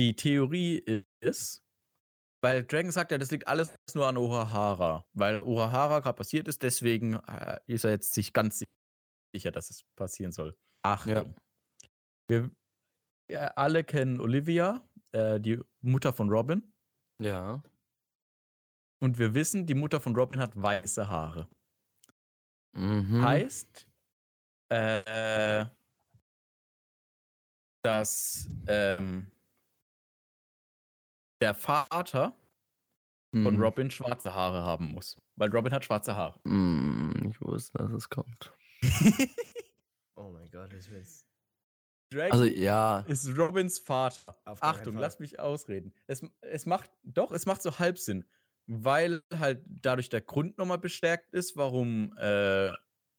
Die 0.00 0.16
Theorie 0.16 1.04
ist, 1.20 1.62
weil 2.42 2.64
Dragon 2.64 2.90
sagt 2.90 3.12
ja, 3.12 3.18
das 3.18 3.30
liegt 3.30 3.46
alles 3.46 3.74
nur 3.94 4.06
an 4.06 4.16
Urahara. 4.16 5.04
Weil 5.12 5.42
Urahara 5.42 6.00
gerade 6.00 6.16
passiert 6.16 6.48
ist, 6.48 6.62
deswegen 6.62 7.14
äh, 7.14 7.60
ist 7.66 7.84
er 7.84 7.90
jetzt 7.92 8.14
sich 8.14 8.32
ganz 8.32 8.64
sicher, 9.34 9.50
dass 9.52 9.70
es 9.70 9.84
passieren 9.96 10.32
soll. 10.32 10.56
Achtung. 10.82 11.36
Wir, 12.28 12.50
wir 13.28 13.58
alle 13.58 13.84
kennen 13.84 14.20
Olivia, 14.20 14.82
äh, 15.12 15.38
die 15.38 15.60
Mutter 15.82 16.12
von 16.12 16.30
Robin. 16.30 16.72
Ja. 17.20 17.62
Und 19.02 19.18
wir 19.18 19.34
wissen, 19.34 19.66
die 19.66 19.74
Mutter 19.74 20.00
von 20.00 20.16
Robin 20.16 20.40
hat 20.40 20.60
weiße 20.60 21.08
Haare. 21.08 21.48
Mhm. 22.72 23.22
Heißt, 23.24 23.86
äh, 24.70 25.64
dass 27.82 28.48
ähm, 28.68 29.30
der 31.40 31.54
Vater 31.54 32.36
von 33.32 33.56
Mhm. 33.56 33.62
Robin 33.62 33.90
schwarze 33.90 34.34
Haare 34.34 34.62
haben 34.62 34.92
muss. 34.92 35.16
Weil 35.36 35.50
Robin 35.50 35.72
hat 35.72 35.84
schwarze 35.84 36.14
Haare. 36.16 36.38
Mm, 36.44 37.28
Ich 37.30 37.40
wusste, 37.40 37.78
dass 37.78 37.92
es 37.92 38.08
kommt. 38.08 38.52
Oh 40.16 40.30
mein 40.32 40.50
Gott, 40.50 40.70
ich 40.74 40.90
will's. 40.90 41.24
Dragon 42.12 42.32
Also 42.32 42.44
ja. 42.44 43.00
ist 43.08 43.26
Robins 43.38 43.78
Vater. 43.78 44.36
Achtung, 44.44 44.98
lass 44.98 45.18
mich 45.18 45.38
ausreden. 45.40 45.94
Es, 46.08 46.22
es 46.42 46.66
macht, 46.66 46.90
doch, 47.04 47.30
es 47.32 47.46
macht 47.46 47.62
so 47.62 47.78
halb 47.78 47.96
Sinn. 47.98 48.26
Weil 48.72 49.22
halt 49.34 49.64
dadurch 49.66 50.10
der 50.10 50.20
Grund 50.20 50.56
nochmal 50.56 50.78
bestärkt 50.78 51.34
ist, 51.34 51.56
warum 51.56 52.16
äh, 52.18 52.70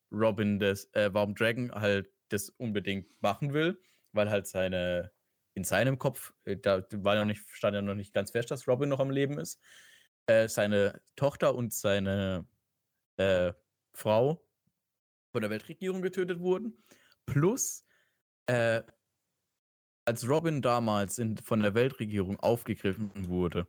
Robin 0.09 0.59
das, 0.59 0.85
äh, 0.93 1.09
warum 1.11 1.35
Dragon 1.35 1.71
halt 1.73 2.09
das 2.29 2.49
unbedingt 2.51 3.21
machen 3.21 3.53
will. 3.53 3.77
Weil 4.13 4.29
halt 4.29 4.47
seine, 4.47 5.11
in 5.53 5.65
seinem 5.65 5.99
Kopf, 5.99 6.33
äh, 6.45 6.55
da 6.55 6.85
war 6.91 7.15
ja 7.15 7.25
nicht, 7.25 7.43
stand 7.51 7.75
ja 7.75 7.81
noch 7.81 7.95
nicht 7.95 8.13
ganz 8.13 8.31
fest, 8.31 8.49
dass 8.49 8.65
Robin 8.65 8.87
noch 8.87 9.01
am 9.01 9.09
Leben 9.09 9.37
ist. 9.39 9.59
Äh, 10.25 10.47
seine 10.47 11.01
Tochter 11.17 11.53
und 11.53 11.73
seine 11.73 12.47
äh, 13.17 13.51
Frau 13.93 14.41
von 15.33 15.41
der 15.41 15.49
Weltregierung 15.49 16.01
getötet 16.01 16.39
wurden. 16.39 16.81
Plus, 17.25 17.83
äh, 18.45 18.83
als 20.05 20.29
Robin 20.29 20.61
damals 20.61 21.19
in, 21.19 21.35
von 21.35 21.59
der 21.61 21.73
Weltregierung 21.73 22.39
aufgegriffen 22.39 23.27
wurde, 23.27 23.67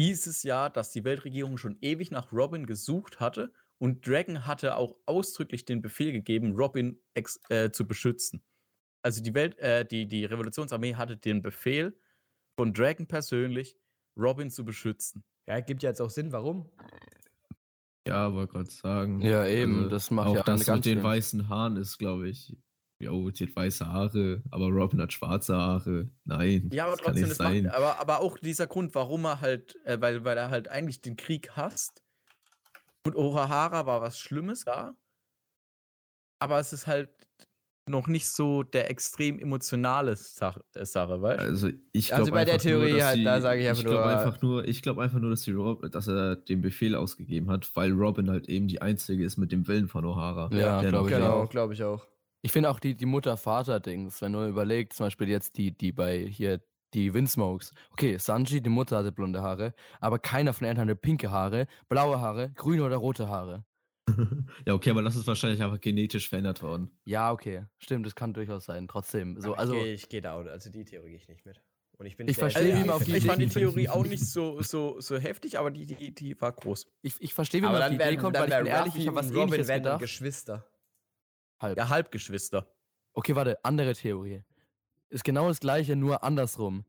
hieß 0.00 0.26
es 0.26 0.42
ja, 0.42 0.68
dass 0.68 0.90
die 0.92 1.04
Weltregierung 1.04 1.58
schon 1.58 1.78
ewig 1.80 2.10
nach 2.10 2.32
Robin 2.32 2.66
gesucht 2.66 3.20
hatte 3.20 3.52
und 3.78 4.06
Dragon 4.06 4.46
hatte 4.46 4.76
auch 4.76 4.96
ausdrücklich 5.06 5.64
den 5.64 5.82
Befehl 5.82 6.12
gegeben, 6.12 6.54
Robin 6.54 7.00
ex 7.14 7.40
äh, 7.48 7.70
zu 7.70 7.86
beschützen. 7.86 8.42
Also 9.02 9.22
die 9.22 9.34
Welt, 9.34 9.58
äh, 9.58 9.84
die, 9.84 10.06
die 10.06 10.24
Revolutionsarmee 10.26 10.94
hatte 10.96 11.16
den 11.16 11.42
Befehl 11.42 11.98
von 12.56 12.74
Dragon 12.74 13.06
persönlich, 13.06 13.76
Robin 14.18 14.50
zu 14.50 14.64
beschützen. 14.64 15.24
Ja, 15.48 15.60
gibt 15.60 15.82
ja 15.82 15.88
jetzt 15.90 16.00
auch 16.00 16.10
Sinn, 16.10 16.32
warum? 16.32 16.68
Ja, 18.06 18.32
wollte 18.32 18.52
gerade 18.52 18.70
sagen. 18.70 19.20
Ja, 19.22 19.46
eben, 19.46 19.76
Also, 19.78 19.88
das 19.90 20.10
macht 20.10 20.28
auch 20.28 20.34
ja 20.36 20.42
das 20.42 20.66
mit 20.66 20.84
den 20.84 20.98
Sinn. 20.98 21.02
weißen 21.02 21.48
Haaren 21.48 21.76
ist, 21.76 21.98
glaube 21.98 22.28
ich. 22.28 22.56
Jo, 23.00 23.30
die 23.30 23.46
hat 23.46 23.56
weiße 23.56 23.86
Haare, 23.86 24.42
aber 24.50 24.66
Robin 24.66 25.00
hat 25.00 25.12
schwarze 25.12 25.56
Haare. 25.56 26.10
Nein, 26.24 26.68
Ja, 26.72 26.84
aber 26.84 26.92
das 26.96 26.98
kann 27.02 27.14
trotzdem, 27.14 27.28
nicht 27.28 27.30
das 27.32 27.38
macht, 27.38 27.52
sein. 27.54 27.66
aber, 27.68 27.98
aber 27.98 28.20
auch 28.20 28.36
dieser 28.38 28.66
Grund, 28.66 28.94
warum 28.94 29.24
er 29.24 29.40
halt, 29.40 29.74
äh, 29.86 29.98
weil, 30.00 30.24
weil 30.24 30.36
er 30.36 30.50
halt 30.50 30.68
eigentlich 30.68 31.00
den 31.00 31.16
Krieg 31.16 31.50
hasst. 31.56 32.02
Und 33.06 33.16
Orahara 33.16 33.86
war 33.86 34.02
was 34.02 34.18
Schlimmes 34.18 34.64
da. 34.64 34.94
Aber 36.42 36.58
es 36.60 36.72
ist 36.74 36.86
halt 36.86 37.08
noch 37.88 38.06
nicht 38.06 38.28
so 38.28 38.62
der 38.62 38.90
extrem 38.90 39.38
emotionale 39.38 40.14
Sache, 40.14 40.62
äh, 40.74 40.84
Sache 40.84 41.20
weißt 41.22 41.40
du? 41.40 41.44
Also 41.44 41.70
ich 41.92 42.12
Also 42.12 42.24
glaube 42.26 42.38
bei 42.40 42.44
der 42.44 42.54
nur, 42.54 42.60
Theorie 42.60 42.92
dass 42.98 43.04
halt, 43.04 43.16
sie, 43.16 43.24
da 43.24 43.40
sage 43.40 43.60
ich 43.62 43.68
einfach 43.68 43.80
ich 43.82 43.86
glaube 43.88 44.02
nur- 44.04 44.18
einfach 44.18 44.42
nur, 44.42 44.68
ich 44.68 44.82
glaube 44.82 45.02
einfach 45.02 45.18
nur, 45.18 45.30
dass, 45.30 45.42
die 45.42 45.52
Rob, 45.52 45.90
dass 45.90 46.06
er 46.06 46.36
den 46.36 46.60
Befehl 46.60 46.94
ausgegeben 46.94 47.50
hat, 47.50 47.74
weil 47.74 47.92
Robin 47.92 48.30
halt 48.30 48.48
eben 48.48 48.68
die 48.68 48.80
einzige 48.82 49.24
ist 49.24 49.38
mit 49.38 49.50
dem 49.52 49.66
Willen 49.66 49.88
von 49.88 50.04
O'Hara. 50.04 50.54
Ja, 50.54 50.82
der 50.82 50.90
glaub 50.90 51.02
noch 51.04 51.10
ich. 51.10 51.16
Genau, 51.16 51.46
glaube 51.46 51.72
ich 51.72 51.82
auch. 51.82 52.06
Ich 52.42 52.52
finde 52.52 52.70
auch 52.70 52.80
die, 52.80 52.94
die 52.94 53.06
Mutter-Vater-Dings, 53.06 54.22
wenn 54.22 54.32
du 54.32 54.46
überlegst, 54.46 54.96
zum 54.96 55.06
Beispiel 55.06 55.28
jetzt 55.28 55.56
die, 55.58 55.76
die 55.76 55.92
bei 55.92 56.18
hier, 56.20 56.60
die 56.94 57.12
Windsmokes. 57.12 57.72
Okay, 57.90 58.16
Sanji, 58.18 58.62
die 58.62 58.70
Mutter 58.70 58.98
hatte 58.98 59.12
blonde 59.12 59.42
Haare, 59.42 59.74
aber 60.00 60.18
keiner 60.18 60.52
von 60.54 60.64
den 60.64 60.70
Eltern 60.70 60.88
hatte 60.88 60.96
pinke 60.96 61.30
Haare, 61.30 61.66
blaue 61.88 62.20
Haare, 62.20 62.50
grüne 62.54 62.82
oder 62.84 62.96
rote 62.96 63.28
Haare. 63.28 63.64
ja, 64.66 64.72
okay, 64.74 64.90
aber 64.90 65.02
das 65.02 65.14
ist 65.16 65.26
wahrscheinlich 65.26 65.62
einfach 65.62 65.80
genetisch 65.80 66.28
verändert 66.28 66.62
worden. 66.62 66.90
Ja, 67.04 67.30
okay, 67.30 67.66
stimmt, 67.78 68.06
das 68.06 68.14
kann 68.14 68.32
durchaus 68.32 68.64
sein. 68.64 68.88
Trotzdem, 68.88 69.38
so, 69.40 69.52
Aber 69.52 69.58
also, 69.58 69.74
ich 69.74 69.80
gehe 69.82 69.94
ich 69.94 70.08
geh 70.08 70.20
da, 70.22 70.32
auch- 70.34 70.46
also 70.46 70.70
die 70.70 70.84
Theorie 70.84 71.10
gehe 71.10 71.16
ich 71.18 71.28
nicht 71.28 71.44
mit. 71.44 71.60
Und 71.98 72.06
ich 72.06 72.16
bin 72.16 72.26
Ich 72.26 72.38
verstehe, 72.38 72.72
Also 72.72 72.76
wie 72.76 72.80
man 72.86 72.90
auf 72.96 73.02
ich, 73.02 73.08
die 73.08 73.16
ich 73.18 73.26
fand 73.26 73.42
die 73.42 73.48
Theorie 73.48 73.88
auch 73.90 74.06
nicht 74.06 74.24
so, 74.24 74.62
so, 74.62 74.98
so 75.00 75.18
heftig, 75.18 75.58
aber 75.58 75.70
die, 75.70 75.84
die, 75.84 76.14
die 76.14 76.40
war 76.40 76.52
groß. 76.52 76.86
ich, 77.02 77.20
ich 77.20 77.34
verstehe, 77.34 77.60
wie 77.60 77.66
Aber 77.66 77.74
man 77.74 77.82
auf 77.82 77.88
dann 77.90 77.92
die 77.92 77.96
Idee 77.96 78.04
werden, 78.04 78.20
kommt, 78.20 78.36
dann 78.36 78.42
weil 78.44 78.48
ich 78.48 78.56
bin 78.56 78.66
ehrlich, 78.66 78.96
ich 78.96 79.06
habe 79.06 79.16
was 79.16 79.26
Robin 79.28 79.42
ähnliches 79.42 79.68
werden 79.68 79.82
gedacht. 79.82 80.00
Geschwister. 80.00 80.66
Halb. 81.60 81.78
Ja, 81.78 81.88
Halbgeschwister. 81.88 82.66
Okay, 83.12 83.34
warte, 83.36 83.62
andere 83.64 83.94
Theorie. 83.94 84.42
Ist 85.08 85.24
genau 85.24 85.48
das 85.48 85.60
gleiche, 85.60 85.96
nur 85.96 86.22
andersrum. 86.22 86.84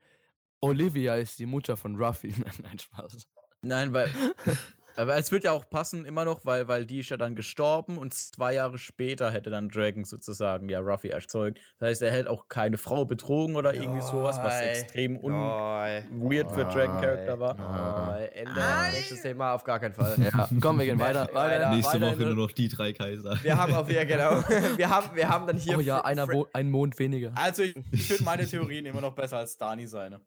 Olivia 0.61 1.15
ist 1.15 1.39
die 1.39 1.45
Mutter 1.45 1.75
von 1.75 1.95
Ruffy. 1.95 2.33
Nein, 2.63 2.79
Spaß. 2.79 3.27
Nein, 3.61 3.93
weil. 3.93 4.11
aber 5.01 5.17
es 5.17 5.31
wird 5.31 5.43
ja 5.43 5.51
auch 5.51 5.69
passen, 5.69 6.05
immer 6.05 6.25
noch, 6.25 6.45
weil, 6.45 6.67
weil 6.67 6.85
die 6.85 6.99
ist 6.99 7.09
ja 7.09 7.17
dann 7.17 7.35
gestorben 7.35 7.97
und 7.97 8.13
zwei 8.13 8.53
Jahre 8.53 8.77
später 8.77 9.31
hätte 9.31 9.49
dann 9.49 9.69
Dragon 9.69 10.03
sozusagen 10.03 10.69
ja 10.69 10.79
Ruffy 10.79 11.09
erzeugt. 11.09 11.59
Das 11.79 11.89
heißt, 11.89 12.01
er 12.03 12.11
hätte 12.11 12.29
auch 12.29 12.47
keine 12.47 12.77
Frau 12.77 13.05
betrogen 13.05 13.55
oder 13.55 13.73
irgendwie 13.73 14.01
sowas, 14.01 14.37
was 14.41 14.61
extrem 14.61 15.17
un 15.17 15.33
weird 15.33 16.51
für 16.51 16.65
Dragon-Charakter 16.65 17.39
war. 17.39 17.55
Nein. 17.55 18.29
Ende. 18.33 18.61
Nächstes 18.93 19.21
Thema 19.21 19.53
auf 19.53 19.63
gar 19.63 19.79
keinen 19.79 19.93
Fall. 19.93 20.15
Ja, 20.19 20.49
komm, 20.61 20.79
wir 20.79 20.85
gehen 20.85 20.99
weiter. 20.99 21.27
Weiter. 21.33 21.69
Nächste 21.71 21.99
weiter 22.01 22.13
Woche 22.13 22.23
nur 22.23 22.35
noch 22.47 22.51
die 22.51 22.69
drei 22.69 22.93
Kaiser. 22.93 23.37
Wir 23.41 23.57
haben 23.57 23.73
auf 23.73 23.89
ja 23.91 24.03
genau. 24.03 24.41
Wir 24.77 24.89
haben, 24.89 25.15
wir 25.15 25.27
haben 25.29 25.47
dann 25.47 25.57
hier. 25.57 25.77
Oh 25.77 25.81
ja, 25.81 26.01
einer 26.03 26.25
Fr- 26.25 26.33
wo, 26.33 26.47
ein 26.53 26.69
Mond 26.69 26.97
weniger. 26.99 27.31
Also, 27.35 27.63
ich, 27.63 27.75
ich 27.91 28.07
finde 28.07 28.23
meine 28.23 28.45
Theorien 28.47 28.85
immer 28.85 29.01
noch 29.01 29.13
besser 29.13 29.37
als 29.37 29.57
Dani 29.57 29.87
seine. 29.87 30.21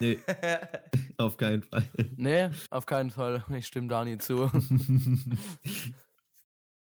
Nee, 0.00 0.18
auf 1.18 1.36
keinen 1.36 1.62
Fall. 1.62 1.84
Nee, 2.16 2.50
auf 2.70 2.86
keinen 2.86 3.10
Fall. 3.10 3.44
Ich 3.56 3.66
stimme 3.66 3.88
Dani 3.88 4.18
zu. 4.18 4.50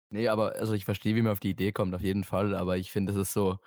Nee, 0.10 0.30
aber 0.30 0.56
also 0.56 0.74
ich 0.74 0.86
verstehe, 0.86 1.16
wie 1.16 1.22
man 1.22 1.34
auf 1.34 1.42
die 1.42 1.50
Idee 1.50 1.74
kommt, 1.74 1.94
auf 1.94 2.02
jeden 2.02 2.24
Fall, 2.24 2.56
aber 2.56 2.78
ich 2.78 2.92
finde, 2.92 3.12
es 3.12 3.18
ist 3.18 3.34
so. 3.34 3.60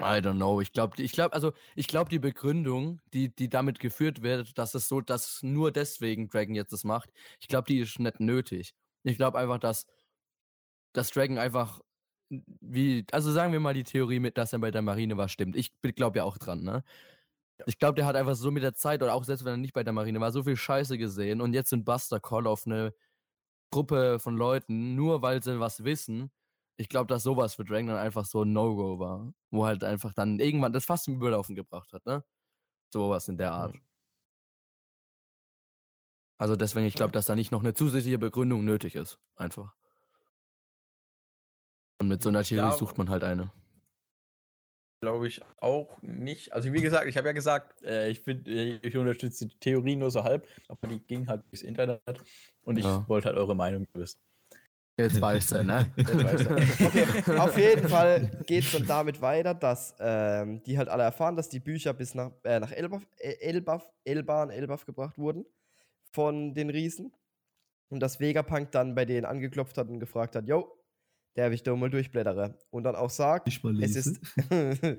I 0.00 0.20
don't 0.20 0.36
know. 0.36 0.60
Ich 0.60 0.72
glaube, 0.72 1.00
ich 1.02 1.12
glaube, 1.12 1.34
also 1.34 1.52
ich 1.74 1.88
glaube, 1.88 2.08
die 2.10 2.20
Begründung, 2.20 3.00
die, 3.12 3.34
die 3.34 3.48
damit 3.48 3.80
geführt 3.80 4.22
wird, 4.22 4.56
dass 4.56 4.74
es 4.74 4.88
so, 4.88 5.00
dass 5.00 5.42
nur 5.42 5.72
deswegen 5.72 6.28
Dragon 6.28 6.54
jetzt 6.54 6.72
das 6.72 6.84
macht, 6.84 7.10
ich 7.40 7.48
glaube, 7.48 7.66
die 7.66 7.80
ist 7.80 7.98
nicht 7.98 8.20
nötig. 8.20 8.74
Ich 9.02 9.16
glaube 9.16 9.38
einfach, 9.38 9.58
dass, 9.58 9.86
dass 10.92 11.10
Dragon 11.10 11.38
einfach 11.38 11.80
wie, 12.30 13.06
also 13.12 13.32
sagen 13.32 13.52
wir 13.52 13.60
mal 13.60 13.74
die 13.74 13.84
Theorie 13.84 14.20
mit, 14.20 14.36
dass 14.36 14.52
er 14.52 14.58
bei 14.58 14.70
der 14.70 14.82
Marine 14.82 15.16
war, 15.16 15.28
stimmt. 15.28 15.56
Ich 15.56 15.72
glaube 15.96 16.18
ja 16.18 16.24
auch 16.24 16.38
dran, 16.38 16.62
ne? 16.62 16.84
Ich 17.66 17.78
glaube, 17.78 17.96
der 17.96 18.06
hat 18.06 18.16
einfach 18.16 18.36
so 18.36 18.50
mit 18.50 18.62
der 18.62 18.74
Zeit, 18.74 19.02
oder 19.02 19.14
auch 19.14 19.24
selbst 19.24 19.44
wenn 19.44 19.54
er 19.54 19.56
nicht 19.56 19.72
bei 19.72 19.82
der 19.84 19.92
Marine 19.92 20.20
war, 20.20 20.32
so 20.32 20.44
viel 20.44 20.56
Scheiße 20.56 20.96
gesehen 20.98 21.40
und 21.40 21.54
jetzt 21.54 21.70
sind 21.70 21.84
Buster 21.84 22.20
Call 22.20 22.46
auf 22.46 22.66
eine 22.66 22.94
Gruppe 23.70 24.18
von 24.18 24.36
Leuten, 24.36 24.94
nur 24.94 25.22
weil 25.22 25.42
sie 25.42 25.60
was 25.60 25.84
wissen. 25.84 26.30
Ich 26.76 26.88
glaube, 26.88 27.08
dass 27.08 27.24
sowas 27.24 27.54
für 27.54 27.64
Dragon 27.64 27.88
dann 27.88 27.98
einfach 27.98 28.24
so 28.24 28.44
ein 28.44 28.52
No-Go 28.52 28.98
war. 29.00 29.32
Wo 29.50 29.66
halt 29.66 29.82
einfach 29.82 30.12
dann 30.12 30.38
irgendwann 30.38 30.72
das 30.72 30.84
fast 30.84 31.04
zum 31.04 31.16
Überlaufen 31.16 31.56
gebracht 31.56 31.92
hat, 31.92 32.06
ne? 32.06 32.24
Sowas 32.90 33.28
in 33.28 33.36
der 33.36 33.52
Art. 33.52 33.76
Also 36.38 36.54
deswegen, 36.54 36.86
ich 36.86 36.94
glaube, 36.94 37.12
dass 37.12 37.26
da 37.26 37.34
nicht 37.34 37.50
noch 37.50 37.60
eine 37.60 37.74
zusätzliche 37.74 38.18
Begründung 38.18 38.64
nötig 38.64 38.94
ist. 38.94 39.18
Einfach. 39.34 39.74
Und 42.00 42.08
mit 42.08 42.22
so 42.22 42.28
einer 42.28 42.44
Theorie 42.44 42.78
sucht 42.78 42.96
man 42.96 43.10
halt 43.10 43.24
eine. 43.24 43.50
Glaube 45.00 45.28
ich 45.28 45.40
auch 45.58 46.02
nicht. 46.02 46.52
Also, 46.52 46.72
wie 46.72 46.82
gesagt, 46.82 47.06
ich 47.06 47.16
habe 47.16 47.28
ja 47.28 47.32
gesagt, 47.32 47.82
äh, 47.82 48.08
ich, 48.08 48.20
find, 48.20 48.48
äh, 48.48 48.78
ich 48.82 48.96
unterstütze 48.96 49.46
die 49.46 49.58
Theorie 49.58 49.94
nur 49.94 50.10
so 50.10 50.24
halb, 50.24 50.48
aber 50.66 50.88
die 50.88 50.98
ging 50.98 51.28
halt 51.28 51.42
durchs 51.50 51.62
Internet 51.62 52.00
und 52.64 52.78
ich 52.78 52.84
Ja. 52.84 53.08
wollte 53.08 53.28
halt 53.28 53.36
eure 53.36 53.54
Meinung 53.54 53.86
wissen. 53.94 54.18
Jetzt 54.98 55.20
weiß 55.20 55.52
er, 55.52 55.62
ne? 55.62 55.86
Okay, 56.84 57.38
auf 57.38 57.56
jeden 57.56 57.88
Fall 57.88 58.28
geht 58.46 58.64
es 58.64 58.72
dann 58.72 58.84
damit 58.84 59.22
weiter, 59.22 59.54
dass 59.54 59.94
ähm, 60.00 60.60
die 60.64 60.76
halt 60.76 60.88
alle 60.88 61.04
erfahren, 61.04 61.36
dass 61.36 61.48
die 61.48 61.60
Bücher 61.60 61.94
bis 61.94 62.16
nach, 62.16 62.32
äh, 62.42 62.58
nach 62.58 62.72
Elbaf, 62.72 63.06
äh, 63.18 63.34
Elbaf, 63.40 63.92
Elban, 64.04 64.50
Elbaf 64.50 64.84
gebracht 64.84 65.16
wurden 65.16 65.46
von 66.10 66.52
den 66.54 66.70
Riesen. 66.70 67.12
Und 67.90 68.00
dass 68.00 68.18
Vegapunk 68.18 68.72
dann 68.72 68.96
bei 68.96 69.04
denen 69.04 69.24
angeklopft 69.24 69.78
hat 69.78 69.88
und 69.88 70.00
gefragt 70.00 70.34
hat, 70.34 70.46
yo, 70.48 70.77
der 71.38 71.52
ich 71.52 71.62
da 71.62 71.74
mal 71.76 71.88
durchblättere. 71.88 72.58
Und 72.70 72.82
dann 72.82 72.96
auch 72.96 73.10
sagt, 73.10 73.48
es 73.80 73.94
ist, 73.94 74.20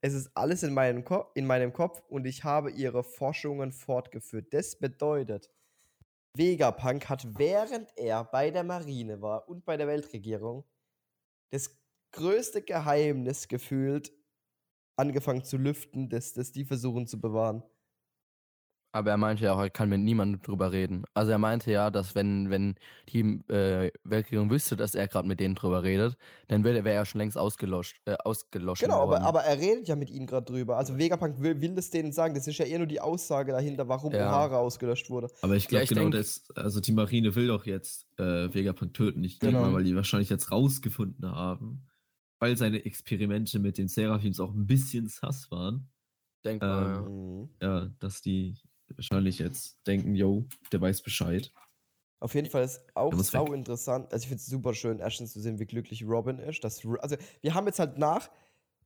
es 0.00 0.14
ist 0.14 0.30
alles 0.34 0.62
in 0.62 0.72
meinem, 0.72 1.04
Ko 1.04 1.26
in 1.34 1.44
meinem 1.44 1.72
Kopf 1.72 2.00
und 2.08 2.24
ich 2.24 2.44
habe 2.44 2.70
ihre 2.70 3.02
Forschungen 3.02 3.72
fortgeführt. 3.72 4.54
Das 4.54 4.78
bedeutet, 4.78 5.50
Vegapunk 6.36 7.08
hat, 7.08 7.26
während 7.36 7.88
er 7.96 8.22
bei 8.22 8.52
der 8.52 8.62
Marine 8.62 9.20
war 9.20 9.48
und 9.48 9.64
bei 9.64 9.76
der 9.76 9.88
Weltregierung, 9.88 10.64
das 11.50 11.76
größte 12.12 12.62
Geheimnis 12.62 13.48
gefühlt 13.48 14.12
angefangen 14.96 15.42
zu 15.42 15.56
lüften, 15.56 16.08
das, 16.08 16.32
das 16.32 16.52
die 16.52 16.64
versuchen 16.64 17.08
zu 17.08 17.20
bewahren. 17.20 17.64
Aber 18.94 19.10
er 19.10 19.16
meinte 19.16 19.44
ja 19.44 19.54
auch, 19.54 19.58
er 19.60 19.70
kann 19.70 19.88
mit 19.88 20.00
niemandem 20.00 20.42
drüber 20.42 20.70
reden. 20.70 21.04
Also 21.14 21.32
er 21.32 21.38
meinte 21.38 21.72
ja, 21.72 21.90
dass 21.90 22.14
wenn, 22.14 22.50
wenn 22.50 22.74
die 23.08 23.20
äh, 23.50 23.90
Weltregierung 24.04 24.50
wüsste, 24.50 24.76
dass 24.76 24.94
er 24.94 25.08
gerade 25.08 25.26
mit 25.26 25.40
denen 25.40 25.54
drüber 25.54 25.82
redet, 25.82 26.18
dann 26.48 26.62
wäre 26.62 26.84
wär 26.84 26.92
er 26.92 27.06
schon 27.06 27.18
längst 27.20 27.38
ausgelöscht, 27.38 27.96
äh, 28.04 28.16
ausgelöscht 28.22 28.82
Genau, 28.82 29.00
aber, 29.02 29.22
aber 29.22 29.44
er 29.44 29.58
redet 29.58 29.88
ja 29.88 29.96
mit 29.96 30.10
ihnen 30.10 30.26
gerade 30.26 30.44
drüber. 30.44 30.76
Also 30.76 30.98
Vegapunk 30.98 31.40
will, 31.40 31.58
will 31.62 31.74
das 31.74 31.88
denen 31.88 32.12
sagen. 32.12 32.34
Das 32.34 32.46
ist 32.46 32.58
ja 32.58 32.66
eher 32.66 32.78
nur 32.78 32.86
die 32.86 33.00
Aussage 33.00 33.52
dahinter, 33.52 33.88
warum 33.88 34.12
Ja. 34.12 34.30
O'Hara 34.30 34.56
ausgelöscht 34.58 35.08
wurde. 35.08 35.28
Aber 35.40 35.56
ich 35.56 35.68
glaube 35.68 35.84
ich 35.84 35.88
genau 35.88 36.02
denk- 36.02 36.12
das, 36.16 36.44
also 36.54 36.80
die 36.80 36.92
Marine 36.92 37.34
will 37.34 37.46
doch 37.46 37.64
jetzt 37.64 38.06
äh, 38.18 38.52
Vegapunk 38.52 38.92
töten. 38.92 39.24
Ich 39.24 39.38
denke 39.38 39.56
Genau. 39.56 39.68
mal, 39.70 39.74
weil 39.76 39.84
die 39.84 39.96
wahrscheinlich 39.96 40.28
jetzt 40.28 40.50
rausgefunden 40.52 41.30
haben, 41.30 41.86
weil 42.40 42.58
seine 42.58 42.84
Experimente 42.84 43.58
mit 43.58 43.78
den 43.78 43.88
Seraphims 43.88 44.38
auch 44.38 44.52
ein 44.52 44.66
bisschen 44.66 45.06
sass 45.08 45.50
waren, 45.50 45.88
Denkbar, 46.44 47.06
ähm, 47.08 47.48
ja. 47.62 47.68
Ja, 47.84 47.90
dass 48.00 48.20
die 48.20 48.56
wahrscheinlich 48.96 49.38
jetzt 49.38 49.78
denken, 49.86 50.14
yo, 50.14 50.44
der 50.72 50.80
weiß 50.80 51.02
Bescheid. 51.02 51.52
Auf 52.20 52.34
jeden 52.34 52.48
Fall 52.50 52.62
ist 52.62 52.80
auch 52.94 53.12
sau 53.14 53.46
weg. 53.46 53.54
interessant. 53.54 54.12
Also 54.12 54.22
ich 54.22 54.28
finde 54.28 54.40
es 54.40 54.46
super 54.46 54.74
schön, 54.74 55.00
erstens 55.00 55.32
zu 55.32 55.40
sehen, 55.40 55.58
wie 55.58 55.66
glücklich 55.66 56.04
Robin 56.04 56.38
ist. 56.38 56.62
Dass, 56.62 56.86
also 57.00 57.16
wir 57.40 57.54
haben 57.54 57.66
jetzt 57.66 57.80
halt 57.80 57.98
nach, 57.98 58.30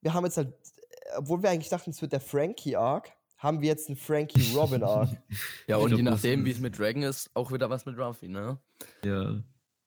wir 0.00 0.14
haben 0.14 0.24
jetzt 0.24 0.38
halt, 0.38 0.48
äh, 0.52 1.18
obwohl 1.18 1.42
wir 1.42 1.50
eigentlich 1.50 1.68
dachten, 1.68 1.90
es 1.90 2.00
wird 2.00 2.12
der 2.12 2.20
Frankie-Arc, 2.20 3.12
haben 3.36 3.60
wir 3.60 3.68
jetzt 3.68 3.88
einen 3.88 3.96
Frankie-Robin-Arc. 3.96 5.10
Ja, 5.66 5.76
und 5.76 5.88
glaub, 5.88 5.98
je 5.98 6.02
nachdem, 6.04 6.44
wie 6.46 6.50
es 6.50 6.60
mit 6.60 6.78
Dragon 6.78 7.02
ist, 7.02 7.30
auch 7.34 7.52
wieder 7.52 7.68
was 7.68 7.84
mit 7.84 7.98
Ruffy, 7.98 8.28
ne? 8.28 8.58
Ja, 9.04 9.42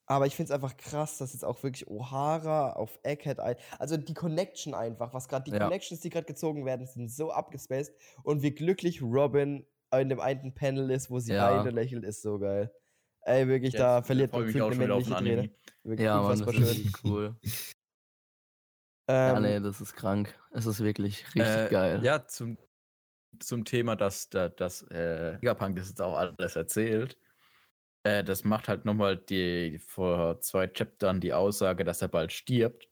Aber 0.06 0.26
ich 0.26 0.36
finde 0.36 0.52
es 0.52 0.54
einfach 0.54 0.76
krass, 0.76 1.18
dass 1.18 1.32
jetzt 1.32 1.44
auch 1.44 1.60
wirklich 1.64 1.88
O'Hara 1.88 2.74
auf 2.74 3.00
Egghead 3.02 3.40
ein. 3.40 3.56
Also 3.80 3.96
die 3.96 4.14
Connection 4.14 4.74
einfach, 4.74 5.12
was 5.12 5.26
gerade 5.28 5.50
die 5.50 5.56
Ja. 5.56 5.64
Connections, 5.64 6.00
die 6.00 6.10
gerade 6.10 6.26
gezogen 6.26 6.64
werden, 6.66 6.86
sind 6.86 7.10
so 7.10 7.32
abgespaced. 7.32 7.92
Und 8.22 8.42
wie 8.42 8.52
glücklich 8.52 9.02
Robin 9.02 9.66
in 9.98 10.08
dem 10.08 10.20
einen 10.20 10.54
Panel 10.54 10.90
ist, 10.90 11.10
wo 11.10 11.18
sie 11.18 11.34
Ja. 11.34 11.44
heint 11.44 11.66
und 11.66 11.74
lächelt, 11.74 12.04
ist 12.04 12.22
so 12.22 12.38
geil. 12.38 12.72
Ey, 13.22 13.48
wirklich, 13.48 13.72
Jetzt 13.72 13.80
da 13.80 14.02
verliert 14.02 14.32
man 14.32 14.42
auch 14.42 14.66
eine 14.66 14.76
männliche 14.76 15.14
Träne. 15.16 15.50
Wirklich 15.84 16.06
Ja, 16.06 16.22
Mann, 16.22 16.38
das 16.38 16.48
ist 16.48 16.54
schön. 16.54 16.66
wirklich 16.68 16.92
cool. 17.04 17.36
Ähm, 19.08 19.34
ja, 19.34 19.40
nee, 19.40 19.60
das 19.60 19.80
ist 19.80 19.94
krank. 19.94 20.38
Es 20.52 20.66
ist 20.66 20.80
wirklich 20.80 21.34
richtig 21.34 21.66
Äh, 21.66 21.68
geil. 21.68 22.00
Ja, 22.04 22.26
zum, 22.26 22.58
zum 23.40 23.64
Thema, 23.64 23.96
dass, 23.96 24.28
da- 24.30 24.48
dass 24.48 24.82
äh, 24.90 25.38
Vegapunk 25.42 25.76
das 25.76 25.88
jetzt 25.88 26.02
auch 26.02 26.16
alles 26.16 26.56
erzählt. 26.56 27.18
Äh, 28.04 28.24
das 28.24 28.44
macht 28.44 28.68
halt 28.68 28.84
nochmal 28.86 29.16
die 29.18 29.78
vor 29.80 30.40
zwei 30.40 30.68
Chaptern 30.68 31.20
die 31.20 31.32
Aussage, 31.34 31.84
dass 31.84 32.02
er 32.02 32.08
bald 32.08 32.32
stirbt, 32.32 32.88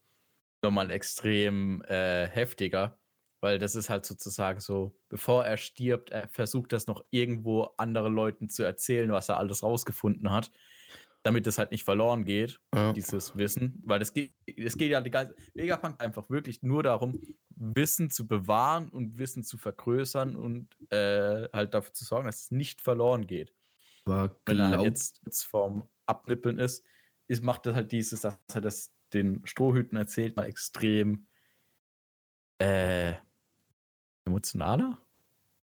nochmal 0.64 0.90
extrem 0.92 1.82
äh, 1.84 2.28
heftiger. 2.28 3.00
Weil 3.40 3.58
das 3.58 3.76
ist 3.76 3.88
halt 3.90 4.04
sozusagen 4.04 4.60
so, 4.60 4.98
bevor 5.08 5.44
er 5.44 5.56
stirbt, 5.56 6.10
er 6.10 6.28
versucht 6.28 6.72
das 6.72 6.86
noch 6.88 7.04
irgendwo 7.10 7.64
anderen 7.76 8.14
Leuten 8.14 8.48
zu 8.48 8.64
erzählen, 8.64 9.12
was 9.12 9.28
er 9.28 9.38
alles 9.38 9.62
rausgefunden 9.62 10.30
hat, 10.32 10.50
damit 11.22 11.46
das 11.46 11.58
halt 11.58 11.70
nicht 11.70 11.84
verloren 11.84 12.24
geht 12.24 12.60
Ja. 12.74 12.92
dieses 12.94 13.36
Wissen, 13.36 13.80
weil 13.84 14.02
es 14.02 14.12
geht, 14.12 14.34
es 14.46 14.76
geht 14.76 14.90
ja 14.90 15.00
die 15.00 15.10
ganze 15.10 15.36
Vegapunk 15.54 16.02
einfach 16.02 16.30
wirklich 16.30 16.62
nur 16.62 16.82
darum, 16.82 17.20
Wissen 17.50 18.10
zu 18.10 18.26
bewahren 18.26 18.88
und 18.88 19.18
Wissen 19.18 19.44
zu 19.44 19.58
vergrößern 19.58 20.36
und 20.36 20.68
äh, 20.90 21.48
halt 21.52 21.74
dafür 21.74 21.92
zu 21.92 22.04
sorgen, 22.04 22.26
dass 22.26 22.42
es 22.44 22.50
nicht 22.50 22.80
verloren 22.80 23.26
geht. 23.26 23.54
aber 24.06 24.38
Wenn 24.46 24.58
er 24.60 24.70
halt 24.70 24.82
jetzt, 24.82 25.20
jetzt 25.24 25.44
vorm 25.44 25.88
Abnippeln 26.06 26.58
ist, 26.58 26.84
ist, 27.28 27.42
macht 27.44 27.66
das 27.66 27.74
halt 27.74 27.92
dieses, 27.92 28.22
dass 28.22 28.38
er 28.54 28.60
das 28.60 28.92
den 29.12 29.46
Strohhüten 29.46 29.96
erzählt, 29.98 30.36
mal 30.36 30.46
extrem 30.46 31.26
äh, 32.58 33.14
emotionaler, 34.28 34.98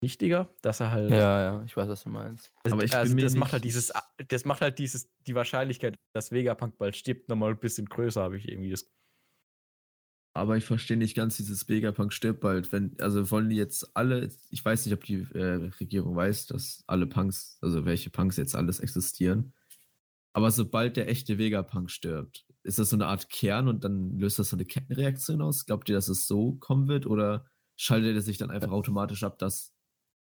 wichtiger, 0.02 0.48
dass 0.62 0.80
er 0.80 0.90
halt 0.92 1.10
ja, 1.10 1.42
ja, 1.42 1.64
ich 1.64 1.76
weiß, 1.76 1.88
was 1.88 2.04
du 2.04 2.10
meinst. 2.10 2.52
also, 2.64 2.74
Aber 2.76 2.84
ich 2.84 2.90
bin 2.92 3.00
also 3.00 3.14
mir 3.14 3.22
das 3.22 3.34
macht 3.34 3.52
halt 3.52 3.64
dieses, 3.64 3.92
das 4.28 4.44
macht 4.44 4.60
halt 4.62 4.78
dieses, 4.78 5.10
die 5.26 5.34
Wahrscheinlichkeit, 5.34 5.96
dass 6.14 6.32
Vegapunk 6.32 6.78
bald 6.78 6.96
stirbt, 6.96 7.28
nochmal 7.28 7.50
ein 7.52 7.58
bisschen 7.58 7.86
größer, 7.86 8.22
habe 8.22 8.36
ich 8.38 8.48
irgendwie 8.48 8.70
das. 8.70 8.90
aber 10.34 10.56
ich 10.56 10.64
verstehe 10.64 10.96
nicht 10.96 11.16
ganz 11.16 11.36
dieses 11.36 11.68
Vegapunk 11.68 12.12
stirbt 12.12 12.40
bald. 12.40 12.72
Wenn, 12.72 12.96
also 13.00 13.30
wollen 13.30 13.48
die 13.50 13.56
jetzt 13.56 13.94
alle, 13.96 14.30
ich 14.50 14.64
weiß 14.64 14.86
nicht, 14.86 14.94
ob 14.94 15.04
die 15.04 15.26
äh, 15.34 15.70
Regierung 15.80 16.14
weiß, 16.16 16.46
dass 16.46 16.84
alle 16.86 17.06
Punks, 17.06 17.58
also 17.60 17.84
welche 17.84 18.10
Punks 18.10 18.36
jetzt 18.36 18.54
alles 18.54 18.80
existieren. 18.80 19.52
Aber 20.32 20.50
sobald 20.52 20.96
der 20.96 21.08
echte 21.08 21.38
Vegapunk 21.38 21.90
stirbt, 21.90 22.46
ist 22.62 22.78
das 22.78 22.90
so 22.90 22.96
eine 22.96 23.06
Art 23.06 23.28
Kern 23.30 23.68
und 23.68 23.84
dann 23.84 24.18
löst 24.18 24.38
das 24.38 24.50
so 24.50 24.56
eine 24.56 24.64
Kettenreaktion 24.64 25.42
aus? 25.42 25.66
Glaubt 25.66 25.88
ihr, 25.88 25.96
dass 25.96 26.08
es 26.08 26.26
so 26.28 26.52
kommen 26.54 26.88
wird 26.88 27.06
oder 27.06 27.46
schaltet 27.80 28.14
er 28.14 28.22
sich 28.22 28.36
dann 28.38 28.50
einfach 28.50 28.70
automatisch 28.70 29.24
ab, 29.24 29.38
dass 29.38 29.72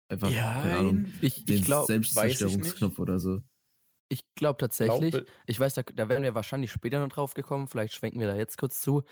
einfach, 0.09 0.31
keine 0.31 0.77
Ahnung, 0.77 1.05
Ich, 1.21 1.43
den 1.45 1.57
ich 1.57 1.65
glaube 1.65 1.87
Selbstzerstörungsknopf 1.87 2.99
oder 2.99 3.19
so? 3.19 3.41
ich 4.09 4.23
glaub 4.35 4.59
tatsächlich, 4.59 5.11
Glaube- 5.11 5.25
ich 5.47 5.59
weiß, 5.59 5.73
da, 5.73 5.81
da 5.81 6.07
wären 6.07 6.23
wir 6.23 6.35
wahrscheinlich 6.35 6.71
später 6.71 6.99
noch 6.99 7.09
drauf 7.09 7.33
gekommen, 7.33 7.67
vielleicht 7.67 7.93
schwenken 7.93 8.19
wir 8.19 8.27
da 8.27 8.35
jetzt 8.35 8.57
kurz 8.57 8.79
zu. 8.79 9.03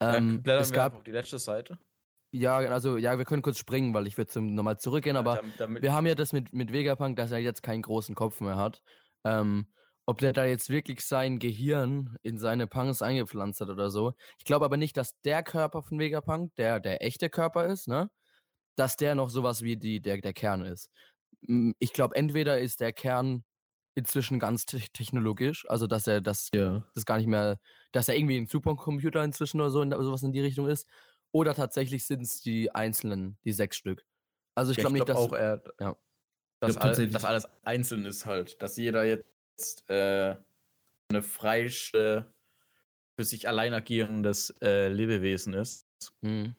Ähm, 0.00 0.42
blättern 0.42 0.62
es 0.62 0.72
gab, 0.72 0.94
auf 0.94 1.02
die 1.04 1.10
letzte 1.12 1.38
Seite. 1.38 1.78
ja, 2.34 2.58
also, 2.58 2.96
ja, 2.98 3.16
wir 3.18 3.24
können 3.24 3.42
kurz 3.42 3.58
springen, 3.58 3.94
weil 3.94 4.06
ich 4.06 4.18
würde 4.18 4.40
nochmal 4.42 4.78
zurückgehen, 4.78 5.16
aber 5.16 5.36
Damit- 5.36 5.58
damit, 5.60 5.82
wir 5.82 5.92
haben 5.92 6.06
ja 6.06 6.14
das 6.14 6.32
mit, 6.32 6.52
mit 6.52 6.72
Vegapunk, 6.72 7.16
dass 7.16 7.30
er 7.32 7.38
jetzt 7.38 7.62
keinen 7.62 7.82
großen 7.82 8.14
Kopf 8.14 8.40
mehr 8.40 8.56
hat. 8.56 8.82
Ähm, 9.24 9.66
ob 10.12 10.18
der 10.20 10.32
da 10.34 10.44
jetzt 10.46 10.70
wirklich 10.70 11.02
sein 11.04 11.38
Gehirn 11.40 12.16
in 12.22 12.38
seine 12.38 12.66
Punks 12.68 13.02
eingepflanzt 13.02 13.60
hat 13.60 13.70
oder 13.70 13.90
so. 13.90 14.14
Ich 14.38 14.44
glaube 14.44 14.64
aber 14.66 14.76
nicht, 14.78 14.96
dass 14.96 15.20
der 15.22 15.42
Körper 15.42 15.82
von 15.82 15.98
Vegapunk, 15.98 16.54
der 16.56 16.80
der 16.80 17.02
echte 17.04 17.30
Körper 17.30 17.66
ist, 17.66 17.88
ne? 17.88 18.10
Dass 18.76 18.96
der 18.96 19.14
noch 19.14 19.30
sowas 19.30 19.62
wie 19.62 19.76
die, 19.76 20.00
der, 20.00 20.18
der 20.18 20.32
Kern 20.34 20.64
ist. 20.64 20.90
Ich 21.80 21.92
glaube, 21.92 22.16
entweder 22.16 22.60
ist 22.60 22.80
der 22.80 22.92
Kern 22.92 23.44
inzwischen 23.94 24.38
ganz 24.40 24.66
te 24.66 24.80
technologisch, 24.92 25.66
also 25.68 25.86
dass 25.86 26.06
er 26.06 26.20
das, 26.22 26.50
Ja. 26.52 26.84
das 26.94 27.04
gar 27.06 27.18
nicht 27.18 27.26
mehr, 27.28 27.58
dass 27.92 28.08
er 28.08 28.16
irgendwie 28.16 28.38
ein 28.38 28.46
Supercomputer 28.46 29.22
inzwischen 29.24 29.60
oder 29.60 29.70
so, 29.70 29.82
in, 29.82 29.90
sowas 29.92 30.22
in 30.22 30.32
die 30.32 30.40
Richtung 30.40 30.68
ist. 30.68 30.88
Oder 31.32 31.54
tatsächlich 31.54 32.06
sind 32.06 32.22
es 32.22 32.40
die 32.42 32.74
einzelnen, 32.74 33.38
die 33.44 33.52
sechs 33.52 33.76
Stück. 33.76 34.04
Also 34.54 34.72
ich 34.72 34.78
Ja, 34.78 34.82
glaube 34.82 34.94
nicht, 34.94 35.08
dass. 35.08 35.16
auch, 35.18 35.32
er, 35.32 35.62
ja. 35.80 35.96
dass, 36.60 36.74
glaub 36.74 36.84
all, 36.84 37.08
dass 37.10 37.24
alles 37.24 37.46
einzeln 37.64 38.04
ist 38.06 38.26
halt. 38.26 38.62
Dass 38.62 38.76
jeder 38.76 39.04
jetzt 39.04 39.26
äh, 39.88 40.36
eine 41.08 41.22
freie, 41.22 41.70
für 41.70 43.24
sich 43.24 43.48
allein 43.48 43.74
agierendes 43.74 44.54
äh, 44.62 44.88
Lebewesen 44.88 45.54
ist. 45.54 45.86
Mhm. 46.22 46.54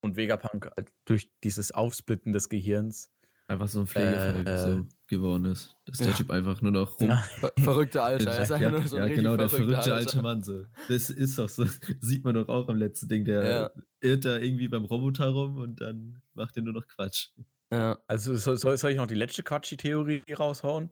Und 0.00 0.16
Vegapunk 0.16 0.70
halt 0.76 0.92
durch 1.06 1.30
dieses 1.42 1.72
Aufsplitten 1.72 2.32
des 2.34 2.50
Gehirns 2.50 3.14
Einfach 3.46 3.68
so 3.68 3.80
ein 3.80 3.86
Pflegeverrückt 3.86 4.48
Äh, 4.48 4.58
so 4.58 4.86
geworden 5.06 5.44
ist. 5.44 5.76
Dass 5.84 5.98
der 5.98 6.08
ja. 6.08 6.12
Typ 6.14 6.30
einfach 6.30 6.62
nur 6.62 6.72
noch 6.72 6.98
rum. 6.98 7.10
Ja. 7.10 7.16
Ver 7.16 7.52
verrückte 7.58 8.02
Alter. 8.02 8.30
Er 8.30 8.42
ist 8.42 8.48
ja, 8.48 8.70
nur 8.70 8.86
so 8.86 8.96
ein 8.96 9.08
ja 9.08 9.14
genau, 9.14 9.36
der 9.36 9.50
verrückter 9.50 9.82
verrückte 9.82 9.94
alte 9.94 10.22
Mann. 10.22 10.42
So. 10.42 10.64
Das 10.88 11.10
ist 11.10 11.38
doch 11.38 11.48
so. 11.50 11.66
Sieht 12.00 12.24
man 12.24 12.34
doch 12.34 12.48
auch 12.48 12.68
am 12.68 12.78
letzten 12.78 13.08
Ding. 13.08 13.24
Der 13.26 13.44
Ja. 13.44 13.70
irrt 14.00 14.24
da 14.24 14.38
irgendwie 14.38 14.68
beim 14.68 14.86
Roboter 14.86 15.28
rum 15.28 15.58
und 15.58 15.80
dann 15.82 16.22
macht 16.32 16.56
er 16.56 16.62
nur 16.62 16.72
noch 16.72 16.86
Quatsch. 16.86 17.28
Ja. 17.70 17.98
Also 18.06 18.34
soll, 18.36 18.56
soll 18.56 18.78
soll 18.78 18.92
ich 18.92 18.96
noch 18.96 19.06
die 19.06 19.14
letzte 19.14 19.42
Quatschi-Theorie 19.42 20.22
raushauen? 20.32 20.90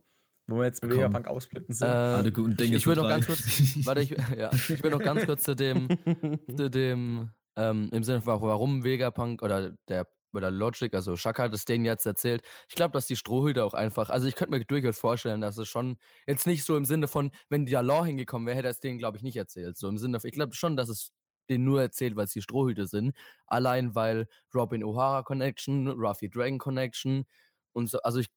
Wo 0.53 0.59
wir 0.59 0.67
jetzt. 0.67 0.83
Vegapunk 0.83 1.29
aufsplitten 1.29 1.75
sind? 1.75 1.89
Äh, 1.89 1.91
Alle 1.91 2.33
guten 2.33 2.57
Dinge 2.57 2.77
ich, 2.77 2.87
will 2.87 2.97
noch 2.97 3.09
ganz 3.09 3.27
kurz, 3.27 3.41
warte, 3.87 4.03
ich, 4.03 4.11
ja, 4.37 4.51
ich 4.53 4.83
will 4.83 4.91
noch 4.91 5.01
ganz 5.01 5.25
kurz 5.25 5.43
zu 5.45 5.57
dem, 5.57 5.89
zu 6.57 6.71
dem, 6.71 7.31
ähm, 7.57 7.89
im 7.93 8.05
Sinne 8.05 8.21
von, 8.21 8.41
warum 8.43 8.85
Vegapunk 8.85 9.43
oder 9.43 9.73
der 9.89 10.07
oder 10.35 10.51
Logic, 10.51 10.95
also 10.95 11.17
Shaka 11.17 11.49
das 11.49 11.67
denen 11.67 11.85
jetzt 11.85 12.07
erzählt. 12.07 12.43
Ich 12.69 12.75
glaube, 12.75 12.93
dass 12.93 13.07
die 13.07 13.17
Strohhüte 13.17 13.65
auch 13.65 13.75
einfach, 13.75 14.09
also 14.09 14.27
ich 14.27 14.35
könnte 14.35 14.57
mir 14.57 14.65
durchaus 14.65 14.99
vorstellen, 14.99 15.43
dass 15.43 15.59
es 15.59 15.69
schon 15.69 15.99
jetzt 16.27 16.47
nicht 16.47 16.65
so 16.65 16.77
im 16.77 16.87
Sinne 16.87 17.07
von, 17.07 17.33
wenn 17.51 17.67
der 17.67 17.83
Law 17.83 18.05
hingekommen 18.05 18.47
wäre, 18.47 18.57
hätte 18.57 18.69
er 18.69 18.73
es 18.73 18.81
denen, 18.81 18.99
glaube 18.99 19.19
ich, 19.19 19.23
nicht 19.23 19.37
erzählt. 19.37 19.77
So 19.77 19.89
im 19.89 19.99
Sinne 19.99 20.21
von, 20.21 20.29
ich 20.29 20.35
glaube 20.35 20.55
schon, 20.55 20.77
dass 20.77 20.89
es 20.89 21.13
denen 21.51 21.65
nur 21.65 21.83
erzählt, 21.83 22.17
weil 22.17 22.25
es 22.25 22.33
die 22.33 22.43
Strohhüte 22.43 22.87
sind. 22.87 23.15
Allein 23.47 23.95
weil 23.95 24.27
Robin 24.55 24.83
O'Hara 24.83 25.23
Connection, 25.23 25.89
Ruffy 25.89 26.31
Dragon 26.31 26.59
Connection 26.59 27.25
und 27.73 27.91
so, 27.91 28.01
also 28.01 28.21
ich 28.21 28.29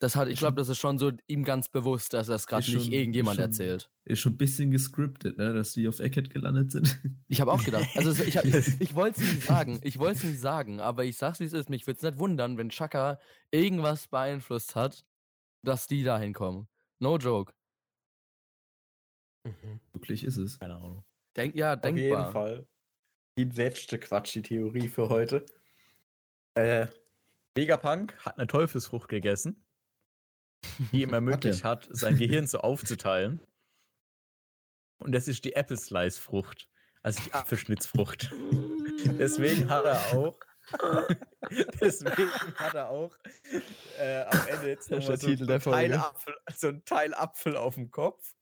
das 0.00 0.14
hat, 0.14 0.28
ich 0.28 0.38
glaube, 0.38 0.56
das 0.56 0.68
ist 0.68 0.78
schon 0.78 0.96
so 0.98 1.10
ihm 1.26 1.42
ganz 1.44 1.68
bewusst, 1.68 2.12
dass 2.12 2.28
er 2.28 2.36
es 2.36 2.46
gerade 2.46 2.70
nicht 2.70 2.84
schon- 2.84 2.92
irgendjemand 2.92 3.38
ist 3.38 3.42
schon- 3.44 3.50
erzählt. 3.50 3.90
Ist 4.04 4.20
schon 4.20 4.34
ein 4.34 4.38
bisschen 4.38 4.70
gescriptet, 4.70 5.36
ne? 5.38 5.52
dass 5.52 5.72
die 5.72 5.88
auf 5.88 5.98
Eckhead 6.00 6.30
gelandet 6.30 6.70
sind. 6.70 6.98
Ich 7.26 7.40
habe 7.40 7.52
auch 7.52 7.62
gedacht. 7.64 7.88
Also 7.96 8.10
ich, 8.22 8.36
hab- 8.36 8.44
ich, 8.46 8.80
ich 8.80 8.94
wollte 8.94 9.20
es 9.20 9.32
nicht 9.34 9.46
sagen. 9.46 9.80
Ich 9.82 9.98
wollte 9.98 10.18
es 10.18 10.24
nicht 10.24 10.40
sagen, 10.40 10.80
aber 10.80 11.04
ich 11.04 11.16
sag's 11.16 11.40
wie 11.40 11.44
es 11.44 11.52
ist. 11.52 11.68
Mich 11.68 11.86
würde 11.86 11.96
es 11.98 12.02
nicht 12.02 12.18
wundern, 12.18 12.56
wenn 12.58 12.68
Chaka 12.70 13.18
irgendwas 13.50 14.06
beeinflusst 14.08 14.76
hat, 14.76 15.04
dass 15.62 15.86
die 15.88 16.04
da 16.04 16.18
hinkommen. 16.18 16.68
No 17.00 17.16
joke. 17.18 17.52
Mhm. 19.44 19.80
Wirklich 19.92 20.24
ist 20.24 20.36
es. 20.36 20.58
Keine 20.58 20.76
Ahnung. 20.76 21.04
Denk, 21.36 21.54
ja, 21.54 21.74
Auf 21.74 21.84
jeden 21.84 21.96
denkbar. 21.96 22.32
Fall. 22.32 22.66
Die 23.36 23.44
letzte 23.44 23.98
Quatschi-Theorie 23.98 24.88
für 24.88 25.08
heute. 25.08 25.44
Äh, 26.54 26.88
Vegapunk 27.54 28.16
hat 28.24 28.36
eine 28.38 28.46
Teufelsfrucht 28.46 29.08
gegessen, 29.08 29.64
die 30.92 31.02
ihm 31.02 31.12
ermöglicht 31.12 31.64
hat, 31.64 31.88
sein 31.90 32.16
Gehirn 32.18 32.46
so 32.46 32.58
aufzuteilen. 32.58 33.40
Und 34.98 35.12
das 35.12 35.28
ist 35.28 35.44
die 35.44 35.54
Apple 35.54 35.76
Slice 35.76 36.20
Frucht. 36.20 36.68
Also 37.02 37.22
die 37.22 37.32
Apfelschnitzfrucht. 37.32 38.32
Deswegen 39.18 39.70
hat 39.70 39.84
er 39.84 40.12
auch 40.12 40.38
Deswegen 41.80 42.30
hat 42.56 42.74
er 42.74 42.90
auch 42.90 43.16
äh, 43.98 44.22
am 44.24 44.48
Ende 44.48 44.68
jetzt 44.68 44.90
Das 44.90 44.98
ist 44.98 45.08
noch 45.08 45.08
der 45.08 45.16
so, 45.16 45.26
Titel 45.28 45.44
so, 45.44 45.46
der 45.46 45.56
ein 45.56 45.62
Teil. 45.62 45.94
Apfel, 45.94 46.34
so 46.54 46.68
ein 46.68 46.84
Teil 46.84 47.14
Apfel 47.14 47.56
auf 47.56 47.74
dem 47.76 47.90
Kopf 47.90 48.34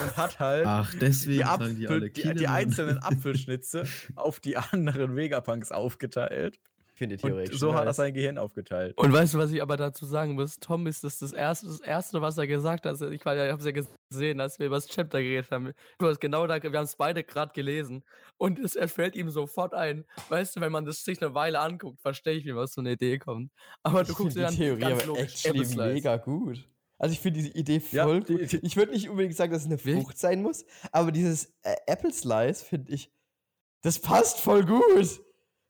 und 0.00 0.16
hat 0.16 0.38
halt 0.38 0.66
Ach, 0.66 0.94
deswegen 0.94 1.38
die, 1.38 1.44
Apfel, 1.44 1.74
die 1.74 1.88
alle 1.88 2.10
die, 2.10 2.34
die 2.34 2.48
einzelnen 2.48 2.98
Apfelschnitze 2.98 3.84
auf 4.14 4.40
die 4.40 4.56
anderen 4.56 5.16
Vegapunks 5.16 5.72
aufgeteilt. 5.72 6.58
Ich 6.94 6.98
finde 6.98 7.16
die 7.16 7.24
Und 7.24 7.30
theoretisch. 7.30 7.58
so 7.58 7.74
hat 7.74 7.86
er 7.86 7.94
sein 7.94 8.12
Gehirn 8.12 8.36
aufgeteilt. 8.36 8.96
Und 8.98 9.12
weißt 9.12 9.32
du, 9.34 9.38
was 9.38 9.50
ich 9.50 9.62
aber 9.62 9.78
dazu 9.78 10.04
sagen 10.04 10.34
muss? 10.34 10.56
Tom 10.60 10.86
ist 10.86 11.02
das 11.04 11.18
das 11.18 11.32
erste, 11.32 11.66
das 11.66 11.80
erste, 11.80 12.20
was 12.20 12.36
er 12.36 12.46
gesagt 12.46 12.84
hat. 12.84 13.00
Ich, 13.00 13.24
war 13.24 13.34
ja- 13.34 13.46
ich 13.46 13.52
habe 13.52 13.60
es 13.60 13.66
ja 13.76 13.82
gesehen, 14.10 14.40
als 14.40 14.58
wir 14.58 14.66
über 14.66 14.76
das 14.76 14.88
Chapter 14.88 15.22
geredet 15.22 15.50
haben. 15.50 15.72
Du 15.98 16.06
hast 16.06 16.20
genau 16.20 16.46
da, 16.46 16.62
wir 16.62 16.70
haben 16.70 16.84
es 16.84 16.96
beide 16.96 17.24
gerade 17.24 17.52
gelesen. 17.54 18.04
Und 18.36 18.58
es 18.58 18.76
fällt 18.92 19.16
ihm 19.16 19.30
sofort 19.30 19.72
ein. 19.72 20.04
Weißt 20.28 20.54
du, 20.56 20.60
wenn 20.60 20.70
man 20.70 20.84
das 20.84 21.02
sich 21.02 21.22
eine 21.22 21.34
Weile 21.34 21.60
anguckt, 21.60 22.00
verstehe 22.02 22.34
ich, 22.34 22.44
wie 22.44 22.54
was 22.54 22.74
so 22.74 22.82
eine 22.82 22.92
Idee 22.92 23.18
kommt. 23.18 23.50
Aber 23.82 24.04
du 24.04 24.12
Ich 24.12 24.16
guckst 24.18 24.36
dir 24.36 24.40
die 24.40 24.46
dann 24.46 24.54
Theorie 24.56 24.80
ganz 24.80 25.02
aber 25.02 25.06
logisch 25.06 25.46
actually 25.46 25.76
mega 25.94 26.16
gut. 26.18 26.68
Also 26.98 27.14
ich 27.14 27.20
finde 27.20 27.40
diese 27.40 27.54
Idee 27.54 27.82
Ja, 27.90 28.04
voll 28.04 28.20
die- 28.22 28.36
gut. 28.36 28.52
die- 28.52 28.58
Ich 28.66 28.76
würde 28.76 28.92
nicht 28.92 29.08
unbedingt 29.08 29.34
sagen, 29.34 29.50
dass 29.50 29.62
es 29.62 29.66
eine? 29.66 29.78
Frucht 29.78 30.18
sein 30.18 30.42
muss, 30.42 30.64
aber 30.92 31.10
dieses 31.10 31.46
äh, 31.62 31.74
Apple 31.86 32.12
Slice 32.12 32.62
finde 32.64 32.92
ich, 32.92 33.10
das 33.82 33.98
passt 33.98 34.38
voll 34.40 34.64
gut. 34.66 35.20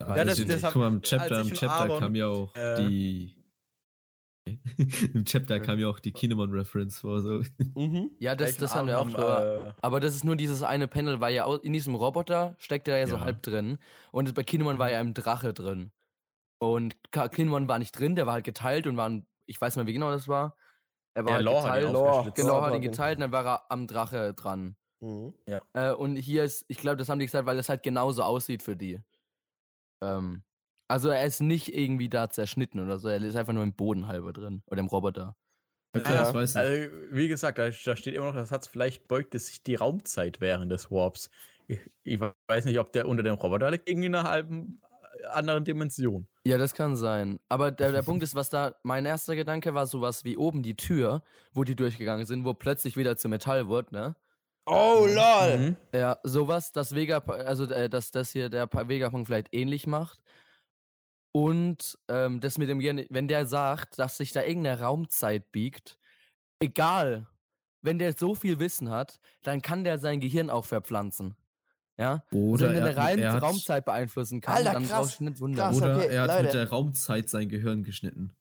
Ja, 0.09 0.24
das- 0.24 0.38
das, 0.44 0.61
das 0.61 0.72
guck 0.72 0.82
mal, 0.82 0.88
im 0.88 1.03
Chapter, 1.03 1.40
im 1.40 1.48
Chapter 1.53 1.70
Aaron, 1.70 2.00
kam 2.00 2.14
ja 2.14 2.26
auch 2.28 2.55
äh, 2.57 2.76
die. 2.88 3.36
Im 5.14 5.24
Chapter 5.24 5.61
kam 5.61 5.78
ja 5.78 5.86
auch 5.88 6.00
die 6.00 6.11
Kinemon-Reference 6.11 6.98
vor. 6.98 7.20
So. 7.20 7.42
Mhm. 7.76 8.11
Ja, 8.18 8.34
das, 8.34 8.57
das 8.57 8.74
haben 8.74 8.88
wir 8.88 8.98
auch 8.98 9.07
haben, 9.12 9.66
äh, 9.66 9.72
Aber 9.80 10.00
das 10.00 10.16
ist 10.16 10.24
nur 10.24 10.34
dieses 10.34 10.64
eine 10.64 10.88
Panel, 10.88 11.20
weil 11.20 11.32
ja 11.32 11.53
in 11.62 11.72
diesem 11.72 11.94
Roboter 11.94 12.57
steckt 12.59 12.88
er 12.88 12.98
ja 12.98 13.07
so 13.07 13.16
Ja. 13.16 13.20
halb 13.20 13.42
drin. 13.42 13.78
Und 14.11 14.34
bei 14.34 14.42
Kinemon 14.42 14.78
war 14.78 14.90
ja 14.90 14.98
ein 14.98 15.14
Drache 15.14 15.55
drin. 15.55 15.92
Und 16.59 16.96
Kinemon 17.12 17.68
war 17.68 17.78
nicht 17.78 17.96
drin, 17.96 18.16
der 18.16 18.26
war 18.26 18.34
halt 18.34 18.44
geteilt 18.44 18.88
und 18.88 18.96
war 18.96 19.09
ein, 19.09 19.26
ich 19.46 19.61
weiß 19.61 19.76
nicht 19.76 19.84
mehr, 19.84 19.88
wie 19.88 19.92
genau 19.94 20.11
das 20.11 20.26
war. 20.26 20.57
Er 21.14 21.24
war 21.24 21.40
Ja, 21.40 21.62
halt 21.62 21.82
ihn 21.84 21.88
geteilt. 21.92 21.96
aufgeschlitzt. 21.96 22.36
Genau, 22.36 22.62
hat 22.62 22.74
ihn 22.74 22.82
geteilt 22.82 23.18
und 23.18 23.20
dann 23.22 23.32
war 23.32 23.44
er 23.46 23.70
am 23.70 23.86
Drache 23.86 24.34
dran. 24.34 24.76
Mhm. 25.00 25.34
Äh, 25.74 25.92
und 25.92 26.16
hier 26.16 26.42
ist, 26.44 26.64
ich 26.68 26.78
glaube, 26.78 26.96
das 26.96 27.09
haben 27.09 27.18
die 27.20 27.26
gesagt, 27.26 27.46
weil 27.46 27.59
es 27.59 27.68
halt 27.68 27.82
genauso 27.84 28.22
aussieht 28.24 28.62
für 28.62 28.74
die. 28.76 28.98
Ähm, 30.03 30.42
also 30.88 31.09
er 31.09 31.24
ist 31.24 31.40
nicht 31.40 31.74
irgendwie 31.74 32.09
da 32.11 32.28
zerschnitten 32.30 32.80
oder 32.80 32.98
so, 32.98 33.09
er 33.09 33.22
ist 33.22 33.36
einfach 33.36 33.53
nur 33.55 33.62
im 33.62 33.74
Boden 33.74 34.09
halber 34.09 34.32
drin. 34.32 34.62
Oder 34.66 34.80
im 34.80 34.88
Roboter. 34.88 35.36
Okay, 35.94 36.12
Ja. 36.14 36.20
das 36.22 36.34
weiß 36.34 36.50
ich. 36.53 36.57
Also, 36.57 36.88
wie 37.11 37.28
gesagt, 37.28 37.59
da, 37.59 37.70
da 37.70 37.96
steht 37.96 38.14
immer 38.14 38.26
noch 38.26 38.34
der 38.34 38.46
Satz, 38.46 38.66
vielleicht 38.66 39.09
beugt 39.09 39.34
es 39.34 39.46
sich 39.46 39.62
die 39.62 39.74
Raumzeit 39.76 40.40
während 40.40 40.72
des 40.72 40.90
Warps. 40.90 41.30
Ich, 41.68 41.80
ich 42.03 42.20
weiß 42.20 42.64
nicht, 42.64 42.78
ob 42.78 42.92
der 42.92 43.09
unter 43.09 43.22
dem 43.22 43.34
Roboter 43.34 43.70
liegt, 43.70 43.88
irgendwie 43.88 44.07
in 44.07 44.14
einer 44.14 44.28
halben 44.28 44.80
äh, 45.22 45.26
anderen 45.26 45.64
Dimension. 45.64 46.26
Ja, 46.44 46.59
das 46.59 46.74
kann 46.74 46.96
sein. 46.96 47.40
Aber 47.48 47.70
der, 47.70 47.92
der 47.92 48.03
Punkt 48.03 48.22
ist, 48.22 48.34
was 48.34 48.50
da, 48.50 48.74
mein 48.82 49.07
erster 49.07 49.36
Gedanke 49.36 49.74
war 49.74 49.86
sowas 49.86 50.24
wie 50.24 50.36
oben 50.36 50.62
die 50.62 50.76
Tür, 50.76 51.22
wo 51.53 51.64
die 51.64 51.76
durchgegangen 51.76 52.26
sind, 52.26 52.44
wo 52.44 52.55
plötzlich 52.55 52.96
wieder 52.96 53.16
zu 53.16 53.28
Metall 53.28 53.68
wurde, 53.68 53.94
ne? 53.94 54.16
Oh, 54.66 55.06
lol. 55.08 55.58
Mhm. 55.58 55.76
Ja, 55.92 56.18
sowas, 56.22 56.72
dass 56.72 56.94
Vega, 56.94 57.18
also 57.18 57.64
äh, 57.64 57.88
dass 57.88 58.10
das 58.10 58.30
hier 58.30 58.48
der 58.48 58.68
Vegapunk 58.72 59.26
vielleicht 59.26 59.48
ähnlich 59.52 59.86
macht. 59.86 60.20
Und 61.34 61.98
ähm, 62.08 62.40
das 62.40 62.58
mit 62.58 62.68
dem 62.68 62.78
Gehirn, 62.78 63.04
wenn 63.10 63.26
der 63.26 63.46
sagt, 63.46 63.98
dass 63.98 64.18
sich 64.18 64.32
da 64.32 64.42
irgendeine 64.42 64.80
Raumzeit 64.80 65.50
biegt, 65.50 65.98
egal, 66.60 67.26
wenn 67.80 67.98
der 67.98 68.12
so 68.12 68.34
viel 68.34 68.58
Wissen 68.60 68.90
hat, 68.90 69.18
dann 69.42 69.62
kann 69.62 69.82
der 69.82 69.98
sein 69.98 70.20
Gehirn 70.20 70.50
auch 70.50 70.64
verpflanzen. 70.66 71.34
Ja? 71.98 72.22
Oder 72.32 72.66
also 72.68 72.76
wenn 72.76 72.84
der 72.84 72.96
er 72.96 73.02
eine 73.04 73.22
er 73.22 73.32
hat- 73.32 73.42
Raumzeit 73.42 73.84
beeinflussen 73.84 74.40
kann, 74.40 74.56
Alter, 74.56 74.72
dann 74.74 74.86
krass, 74.86 74.98
brauchst 74.98 75.20
du 75.20 75.24
nicht 75.24 75.40
wundern. 75.40 75.68
krass. 75.70 75.76
Oder 75.82 75.96
okay, 75.96 76.06
er 76.14 76.22
hat 76.22 76.28
Leute. 76.30 76.42
mit 76.44 76.54
der 76.54 76.68
Raumzeit 76.70 77.28
sein 77.30 77.48
Gehirn 77.48 77.82
geschnitten, 77.82 78.36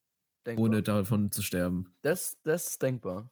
Denkbar. 0.45 0.65
ohne 0.65 0.83
davon 0.83 1.31
zu 1.31 1.41
sterben. 1.41 1.93
Das, 2.01 2.37
das 2.43 2.67
ist 2.67 2.81
denkbar. 2.81 3.29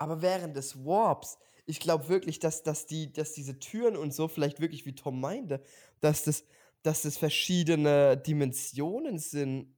Aber 0.00 0.22
während 0.22 0.56
des 0.56 0.84
Warps, 0.84 1.38
ich 1.66 1.78
glaube 1.80 2.08
wirklich, 2.08 2.38
dass, 2.38 2.62
dass, 2.62 2.86
die, 2.86 3.12
dass 3.12 3.32
diese 3.34 3.58
Türen 3.60 3.96
und 3.96 4.12
so, 4.14 4.28
vielleicht 4.28 4.60
wirklich 4.60 4.86
wie 4.86 4.94
Tom 4.94 5.20
meinte, 5.20 5.62
dass 6.00 6.24
das, 6.24 6.46
dass 6.82 7.02
das 7.02 7.18
verschiedene 7.18 8.16
Dimensionen 8.16 9.18
sind. 9.18 9.76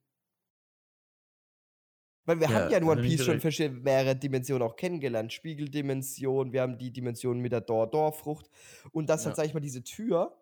Weil 2.25 2.39
wir 2.39 2.53
Ja, 2.53 2.55
haben 2.55 2.69
ja 2.71 2.79
in 2.79 2.85
One 2.85 3.01
Piece 3.01 3.25
schon 3.25 3.41
mehrere 3.83 4.15
Dimensionen 4.15 4.63
auch 4.63 4.77
kennengelernt. 4.77 5.33
Spiegeldimension, 5.33 6.53
wir 6.53 6.63
haben 6.63 6.79
die 6.79 6.93
Dimension 6.93 7.41
mit 7.41 7.51
der 7.53 7.63
Dor-Dor-Frucht. 7.63 8.49
Und 8.93 9.09
das 9.11 9.27
Ja. 9.27 9.27
hat, 9.27 9.35
sag 9.35 9.47
ich 9.47 9.55
mal, 9.55 9.61
diese 9.61 9.83
Tür, 9.83 10.41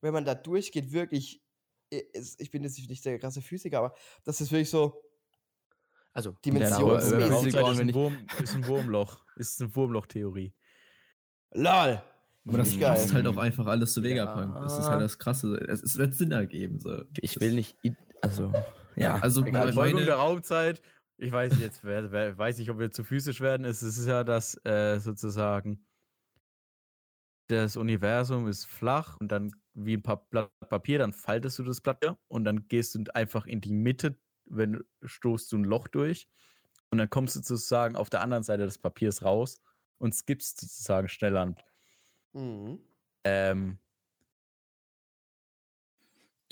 wenn 0.00 0.12
man 0.12 0.24
da 0.24 0.34
durchgeht, 0.34 0.92
wirklich. 0.92 1.42
Ich 1.90 2.50
bin 2.50 2.62
jetzt 2.64 2.78
nicht 2.88 3.04
der 3.04 3.18
krasse 3.18 3.42
Physiker, 3.42 3.78
aber 3.78 3.94
das 4.24 4.40
ist 4.40 4.50
wirklich 4.52 4.70
so. 4.70 5.02
Also, 6.12 6.32
Dimensionsmäßig. 6.44 7.54
Ja, 7.54 7.70
ist 7.72 7.80
ein, 7.80 7.94
Wurm, 7.94 8.16
ist 8.42 8.54
ein 8.54 8.66
Wurmloch. 8.66 9.24
Ist 9.36 9.60
eine 9.62 9.74
Wurmloch-Theorie. 9.74 10.52
LOL! 11.54 12.02
Aber 12.46 12.58
das 12.58 12.74
Mhm. 12.74 12.80
passt 12.80 13.06
Geil. 13.08 13.14
halt 13.14 13.26
auch 13.26 13.36
einfach 13.36 13.66
alles 13.66 13.92
zu 13.92 14.02
Vegapunk. 14.02 14.54
Das 14.54 14.78
ist 14.78 14.86
Ja. 14.86 14.92
halt 14.92 15.02
das 15.02 15.18
Krasse. 15.18 15.54
Es, 15.68 15.82
es 15.82 15.96
wird 15.98 16.14
Sinn 16.14 16.32
ergeben. 16.32 16.80
So. 16.80 17.02
Ich 17.20 17.38
will 17.40 17.52
nicht. 17.54 17.76
Also, 18.22 18.52
ja. 18.96 19.18
Also 19.20 19.42
Die 19.42 19.52
meine, 19.52 20.04
der 20.04 20.14
Raumzeit, 20.16 20.80
ich 21.18 21.30
weiß 21.30 21.58
jetzt, 21.60 21.84
wer, 21.84 22.10
wer, 22.10 22.36
weiß 22.36 22.58
nicht, 22.58 22.70
ob 22.70 22.78
wir 22.78 22.90
zu 22.90 23.04
physisch 23.04 23.40
werden. 23.40 23.64
Es 23.66 23.82
ist 23.82 24.04
ja 24.06 24.24
das 24.24 24.58
äh, 24.64 24.98
sozusagen, 24.98 25.86
das 27.48 27.76
Universum 27.76 28.48
ist 28.48 28.66
flach 28.66 29.16
und 29.20 29.30
dann 29.30 29.50
wie 29.74 29.94
ein 29.96 30.02
Pa- 30.02 30.16
Blatt 30.30 30.50
Papier, 30.68 30.98
dann 30.98 31.12
faltest 31.12 31.58
du 31.58 31.62
das 31.64 31.80
Blatt 31.80 32.04
und 32.28 32.44
dann 32.44 32.68
gehst 32.68 32.94
du 32.94 33.04
einfach 33.14 33.46
in 33.46 33.60
die 33.60 33.72
Mitte, 33.72 34.16
wenn 34.50 34.72
du- 34.74 34.84
stoßt 35.04 35.50
du 35.52 35.58
ein 35.58 35.64
Loch 35.64 35.88
durch 35.88 36.28
und 36.90 36.98
dann 36.98 37.08
kommst 37.10 37.36
du 37.36 37.40
sozusagen 37.40 37.96
auf 37.96 38.10
der 38.10 38.20
anderen 38.20 38.42
Seite 38.42 38.64
des 38.64 38.78
Papiers 38.78 39.22
raus 39.22 39.60
und 39.98 40.14
skippst 40.14 40.60
sozusagen 40.60 41.08
schnell 41.08 41.36
an. 41.36 41.56
Mhm. 42.32 42.80
Ähm, 43.24 43.78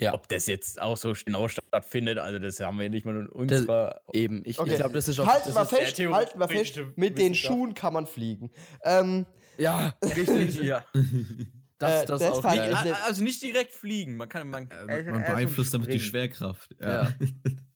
Ja. 0.00 0.14
Ob 0.14 0.28
das 0.28 0.46
jetzt 0.46 0.80
auch 0.80 0.96
so 0.96 1.12
genau 1.24 1.48
stattfindet, 1.48 2.18
also 2.18 2.38
das 2.38 2.60
haben 2.60 2.78
wir 2.78 2.88
nicht 2.88 3.04
mal 3.04 3.16
in 3.16 3.48
Das- 3.48 3.60
unserer 3.62 4.00
Eben, 4.12 4.42
ich, 4.44 4.56
Okay. 4.60 4.70
ich 4.70 4.76
glaube, 4.76 4.94
das 4.94 5.08
ist 5.08 5.18
auch. 5.18 5.26
Halten 5.26 5.52
wir 5.52 5.66
fest, 5.66 5.98
halten 5.98 6.38
wir 6.38 6.48
fest, 6.48 6.80
mit 6.94 7.18
den. 7.18 7.34
Schuhen 7.34 7.74
kann 7.74 7.94
man 7.94 8.06
fliegen. 8.06 8.52
Ähm, 8.84 9.26
Ja, 9.56 9.94
richtig. 10.02 10.60
ja. 10.62 10.84
Das, 11.80 12.02
Äh, 12.02 12.06
das, 12.06 12.20
das 12.20 12.30
auch 12.32 12.44
Al- 12.44 12.92
Also 13.06 13.22
nicht 13.22 13.40
direkt 13.40 13.72
fliegen. 13.72 14.16
Man 14.16 14.28
kann, 14.28 14.50
man, 14.50 14.68
äh, 14.68 14.74
man 14.84 14.88
er 14.88 15.04
schon 15.04 15.22
beeinflusst 15.22 15.74
damit 15.74 15.92
die. 15.92 16.00
Schwerkraft. 16.00 16.74
Ja. 16.80 17.04
Ja. 17.04 17.14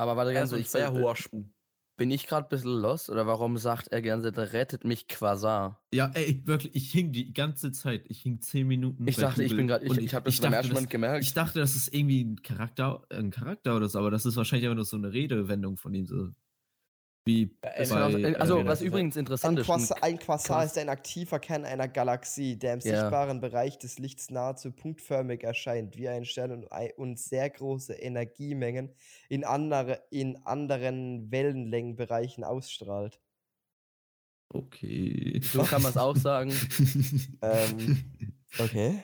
Aber 0.00 0.16
warte 0.16 0.32
ganz 0.32 0.50
ist 0.50 0.56
ein 0.56 0.60
ich 0.62 0.70
sehr 0.70 0.92
hoher 0.92 1.14
Sprung. 1.14 1.52
Bin 1.98 2.10
ich 2.10 2.26
gerade 2.26 2.46
ein 2.46 2.48
bisschen 2.48 2.80
lost 2.80 3.10
oder 3.10 3.26
warum 3.26 3.58
sagt 3.58 3.88
er 3.88 4.00
ganze 4.00 4.32
Zeit, 4.32 4.54
rettet 4.54 4.84
mich 4.84 5.06
Quasar? 5.06 5.84
Ja, 5.92 6.10
ey, 6.14 6.40
wirklich, 6.46 6.74
ich 6.74 6.90
hing 6.90 7.12
die 7.12 7.34
ganze 7.34 7.70
Zeit. 7.72 8.06
Ich 8.08 8.22
hing 8.22 8.40
zehn 8.40 8.66
Minuten. 8.66 9.06
Ich 9.06 9.16
dachte, 9.16 9.42
ich 9.42 9.50
Google 9.50 9.58
bin 9.58 9.68
gerade, 9.68 9.84
ich, 9.84 9.90
und 9.90 9.98
ich 9.98 10.14
habe 10.14 10.24
das 10.24 10.40
beim 10.40 10.52
dachte, 10.52 10.68
ersten 10.68 10.72
Mal 10.72 10.86
gemerkt. 10.86 11.22
Ich 11.22 11.34
dachte, 11.34 11.58
das 11.58 11.76
ist 11.76 11.92
irgendwie 11.92 12.24
ein 12.24 12.40
Charakter, 12.40 13.02
ein 13.10 13.30
Charakter 13.30 13.76
oder 13.76 13.90
so, 13.90 13.98
aber 13.98 14.10
das 14.10 14.24
ist 14.24 14.36
wahrscheinlich 14.36 14.66
einfach 14.66 14.76
nur 14.76 14.86
so 14.86 14.96
eine 14.96 15.12
Redewendung 15.12 15.76
von 15.76 15.92
ihm. 15.92 16.06
So. 16.06 16.30
Wie 17.30 17.56
Es 17.60 17.90
bei, 17.90 18.10
äh, 18.12 18.34
also, 18.36 18.64
was 18.66 18.80
ist 18.80 18.86
übrigens 18.88 19.16
ein, 19.16 19.20
interessant 19.20 19.58
ist, 19.58 19.66
Quasar, 19.66 19.96
ein- 20.02 20.14
ein 20.14 20.18
Quasar 20.18 20.56
Quas- 20.58 20.66
ist 20.72 20.78
ein 20.78 20.88
aktiver 20.88 21.38
Kern 21.38 21.64
einer 21.64 21.86
Galaxie, 21.88 22.56
der 22.56 22.74
im 22.74 22.80
Ja. 22.80 23.00
sichtbaren 23.00 23.40
Bereich 23.40 23.78
des 23.78 23.98
Lichts 23.98 24.30
nahezu 24.30 24.72
punktförmig 24.72 25.44
erscheint, 25.44 25.96
wie 25.96 26.08
ein 26.08 26.24
Stern 26.24 26.50
und, 26.96 27.18
sehr 27.18 27.48
große 27.50 27.92
Energiemengen 27.94 28.90
in, 29.28 29.44
andere, 29.44 30.02
in 30.10 30.36
anderen 30.44 31.30
Wellenlängenbereichen 31.30 32.42
ausstrahlt. 32.44 33.20
Okay. 34.52 35.40
so 35.44 35.62
kann 35.62 35.82
man 35.82 35.90
es 35.92 35.96
auch 35.96 36.16
sagen. 36.16 36.52
Ähm, 37.42 38.04
okay. 38.58 39.02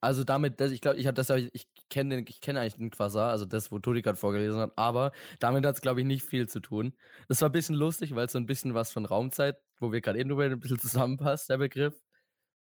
Also 0.00 0.22
damit, 0.24 0.60
das, 0.60 0.70
ich 0.70 0.80
glaube, 0.80 0.98
ich 0.98 1.06
habe 1.06 1.14
das, 1.14 1.28
ich, 1.52 1.66
ich 1.84 1.88
kenne 1.94 2.24
ich 2.28 2.40
kenne 2.40 2.60
eigentlich 2.60 2.76
den 2.76 2.90
Quasar, 2.90 3.30
also 3.30 3.44
das, 3.44 3.70
wo 3.70 3.78
Todi 3.78 4.02
gerade 4.02 4.16
vorgelesen 4.18 4.58
hat, 4.60 4.72
aber 4.76 5.12
damit 5.38 5.64
hat 5.66 5.76
es, 5.76 5.80
glaube 5.80 6.00
ich, 6.00 6.06
nicht 6.06 6.24
viel 6.24 6.48
zu 6.48 6.60
tun. 6.60 6.94
Das 7.28 7.40
war 7.40 7.48
ein 7.48 7.52
bisschen 7.52 7.76
lustig, 7.76 8.14
weil 8.14 8.26
es 8.26 8.32
so 8.32 8.38
ein 8.38 8.46
bisschen 8.46 8.74
was 8.74 8.92
von 8.92 9.04
Raumzeit, 9.06 9.56
wo 9.78 9.92
wir 9.92 10.00
gerade 10.00 10.18
eben 10.18 10.28
drüber 10.30 10.44
ein 10.44 10.60
bisschen 10.60 10.78
zusammenpasst, 10.78 11.50
der 11.50 11.58
Begriff. 11.58 12.00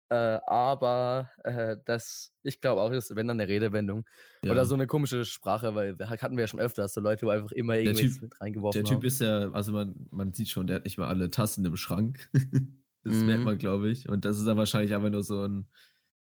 Äh, 0.09 0.39
aber 0.45 1.31
äh, 1.43 1.77
das, 1.85 2.33
ich 2.43 2.61
glaube 2.61 2.81
auch, 2.81 2.91
ist, 2.91 3.15
wenn 3.15 3.27
dann 3.27 3.39
eine 3.39 3.49
Redewendung. 3.49 4.05
Ja. 4.43 4.51
Oder 4.51 4.65
so 4.65 4.75
eine 4.75 4.85
komische 4.85 5.25
Sprache, 5.25 5.73
weil 5.75 5.97
hatten 5.99 6.35
wir 6.37 6.43
ja 6.43 6.47
schon 6.47 6.59
öfter, 6.59 6.87
so 6.87 7.01
Leute, 7.01 7.25
wo 7.25 7.29
einfach 7.29 7.51
immer 7.51 7.77
irgendwas 7.77 8.21
mit 8.21 8.39
reingeworfen 8.41 8.83
Der 8.83 8.83
Typ 8.83 8.97
haben. 8.97 9.05
ist 9.05 9.21
ja, 9.21 9.49
also 9.51 9.71
man, 9.71 10.07
man 10.11 10.33
sieht 10.33 10.49
schon, 10.49 10.67
der 10.67 10.77
hat 10.77 10.83
nicht 10.85 10.97
mal 10.97 11.07
alle 11.07 11.31
Tassen 11.31 11.65
im 11.65 11.75
Schrank. 11.77 12.29
das 13.03 13.15
Mhm. 13.15 13.25
merkt 13.25 13.43
man, 13.43 13.57
glaube 13.57 13.89
ich. 13.89 14.07
Und 14.09 14.25
das 14.25 14.37
ist 14.37 14.45
dann 14.45 14.57
wahrscheinlich 14.57 14.93
einfach 14.93 15.09
nur 15.09 15.23
so 15.23 15.43
ein, 15.47 15.67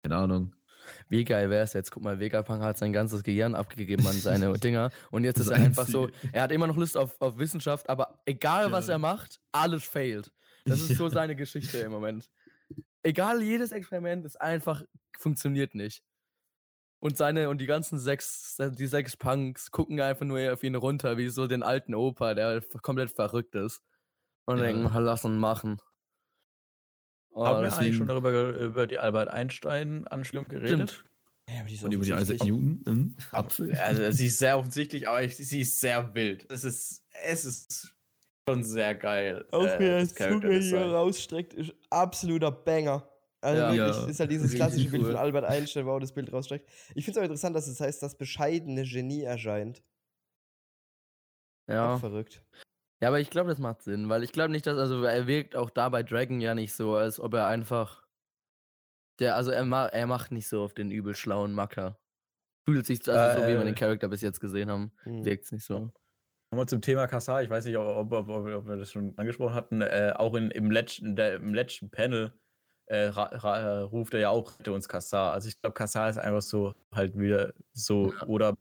keine 0.02 0.16
Ahnung. 0.16 0.55
Wie 1.08 1.24
geil 1.24 1.50
wäre 1.50 1.64
es 1.64 1.72
jetzt? 1.72 1.90
Guck 1.90 2.02
mal, 2.02 2.18
Vegapunk 2.20 2.62
hat 2.62 2.78
sein 2.78 2.92
ganzes 2.92 3.22
Gehirn 3.22 3.54
abgegeben 3.54 4.06
an 4.06 4.12
seine 4.14 4.52
Dinger. 4.58 4.90
Und 5.10 5.24
jetzt 5.24 5.38
ist 5.38 5.48
er 5.48 5.56
einfach 5.56 5.86
so, 5.86 6.08
er 6.32 6.42
hat 6.42 6.52
immer 6.52 6.66
noch 6.66 6.76
Lust 6.76 6.96
auf, 6.96 7.20
auf 7.20 7.38
Wissenschaft, 7.38 7.88
aber 7.88 8.20
egal 8.26 8.72
was 8.72 8.86
Ja. 8.88 8.94
er 8.94 8.98
macht, 8.98 9.40
alles 9.52 9.84
failt. 9.84 10.32
Das 10.64 10.80
ist 10.80 10.96
so 10.96 11.04
Ja. 11.04 11.10
seine 11.10 11.36
Geschichte 11.36 11.78
im 11.78 11.92
Moment. 11.92 12.28
Egal, 13.02 13.40
jedes 13.42 13.70
Experiment 13.72 14.24
ist 14.24 14.40
einfach, 14.40 14.82
funktioniert 15.18 15.74
nicht. 15.74 16.02
Und 16.98 17.16
seine 17.16 17.50
und 17.50 17.58
die 17.60 17.66
ganzen 17.66 17.98
sechs, 17.98 18.56
die 18.58 18.86
sechs 18.86 19.16
Punks 19.16 19.70
gucken 19.70 20.00
einfach 20.00 20.24
nur 20.26 20.52
auf 20.52 20.62
ihn 20.64 20.74
runter, 20.74 21.16
wie 21.18 21.28
so 21.28 21.46
den 21.46 21.62
alten 21.62 21.94
Opa, 21.94 22.34
der 22.34 22.62
komplett 22.82 23.10
verrückt 23.12 23.54
ist. 23.54 23.82
Und 24.46 24.58
Ja. 24.58 24.64
denken, 24.64 24.86
"Ah, 24.86 24.98
lass 24.98 25.24
ihn 25.24 25.36
machen. 25.38 25.78
Oh, 27.36 27.44
Haben 27.44 27.64
wir 27.64 27.76
eigentlich 27.76 27.96
schon 27.96 28.06
darüber 28.08 28.32
über 28.56 28.86
die 28.86 28.98
Albert 28.98 29.28
Einstein-Anspielung 29.28 30.48
geredet? 30.48 30.90
Stimmt. 30.90 31.04
Ja, 31.50 31.60
aber 31.60 31.68
die 31.68 31.74
ist 31.74 31.84
Und 31.84 31.92
über 31.92 32.04
die 32.04 32.12
Isaac. 32.12 32.42
Newton. 32.42 32.82
Hm? 32.86 33.16
Apfel. 33.30 33.74
Also 33.76 34.10
sie 34.10 34.26
ist 34.28 34.38
sehr 34.38 34.58
offensichtlich, 34.58 35.06
aber 35.06 35.22
ich, 35.22 35.36
sie 35.36 35.60
ist 35.60 35.78
sehr 35.78 36.14
wild. 36.14 36.50
Es 36.50 36.64
ist, 36.64 37.04
es 37.24 37.44
ist 37.44 37.94
schon 38.48 38.64
sehr 38.64 38.94
geil. 38.94 39.44
Auch 39.52 39.66
äh, 39.66 39.78
wie 39.78 39.84
er 39.84 40.06
Character 40.06 40.40
Zunge 40.40 40.60
hier 40.60 40.86
rausstreckt, 40.86 41.52
ist 41.52 41.74
absoluter 41.90 42.50
Banger. 42.50 43.06
Also 43.42 43.60
Ja. 43.62 43.68
wirklich, 43.74 43.96
Ja, 43.96 44.06
ist 44.08 44.18
halt 44.20 44.30
dieses 44.30 44.44
richtig 44.46 44.56
klassische 44.58 44.88
Bild 44.88 45.02
cool. 45.02 45.10
von 45.12 45.16
Albert 45.20 45.44
Einstein, 45.44 45.84
wo 45.84 45.92
er 45.94 46.00
das 46.00 46.12
Bild 46.12 46.32
rausstreckt. 46.32 46.66
Ich 46.94 47.04
finde 47.04 47.10
es 47.10 47.16
aber 47.18 47.24
interessant, 47.26 47.54
dass 47.54 47.66
es 47.68 47.78
heißt, 47.80 48.02
das 48.02 48.16
bescheidene 48.16 48.82
Genie 48.84 49.24
erscheint. 49.24 49.82
Auch 51.68 51.74
Ja. 51.74 51.98
verrückt. 51.98 52.42
Ja, 53.00 53.08
aber 53.08 53.20
ich 53.20 53.30
glaube, 53.30 53.50
das 53.50 53.58
macht 53.58 53.82
Sinn, 53.82 54.08
weil 54.08 54.22
ich 54.22 54.32
glaube 54.32 54.50
nicht, 54.52 54.66
dass, 54.66 54.78
also 54.78 55.02
er 55.04 55.26
wirkt 55.26 55.56
auch 55.56 55.70
da 55.70 55.88
bei 55.88 56.02
Dragon 56.02 56.40
ja 56.40 56.54
nicht 56.54 56.72
so, 56.74 56.94
als 56.96 57.20
ob 57.20 57.34
er 57.34 57.46
einfach. 57.46 58.06
Der, 59.18 59.36
also 59.36 59.50
er, 59.50 59.64
ma 59.64 59.86
er 59.86 60.06
macht 60.06 60.30
nicht 60.32 60.48
so 60.48 60.62
auf 60.62 60.74
den 60.74 60.90
übel 60.90 61.14
schlauen 61.14 61.52
Macker. 61.52 61.98
Fühlt 62.68 62.86
sich, 62.86 63.08
also 63.08 63.40
so 63.40 63.46
wie 63.46 63.52
wir 63.52 63.60
Äh, 63.60 63.64
den 63.64 63.74
Charakter 63.74 64.08
bis 64.08 64.20
jetzt 64.20 64.40
gesehen 64.40 64.70
haben, 64.70 64.92
Hm. 65.04 65.24
wirkt 65.24 65.44
es 65.46 65.52
nicht 65.52 65.64
so. 65.64 65.90
Nochmal 66.52 66.68
zum 66.68 66.82
Thema 66.82 67.06
Kassar, 67.06 67.42
ich 67.42 67.50
weiß 67.50 67.64
nicht, 67.64 67.76
ob, 67.76 67.86
ob, 67.86 68.12
ob, 68.12 68.28
ob 68.28 68.66
wir 68.68 68.76
das 68.76 68.92
schon 68.92 69.16
angesprochen 69.18 69.54
hatten. 69.54 69.82
Äh, 69.82 70.12
auch 70.16 70.34
in, 70.34 70.50
im, 70.50 70.70
letzten, 70.70 71.16
der, 71.16 71.36
im 71.36 71.54
letzten 71.54 71.90
Panel 71.90 72.32
äh, 72.86 73.06
ruft 73.08 74.14
er 74.14 74.20
ja 74.20 74.30
auch 74.30 74.58
rette 74.58 74.72
uns 74.72 74.88
Kassar. 74.88 75.32
Also 75.32 75.48
ich 75.48 75.60
glaube, 75.60 75.74
Kassar 75.74 76.10
ist 76.10 76.18
einfach 76.18 76.42
so 76.42 76.74
halt 76.94 77.18
wieder 77.18 77.52
so 77.72 78.12
Ja. 78.12 78.26
oder 78.26 78.56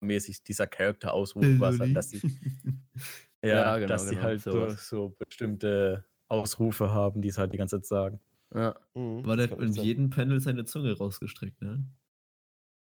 mäßig 0.00 0.42
dieser 0.44 0.66
Charakter 0.66 1.14
ausruft, 1.14 1.58
was 1.58 1.78
halt, 1.80 1.96
dass 1.96 2.08
die, 2.08 2.20
ja, 3.42 3.48
Ja, 3.48 3.76
genau, 3.76 3.88
dass 3.88 4.04
die 4.06 4.14
genau, 4.14 4.22
halt 4.26 4.40
so, 4.40 4.52
sowas. 4.52 4.88
so 4.88 5.16
bestimmte 5.18 6.04
Ausrufe 6.28 6.90
haben, 6.92 7.20
die 7.22 7.28
es 7.28 7.38
halt 7.38 7.52
die 7.52 7.58
ganze 7.58 7.76
Zeit 7.80 7.86
sagen. 7.86 8.20
Ja. 8.54 8.74
Mhm, 8.94 9.26
War 9.26 9.36
der 9.36 9.48
kann 9.48 9.60
in 9.60 9.72
jedem 9.72 10.10
Panel 10.10 10.40
seine 10.40 10.64
Zunge 10.64 10.96
rausgestreckt, 10.96 11.60
ne? 11.62 11.84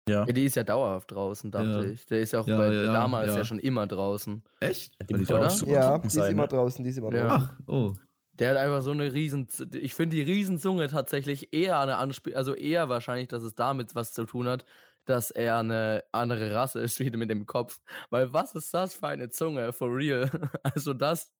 Ja. 0.08 0.26
ja, 0.26 0.32
die 0.32 0.44
ist 0.44 0.54
ja 0.56 0.64
dauerhaft 0.64 1.10
draußen, 1.12 1.50
dachte 1.50 1.66
Ja. 1.66 1.82
ich. 1.82 2.04
Der 2.06 2.20
ist 2.20 2.32
ja 2.32 2.40
auch 2.40 2.46
Ja, 2.46 2.58
bei, 2.58 2.74
ja, 2.74 2.92
damals 2.92 3.28
ja. 3.32 3.38
ja. 3.38 3.44
schon 3.44 3.58
immer 3.58 3.86
draußen. 3.86 4.42
Echt? 4.60 4.92
Die 5.08 5.14
muss 5.14 5.28
Ja, 5.28 5.38
trocken 5.48 6.08
die 6.10 6.18
ist 6.18 6.28
immer 6.28 6.42
ne? 6.42 6.48
draußen, 6.48 6.84
die 6.84 6.90
ist 6.90 6.98
immer 6.98 7.14
Ja. 7.14 7.28
draußen. 7.28 7.48
Ach, 7.50 7.68
oh. 7.68 7.94
Der 8.34 8.50
hat 8.50 8.56
einfach 8.58 8.82
so 8.82 8.90
eine 8.90 9.12
riesen, 9.14 9.46
ich 9.72 9.94
finde 9.94 10.16
die 10.16 10.22
Riesenzunge 10.22 10.88
tatsächlich 10.88 11.54
eher 11.54 11.78
eine 11.80 11.96
Anspiel, 11.96 12.34
also 12.34 12.52
eher 12.54 12.88
wahrscheinlich, 12.90 13.28
dass 13.28 13.42
es 13.44 13.54
damit 13.54 13.94
was 13.94 14.12
zu 14.12 14.24
tun 14.26 14.48
hat, 14.48 14.64
dass 15.04 15.30
er 15.30 15.58
eine 15.58 16.04
andere 16.12 16.54
Rasse 16.54 16.80
ist, 16.80 17.00
wie 17.00 17.10
mit 17.10 17.30
dem 17.30 17.46
Kopf. 17.46 17.80
Weil 18.10 18.32
was 18.32 18.54
ist 18.54 18.72
das 18.74 18.94
für 18.94 19.08
eine 19.08 19.28
Zunge, 19.30 19.72
for 19.72 19.88
real? 19.94 20.30
Also 20.62 20.94
das, 20.94 21.32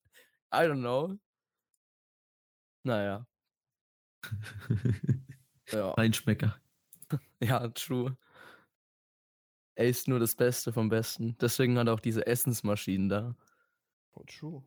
I 0.53 0.59
don't 0.59 0.81
know. 0.81 1.19
Naja, 2.85 3.27
ja, 5.73 5.93
Feinschmecker. 5.95 6.57
ja, 7.41 7.69
true. 7.69 8.17
Er 9.77 9.89
ist 9.89 10.07
nur 10.09 10.21
das 10.21 10.35
Beste 10.35 10.73
vom 10.73 10.89
Besten. 10.89 11.37
Deswegen 11.41 11.77
hat 11.79 11.89
er 11.89 11.95
auch 11.95 12.01
diese 12.01 12.27
Essensmaschinen 12.27 13.09
da. 13.09 13.37
Oh, 14.15 14.23
true. 14.25 14.63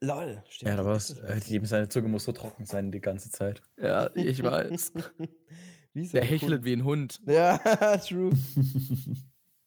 Lol. 0.00 0.42
stimmt, 0.48 0.70
Ja, 0.70 0.76
da 0.76 0.84
war 0.84 0.96
es. 0.96 1.08
seine 1.08 1.88
Zunge 1.88 2.08
muss 2.08 2.24
so 2.24 2.32
trocken 2.32 2.64
sein 2.64 2.92
die 2.92 3.00
ganze 3.00 3.30
Zeit. 3.30 3.62
Ja, 3.78 4.10
ich 4.14 4.42
weiß. 4.42 4.92
Wie 5.94 6.06
so 6.06 6.12
Der 6.12 6.22
ein 6.22 6.28
hechelt 6.28 6.52
Hund. 6.52 6.64
wie 6.64 6.72
ein 6.72 6.84
Hund. 6.84 7.20
Ja, 7.26 7.58
true. 7.98 8.32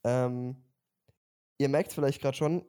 ähm, 0.04 0.56
ihr 1.58 1.70
merkt 1.70 1.94
vielleicht 1.94 2.22
gerade 2.22 2.36
schon, 2.38 2.66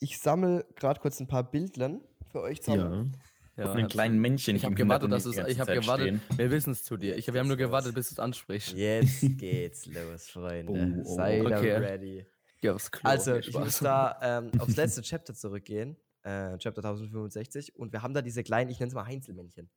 ich 0.00 0.18
sammle 0.18 0.66
gerade 0.76 1.00
kurz 1.00 1.20
ein 1.20 1.26
paar 1.26 1.50
Bildlern 1.50 2.00
für 2.30 2.40
euch 2.42 2.62
zusammen. 2.62 3.12
ja. 3.14 3.18
Ja, 3.56 3.66
Von 3.66 3.76
den 3.76 3.84
hat's- 3.84 3.92
kleinen 3.92 4.18
Männchen. 4.20 4.56
Ich 4.56 4.64
habe 4.64 4.74
gewartet, 4.74 5.12
dass 5.12 5.26
es. 5.26 5.36
Ich 5.36 5.60
habe 5.60 5.74
gewartet. 5.74 6.06
stehen. 6.20 6.38
Wir 6.38 6.50
wissen 6.50 6.70
es 6.70 6.82
zu 6.82 6.96
dir. 6.96 7.18
Ich, 7.18 7.30
wir 7.30 7.38
haben 7.40 7.48
nur 7.48 7.58
gewartet, 7.58 7.94
bis 7.94 8.08
du 8.08 8.14
es 8.14 8.18
ansprichst. 8.18 8.72
Jetzt 8.74 9.20
geht's 9.38 9.84
los, 9.86 10.30
Freunde. 10.30 10.72
Oh, 11.04 11.10
oh, 11.10 11.16
Seid 11.16 11.42
ihr 11.42 11.46
okay. 11.58 11.72
ready. 11.76 12.26
Ja. 12.62 12.76
Also, 13.02 13.34
ich 13.36 13.52
muss 13.52 13.80
da 13.80 14.16
ähm, 14.22 14.50
aufs 14.60 14.76
letzte 14.76 15.02
Chapter 15.02 15.34
zurückgehen. 15.34 15.96
Äh, 16.22 16.56
Chapter 16.56 16.78
1065. 16.84 17.74
Und 17.76 17.92
wir 17.92 18.02
haben 18.02 18.14
da 18.14 18.22
diese 18.22 18.42
kleinen, 18.42 18.70
ich 18.70 18.78
nenne 18.80 18.88
es 18.88 18.94
mal 18.94 19.04
Heinzelmännchen. 19.06 19.68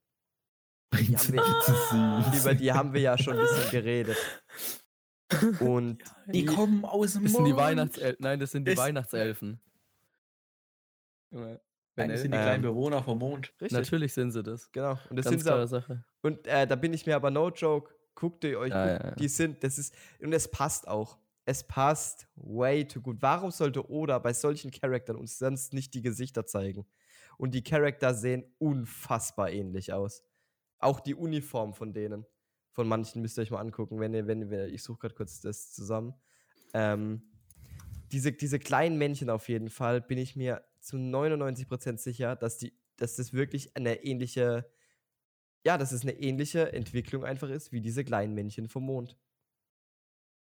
Die 0.99 1.15
haben 1.17 1.33
wir, 1.33 2.39
über 2.39 2.53
die 2.55 2.71
haben 2.73 2.93
wir 2.93 3.01
ja 3.01 3.17
schon 3.17 3.37
ein 3.37 3.41
bisschen 3.45 3.71
geredet. 3.71 4.17
Und 5.59 6.03
Die 6.27 6.45
kommen 6.45 6.85
aus 6.85 7.13
dem 7.13 7.23
Das 7.23 7.33
sind 7.33 7.45
die 7.45 7.51
Mond. 7.53 7.63
Weihnachtselfen. 7.63 8.17
Nein, 8.19 8.39
das 8.39 8.51
sind 8.51 8.67
die 8.67 8.77
Weihnachtselfen. 8.77 9.59
Wenn 11.31 11.59
Nein, 11.95 12.09
das 12.09 12.17
er- 12.17 12.17
sind 12.21 12.31
die 12.31 12.37
Ähm, 12.37 12.43
kleinen 12.43 12.61
Bewohner 12.63 13.03
vom 13.03 13.19
Mond. 13.19 13.47
richtig, 13.61 13.71
Natürlich 13.71 14.13
sind 14.13 14.31
sie 14.31 14.43
das. 14.43 14.71
genau. 14.71 14.97
Und 15.09 15.15
das 15.17 15.25
Ganz 15.25 15.37
sind 15.37 15.43
klare 15.43 15.67
so, 15.67 15.79
Sache. 15.79 16.03
Und 16.21 16.45
äh, 16.47 16.67
da 16.67 16.75
bin 16.75 16.93
ich 16.93 17.05
mir 17.05 17.15
aber 17.15 17.31
no 17.31 17.49
joke. 17.49 17.93
Guckt 18.15 18.43
ihr 18.43 18.59
euch, 18.59 18.69
Ja, 18.71 18.87
guckt, 18.91 19.03
ja, 19.03 19.09
ja. 19.09 19.15
die 19.15 19.27
sind, 19.27 19.63
das 19.63 19.79
ist, 19.79 19.95
und 20.19 20.33
es 20.33 20.49
passt 20.49 20.87
auch. 20.87 21.17
Es 21.45 21.63
passt 21.63 22.27
way 22.35 22.87
too 22.87 23.01
gut. 23.01 23.17
Warum 23.21 23.49
sollte 23.51 23.89
Oda 23.89 24.19
bei 24.19 24.33
solchen 24.33 24.69
Charaktern 24.71 25.15
uns 25.17 25.37
sonst 25.39 25.73
nicht 25.73 25.93
die 25.93 26.01
Gesichter 26.01 26.45
zeigen? 26.45 26.85
Und 27.37 27.55
die 27.55 27.63
Charakter 27.63 28.13
sehen 28.13 28.45
unfassbar 28.59 29.49
ähnlich 29.51 29.91
aus. 29.91 30.23
Auch 30.83 30.99
die 30.99 31.15
Uniform 31.15 31.73
von 31.73 31.93
denen. 31.93 32.25
Von 32.71 32.87
manchen 32.87 33.21
müsst 33.21 33.37
ihr 33.37 33.43
euch 33.43 33.51
mal 33.51 33.59
angucken, 33.59 33.99
wenn 33.99 34.13
ihr, 34.13 34.27
wenn 34.27 34.51
ihr, 34.51 34.67
ich 34.67 34.81
suche 34.83 34.99
gerade 34.99 35.15
kurz 35.15 35.41
das 35.41 35.71
zusammen. 35.71 36.13
Ähm, 36.73 37.21
diese, 38.11 38.31
diese 38.31 38.59
kleinen 38.59 38.97
Männchen 38.97 39.29
auf 39.29 39.47
jeden 39.47 39.69
Fall, 39.69 40.01
bin 40.01 40.17
ich 40.17 40.35
mir 40.35 40.63
zu 40.79 40.97
99% 40.97 41.97
sicher, 41.97 42.35
dass, 42.35 42.57
die, 42.57 42.73
dass 42.97 43.15
das 43.15 43.33
wirklich 43.33 43.75
eine 43.75 44.03
ähnliche, 44.03 44.69
ja, 45.65 45.77
dass 45.77 45.91
es 45.91 46.01
eine 46.01 46.13
ähnliche 46.13 46.73
Entwicklung 46.73 47.23
einfach 47.23 47.49
ist, 47.49 47.71
wie 47.71 47.81
diese 47.81 48.03
kleinen 48.03 48.33
Männchen 48.33 48.67
vom 48.67 48.83
Mond. 48.83 49.17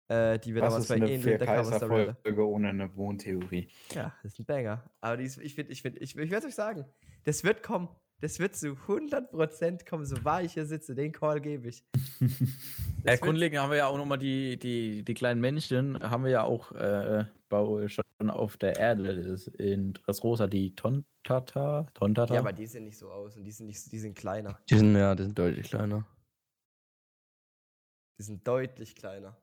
Äh, 0.10 0.40
die 0.40 0.56
wir 0.56 0.62
Was 0.62 0.74
damals 0.74 0.88
bei 0.88 1.02
Alien 1.02 1.22
der. 1.22 2.16
Folge 2.24 2.48
ohne 2.48 2.70
eine 2.70 2.88
Mondtheorie? 2.88 3.70
Ja, 3.92 4.16
das 4.24 4.34
ist 4.34 4.40
ein 4.40 4.46
Banger. 4.46 4.90
Aber 5.02 5.18
die 5.18 5.26
ist, 5.26 5.38
ich 5.38 5.54
finde, 5.54 5.74
ich, 5.74 5.84
ich, 5.84 6.16
ich 6.16 6.32
werde 6.32 6.48
euch 6.48 6.56
sagen, 6.56 6.86
das 7.26 7.44
wird 7.44 7.62
kommen. 7.62 7.90
Das 8.20 8.40
wird 8.40 8.56
zu 8.56 8.70
100% 8.70 9.88
kommen, 9.88 10.06
so 10.06 10.24
wahr 10.24 10.42
ich 10.42 10.54
hier 10.54 10.66
sitze. 10.66 10.96
Den 10.96 11.12
Call 11.12 11.42
gebe 11.42 11.70
ich. 11.70 11.84
Ja, 13.04 13.14
Das 13.14 13.22
grundlegend 13.22 13.60
haben 13.62 13.70
wir 13.70 13.78
ja 13.78 13.88
auch 13.88 13.96
nochmal 13.96 14.18
die, 14.18 14.58
die, 14.58 15.04
die 15.06 15.14
kleinen 15.14 15.40
Männchen, 15.40 15.98
haben 16.02 16.26
wir 16.26 16.32
ja 16.32 16.44
auch 16.44 16.74
äh, 16.74 17.26
bei, 17.48 17.88
schon 17.88 18.30
auf 18.30 18.58
der 18.58 18.76
Erde. 18.76 19.16
Das 19.16 19.26
ist 19.26 19.48
in 19.48 19.94
Dressrosa 19.94 20.48
die 20.48 20.76
Tontata. 20.76 21.86
Tontata. 21.94 22.34
Ja, 22.34 22.42
aber 22.42 22.52
die 22.52 22.66
sehen 22.66 22.84
nicht 22.84 22.98
so 22.98 23.10
aus 23.10 23.38
und 23.38 23.46
die 23.46 23.52
sind, 23.52 23.68
nicht, 23.68 23.92
die 23.92 24.00
sind 24.00 24.18
kleiner. 24.18 24.60
Die 24.70 24.78
sind, 24.78 24.94
ja, 24.96 25.16
die 25.16 25.24
sind 25.24 25.40
deutlich 25.40 25.70
kleiner. 25.70 26.06
Die 28.20 28.24
sind 28.24 28.46
deutlich 28.46 28.96
kleiner. 28.96 29.38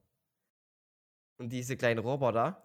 Und 1.38 1.50
diese 1.50 1.76
kleinen 1.76 2.00
Roboter 2.00 2.62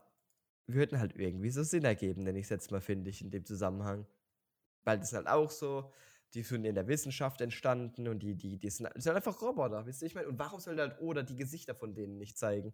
würden 0.68 1.00
halt 1.00 1.16
irgendwie 1.16 1.52
so 1.52 1.64
Sinn 1.64 1.86
ergeben, 1.86 2.24
nenne 2.24 2.40
ich 2.40 2.46
es 2.46 2.50
jetzt 2.50 2.72
mal, 2.72 2.82
finde 2.82 3.10
ich, 3.10 3.22
in 3.22 3.32
dem 3.32 3.46
Zusammenhang. 3.46 4.06
Weil 4.90 5.00
das 5.00 5.10
sind 5.12 5.18
halt 5.18 5.28
auch 5.28 5.52
so, 5.52 5.92
die 6.34 6.42
sind 6.42 6.66
in 6.66 6.74
der 6.74 6.88
Wissenschaft 6.88 7.42
entstanden 7.42 8.08
und 8.08 8.20
die, 8.24 8.36
die, 8.36 8.58
die 8.58 8.70
sind, 8.70 8.90
das 8.96 9.04
sind 9.04 9.16
einfach 9.16 9.40
Roboter, 9.42 9.86
wisst 9.86 10.02
ihr, 10.02 10.08
ich 10.08 10.16
meine, 10.16 10.28
und 10.28 10.40
warum 10.40 10.60
soll 10.60 10.78
halt 10.80 11.00
Oda 11.00 11.22
die 11.22 11.36
Gesichter 11.36 11.76
von 11.76 11.94
denen 11.94 12.18
nicht 12.18 12.38
zeigen? 12.38 12.74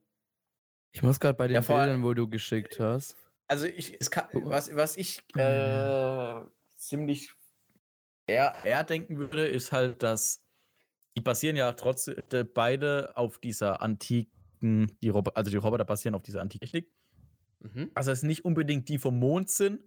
Ich 0.93 1.03
muss 1.03 1.19
gerade 1.19 1.37
bei 1.37 1.47
den 1.47 1.55
Ja, 1.55 1.61
vor 1.61 1.75
allem- 1.75 2.01
Bildern, 2.01 2.03
wo 2.03 2.13
du 2.13 2.29
geschickt 2.29 2.79
hast. 2.79 3.17
Also 3.47 3.65
ich, 3.65 3.95
es 3.99 4.09
kann, 4.09 4.27
was, 4.33 4.73
was 4.75 4.95
ich 4.97 5.21
äh, 5.35 6.41
ziemlich 6.77 7.31
eher, 8.27 8.55
eher 8.63 8.83
denken 8.85 9.17
würde, 9.17 9.45
ist 9.45 9.71
halt, 9.71 10.01
dass 10.01 10.41
die 11.17 11.21
basieren 11.21 11.55
ja 11.57 11.71
trotzdem 11.73 12.15
äh, 12.31 12.43
beide 12.43 13.15
auf 13.15 13.37
dieser 13.39 13.81
antiken, 13.81 14.97
die 15.01 15.09
Robo 15.09 15.31
also 15.31 15.51
die 15.51 15.57
Roboter 15.57 15.85
basieren 15.85 16.15
auf 16.15 16.23
dieser 16.23 16.41
antiken 16.41 16.65
Technik. 16.65 16.91
Mhm. 17.59 17.91
Also 17.93 18.11
es 18.11 18.23
nicht 18.23 18.43
unbedingt 18.45 18.89
die 18.89 18.97
vom 18.97 19.19
Mond 19.19 19.49
sind, 19.49 19.81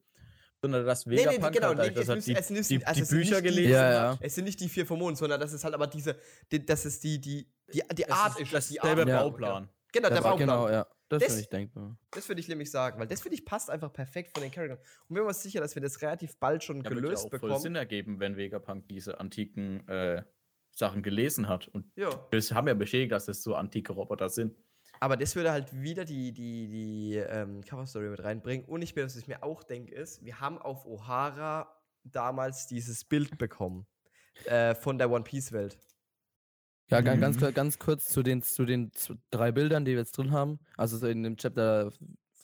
sondern 0.60 0.84
das 0.86 1.06
Nee, 1.06 1.16
nee, 1.16 1.22
Vegapunk 1.26 1.52
genau, 1.54 1.66
halt, 1.68 1.94
nee, 1.94 2.00
es 2.00 2.08
er 2.08 2.14
müssen- 2.16 2.26
die, 2.34 2.36
es 2.36 2.50
müssen- 2.50 2.78
die, 2.80 2.86
also 2.86 2.98
die 2.98 3.02
es 3.02 3.08
sind 3.08 3.18
Bücher 3.18 3.30
nicht 3.36 3.44
die- 3.44 3.48
gelesen 3.50 3.72
Ja, 3.72 3.78
hat. 4.12 4.20
ja. 4.20 4.26
Es 4.26 4.34
sind 4.34 4.44
nicht 4.44 4.60
die 4.60 4.68
vier 4.68 4.86
vom 4.86 4.98
Mond, 4.98 5.16
sondern 5.18 5.40
das 5.40 5.52
ist 5.52 5.64
halt 5.64 5.74
aber 5.74 5.86
diese, 5.86 6.16
die, 6.50 6.64
das 6.64 6.84
ist 6.86 7.02
die, 7.04 7.20
die, 7.20 7.48
die, 7.72 7.82
die 7.92 8.02
Das 8.02 8.10
Art 8.10 8.32
ist 8.36 8.42
ist, 8.42 8.54
das 8.54 8.68
die 8.68 8.78
selbe 8.82 9.02
Art- 9.02 9.08
Ja. 9.08 9.22
Bauplan. 9.22 9.68
Genau, 9.92 10.08
der 10.08 10.16
Das 10.16 10.24
war- 10.24 10.30
Bauplan. 10.32 10.48
Genau, 10.48 10.68
ja. 10.68 10.86
Das 11.10 11.20
Das- 11.20 11.28
finde 11.28 11.40
ich 11.42 11.48
denkbar. 11.48 11.98
Das 12.10 12.28
würde 12.28 12.40
ich 12.42 12.48
nämlich 12.48 12.70
sagen, 12.70 13.00
weil 13.00 13.06
das 13.06 13.22
finde 13.22 13.36
ich 13.36 13.44
passt 13.46 13.70
einfach 13.70 13.90
perfekt 13.92 14.32
von 14.34 14.42
den 14.42 14.50
Charakteren. 14.52 14.78
Und 15.08 15.16
wir 15.16 15.22
sind 15.22 15.28
uns 15.28 15.42
sicher, 15.42 15.60
dass 15.60 15.74
wir 15.74 15.80
das 15.80 16.02
relativ 16.02 16.36
bald 16.38 16.62
schon 16.62 16.78
Ja, 16.78 16.82
ja 16.84 16.88
gelöst 16.90 17.24
auch 17.26 17.30
voll 17.30 17.38
bekommen. 17.40 17.60
Sinn 17.62 17.74
ergeben, 17.76 18.20
wenn 18.20 18.36
Vegapunk 18.36 18.88
diese 18.88 19.18
antiken 19.18 19.88
äh, 19.88 20.22
Sachen 20.70 21.02
gelesen 21.02 21.48
hat. 21.48 21.66
Und 21.68 21.90
Ja. 21.96 22.10
wir 22.30 22.40
haben 22.54 22.68
ja 22.68 22.74
bestätigt, 22.74 23.10
dass 23.12 23.24
das 23.24 23.42
so 23.42 23.54
antike 23.54 23.94
Roboter 23.94 24.28
sind. 24.28 24.54
Aber 25.00 25.16
das 25.16 25.36
würde 25.36 25.52
halt 25.52 25.72
wieder 25.80 26.04
die, 26.04 26.32
die, 26.32 26.68
die 26.68 27.14
ähm, 27.16 27.62
Cover-Story 27.64 28.08
mit 28.08 28.22
reinbringen. 28.22 28.66
Und 28.66 28.82
ich, 28.82 28.94
bin, 28.94 29.04
was 29.04 29.16
ich 29.16 29.28
mir 29.28 29.42
auch 29.42 29.62
denke, 29.62 29.94
ist, 29.94 30.24
wir 30.24 30.40
haben 30.40 30.58
auf 30.58 30.86
O'Hara 30.86 31.66
damals 32.04 32.66
dieses 32.66 33.04
Bild 33.04 33.38
bekommen 33.38 33.86
äh, 34.44 34.74
von 34.74 34.98
der 34.98 35.10
One 35.10 35.24
Piece-Welt. 35.24 35.78
Ja, 36.90 37.00
ganz, 37.02 37.36
Mhm. 37.36 37.38
klar- 37.40 37.52
ganz 37.52 37.78
kurz 37.78 38.08
zu 38.08 38.22
den, 38.22 38.42
zu 38.42 38.64
den 38.64 38.90
drei 39.30 39.52
Bildern, 39.52 39.84
die 39.84 39.92
wir 39.92 39.98
jetzt 39.98 40.16
drin 40.16 40.32
haben. 40.32 40.58
Also 40.76 40.96
so 40.96 41.06
in 41.06 41.22
dem 41.22 41.36
Chapter 41.36 41.92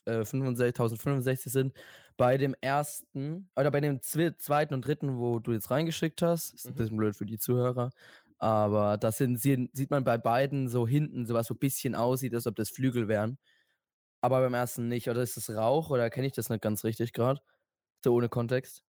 äh, 0.05 0.25
65, 0.25 0.75
1065 0.79 1.51
sind. 1.51 1.73
Bei 2.19 2.37
dem 2.37 2.55
ersten, 2.61 3.49
oder 3.57 3.71
bei 3.71 3.81
dem 3.81 4.01
zwe 4.03 4.37
zweiten 4.37 4.75
und 4.75 4.87
dritten, 4.87 5.17
wo 5.19 5.39
du 5.41 5.53
jetzt 5.53 5.71
reingeschickt 5.71 6.21
hast, 6.23 6.53
ist 6.55 6.67
ein 6.67 6.73
Mhm. 6.75 6.77
bisschen 6.77 6.97
blöd 6.99 7.17
für 7.17 7.25
die 7.27 7.39
Zuhörer. 7.39 7.91
Aber 8.45 8.99
das 8.99 9.16
sind, 9.16 9.40
sieht 9.40 9.90
man 9.90 10.05
bei 10.05 10.18
beiden 10.18 10.68
so 10.68 10.86
hinten, 10.86 11.24
sowas 11.24 11.47
so 11.47 11.55
ein 11.55 11.59
bisschen 11.59 11.95
aussieht, 11.95 12.34
als 12.34 12.47
ob 12.47 12.55
das 12.57 12.68
Flügel 12.68 13.09
wären. 13.09 13.38
Aber 14.20 14.40
beim 14.42 14.53
ersten 14.53 14.86
nicht. 14.88 15.09
Oder 15.09 15.22
ist 15.22 15.38
das 15.38 15.49
Rauch? 15.49 15.88
Oder 15.88 16.11
kenne 16.11 16.26
ich 16.26 16.34
das 16.34 16.51
nicht 16.51 16.61
ganz 16.61 16.84
richtig 16.84 17.14
gerade? 17.14 17.40
So 18.05 18.14
ohne 18.14 18.28
Kontext. 18.28 18.84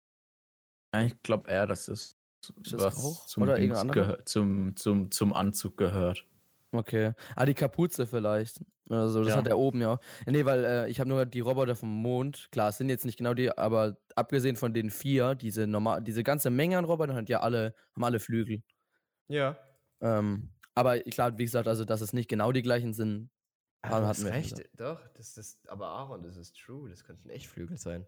Ja, 0.94 1.02
ich 1.04 1.22
glaube 1.22 1.50
eher, 1.50 1.68
dass 1.68 1.88
das, 1.88 2.16
Ist 2.64 2.74
das 2.74 2.82
was 2.82 2.98
Rauch 3.04 3.26
zum, 3.26 3.44
oder 3.44 3.58
gehört- 3.60 4.30
zum, 4.30 4.74
zum, 4.78 5.12
zum 5.12 5.34
Anzug 5.34 5.76
gehört. 5.76 6.26
Okay. 6.72 7.12
Ah, 7.36 7.46
die 7.46 7.54
Kapuze 7.54 8.08
vielleicht. 8.08 8.62
Oder 8.90 9.10
so. 9.10 9.20
Das 9.20 9.32
Ja. 9.34 9.36
hat 9.36 9.48
er 9.48 9.58
oben 9.58 9.82
ja 9.82 9.96
auch. 9.96 10.00
Nee, 10.28 10.46
weil 10.46 10.64
äh, 10.64 10.90
ich 10.90 11.02
habe 11.02 11.10
nur 11.10 11.26
die 11.26 11.42
Roboter 11.42 11.76
vom 11.76 11.90
Mond. 11.94 12.48
Klar, 12.52 12.70
es 12.70 12.78
sind 12.78 12.88
jetzt 12.88 13.04
nicht 13.04 13.18
genau 13.18 13.34
die, 13.34 13.52
aber 13.58 13.98
abgesehen 14.16 14.56
von 14.56 14.74
den 14.74 14.90
vier, 14.92 15.36
diese 15.36 15.68
normal, 15.68 16.02
diese 16.02 16.24
ganze 16.24 16.50
Menge 16.50 16.78
an 16.78 16.86
Robotern 16.86 17.18
hat 17.18 17.28
ja 17.28 17.42
alle, 17.42 17.76
haben 17.94 18.06
alle 18.06 18.22
Flügel. 18.22 18.64
Ja. 19.32 19.58
Ähm, 20.02 20.50
aber 20.76 21.00
klar, 21.00 21.38
wie 21.38 21.44
gesagt, 21.46 21.68
also 21.68 21.86
dass 21.86 22.02
es 22.02 22.14
nicht 22.14 22.30
genau 22.30 22.52
die 22.52 22.62
gleichen 22.62 22.94
sind. 22.94 23.30
Ah, 23.84 23.90
hatten 23.90 24.06
hast 24.08 24.24
wir 24.24 24.32
recht. 24.32 24.52
gesagt. 24.52 24.70
Doch, 24.80 25.08
das 25.16 25.38
ist, 25.38 25.60
aber 25.68 25.88
Aaron, 25.88 26.22
das 26.24 26.38
ist 26.38 26.56
true. 26.58 26.90
Das 26.90 27.04
könnten 27.04 27.30
echt 27.30 27.48
Flügel 27.48 27.78
sein. 27.78 28.06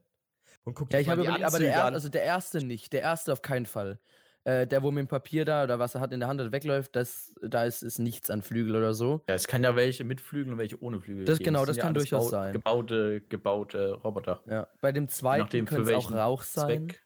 Und 0.63 0.75
guck 0.75 0.91
Ja, 0.93 0.97
dir 0.97 1.01
ich 1.01 1.07
mal 1.07 1.17
habe 1.27 1.45
aber 1.45 1.59
der, 1.59 1.73
er, 1.73 1.85
also 1.85 2.09
der 2.09 2.23
erste 2.23 2.63
nicht. 2.63 2.93
Der 2.93 3.01
erste 3.01 3.33
auf 3.33 3.41
keinen 3.41 3.65
Fall. 3.65 3.99
Äh, 4.45 4.67
der, 4.67 4.83
wo 4.83 4.91
mit 4.91 4.99
dem 5.01 5.07
Papier 5.07 5.45
da 5.45 5.63
oder 5.63 5.79
was 5.79 5.95
er 5.95 6.01
hat 6.01 6.11
in 6.11 6.19
der 6.19 6.27
Hand 6.27 6.41
hat, 6.41 6.51
wegläuft, 6.51 6.95
das, 6.97 7.33
da 7.41 7.63
ist, 7.63 7.81
ist 7.81 7.97
nichts 7.99 8.29
an 8.29 8.41
Flügel 8.41 8.75
oder 8.75 8.93
so. 8.93 9.21
Ja, 9.29 9.35
es 9.35 9.47
kann 9.47 9.63
ja 9.63 9.75
welche 9.77 10.03
mit 10.03 10.19
Flügeln 10.19 10.51
und 10.53 10.57
welche 10.59 10.81
ohne 10.83 10.99
Flügel 10.99 11.23
Das- 11.25 11.37
geben. 11.39 11.45
genau, 11.53 11.65
das 11.65 11.77
ja 11.77 11.83
kann 11.83 11.95
alles 11.95 12.09
durchaus 12.09 12.29
sein. 12.29 12.51
Gebaute, 12.53 13.21
gebaute 13.21 13.93
Roboter. 13.93 14.43
Ja. 14.45 14.67
Bei 14.81 14.91
dem 14.91 15.07
zweiten 15.07 15.65
könnte 15.65 15.89
es 15.93 16.05
auch 16.05 16.11
Rauch 16.11 16.41
sein. 16.43 16.89
Zweck. 16.89 17.05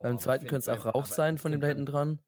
Beim 0.00 0.14
Oh, 0.14 0.18
zweiten 0.18 0.46
könnte 0.46 0.70
es 0.70 0.78
auch 0.80 0.86
Rauch 0.94 1.06
sein 1.06 1.38
von 1.38 1.50
dem 1.52 1.60
da 1.60 1.66
hinten 1.66 1.86
dran. 1.86 2.20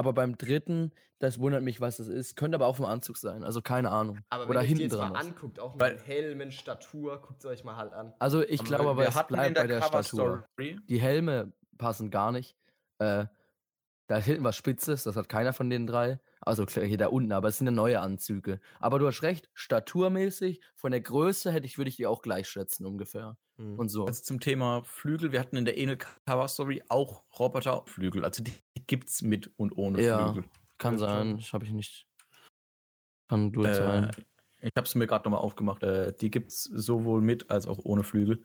Aber 0.00 0.14
beim 0.14 0.38
dritten, 0.38 0.92
das 1.18 1.38
wundert 1.38 1.62
mich, 1.62 1.78
was 1.82 1.98
das 1.98 2.08
ist. 2.08 2.34
Könnte 2.34 2.54
aber 2.56 2.66
auch 2.66 2.76
vom 2.76 2.86
Anzug 2.86 3.18
sein. 3.18 3.44
Also 3.44 3.60
keine 3.60 3.90
Ahnung. 3.90 4.20
Aber 4.30 4.44
wenn 4.44 4.50
Oder 4.52 4.62
ihr 4.62 4.66
hinten 4.68 4.84
jetzt 4.84 4.94
dran. 4.94 5.12
mal 5.12 5.18
anguckt, 5.20 5.60
auch 5.60 5.74
mit 5.74 5.82
Weil- 5.82 5.98
Helmen, 5.98 6.50
Statur, 6.52 7.20
guckt 7.20 7.40
es 7.40 7.44
euch 7.44 7.64
mal 7.64 7.76
halt 7.76 7.92
an. 7.92 8.14
Also 8.18 8.42
ich 8.42 8.64
glaube 8.64 8.88
aber, 8.88 9.06
es 9.06 9.12
bleibt 9.26 9.54
bei 9.56 9.66
der 9.66 9.82
Statur. 9.82 10.44
Story, 10.56 10.80
Die 10.88 10.98
Helme 10.98 11.52
passen 11.76 12.08
gar 12.10 12.32
nicht. 12.32 12.56
Äh, 12.98 13.26
da 14.10 14.16
ist 14.18 14.24
hinten 14.24 14.42
was 14.42 14.56
Spitzes, 14.56 15.04
das 15.04 15.14
hat 15.14 15.28
keiner 15.28 15.52
von 15.52 15.70
den 15.70 15.86
drei. 15.86 16.18
Also 16.40 16.66
hier 16.66 16.98
da 16.98 17.06
unten, 17.06 17.30
aber 17.30 17.46
es 17.46 17.58
sind 17.58 17.68
ja 17.68 17.70
neue 17.70 18.00
Anzüge. 18.00 18.58
Aber 18.80 18.98
du 18.98 19.06
hast 19.06 19.22
recht, 19.22 19.48
staturmäßig, 19.54 20.60
von 20.74 20.90
der 20.90 21.00
Größe 21.00 21.52
hätte 21.52 21.64
ich, 21.66 21.78
würde 21.78 21.90
ich 21.90 21.96
die 21.96 22.08
auch 22.08 22.20
gleich 22.20 22.48
schätzen 22.48 22.86
ungefähr. 22.86 23.36
Hm. 23.58 23.78
Und 23.78 23.88
so. 23.88 24.06
Also 24.06 24.20
zum 24.24 24.40
Thema 24.40 24.82
Flügel, 24.82 25.30
wir 25.30 25.38
hatten 25.38 25.56
in 25.56 25.64
der 25.64 25.78
Enel 25.78 25.96
Cover 26.26 26.48
Story 26.48 26.82
auch 26.88 27.22
Roboter-Flügel. 27.38 28.24
Also 28.24 28.42
die 28.42 28.52
gibt's 28.88 29.22
mit 29.22 29.52
und 29.56 29.78
ohne 29.78 30.02
Ja. 30.02 30.32
Flügel. 30.32 30.50
Kann 30.78 30.94
das 30.94 31.02
sein, 31.02 31.36
das 31.36 31.52
habe 31.52 31.66
ich 31.66 31.70
nicht. 31.70 32.08
Kann 33.28 33.52
gut 33.52 33.66
Äh, 33.66 33.74
sein. 33.76 34.10
ich 34.60 34.72
habe 34.74 34.88
es 34.88 34.94
mir 34.96 35.06
gerade 35.06 35.22
nochmal 35.22 35.40
aufgemacht. 35.40 35.84
Äh, 35.84 36.14
die 36.20 36.32
gibt's 36.32 36.64
sowohl 36.64 37.20
mit 37.20 37.48
als 37.48 37.68
auch 37.68 37.78
ohne 37.84 38.02
Flügel. 38.02 38.42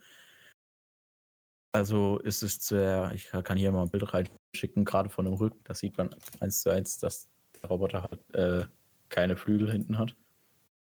Also 1.76 2.19
ist 2.19 2.41
es 2.41 2.55
sehr, 2.65 3.11
ich 3.13 3.30
kann 3.43 3.57
hier 3.57 3.71
mal 3.73 3.84
ein 3.84 3.89
Bild 3.89 4.13
reinschicken, 4.13 4.86
gerade 4.86 5.09
von 5.09 5.26
dem 5.26 5.34
Rücken. 5.34 5.59
Da 5.65 5.73
sieht 5.73 5.97
man 5.97 6.15
eins 6.39 6.61
zu 6.61 6.69
eins, 6.69 6.99
dass 6.99 7.28
der 7.61 7.69
Roboter 7.69 8.03
halt, 8.03 8.34
äh, 8.34 8.65
keine 9.09 9.36
Flügel 9.36 9.69
hinten 9.69 9.97
hat. 9.97 10.15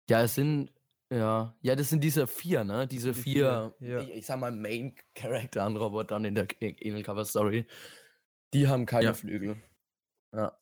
Ja, 0.09 0.21
es 0.23 0.35
sind, 0.35 0.71
ja, 1.11 1.55
ja, 1.61 1.75
das 1.75 1.89
sind 1.89 2.03
diese 2.03 2.27
vier, 2.27 2.63
ne? 2.63 2.87
Diese 2.87 3.13
Die 3.13 3.21
vier, 3.23 3.73
vier, 3.79 3.89
ja. 3.89 3.99
ich, 4.01 4.09
ich 4.11 4.25
sag 4.25 4.39
mal, 4.39 4.51
Main 4.51 4.95
Character 5.15 5.63
an 5.63 5.75
Robotern 5.77 6.25
in 6.25 6.35
der 6.35 6.47
Enel 6.61 7.03
Cover 7.03 7.25
Story. 7.25 7.65
Die 8.53 8.67
haben 8.67 8.85
keine 8.85 9.05
Ja. 9.05 9.13
Flügel. 9.13 9.57
Ja. 10.33 10.57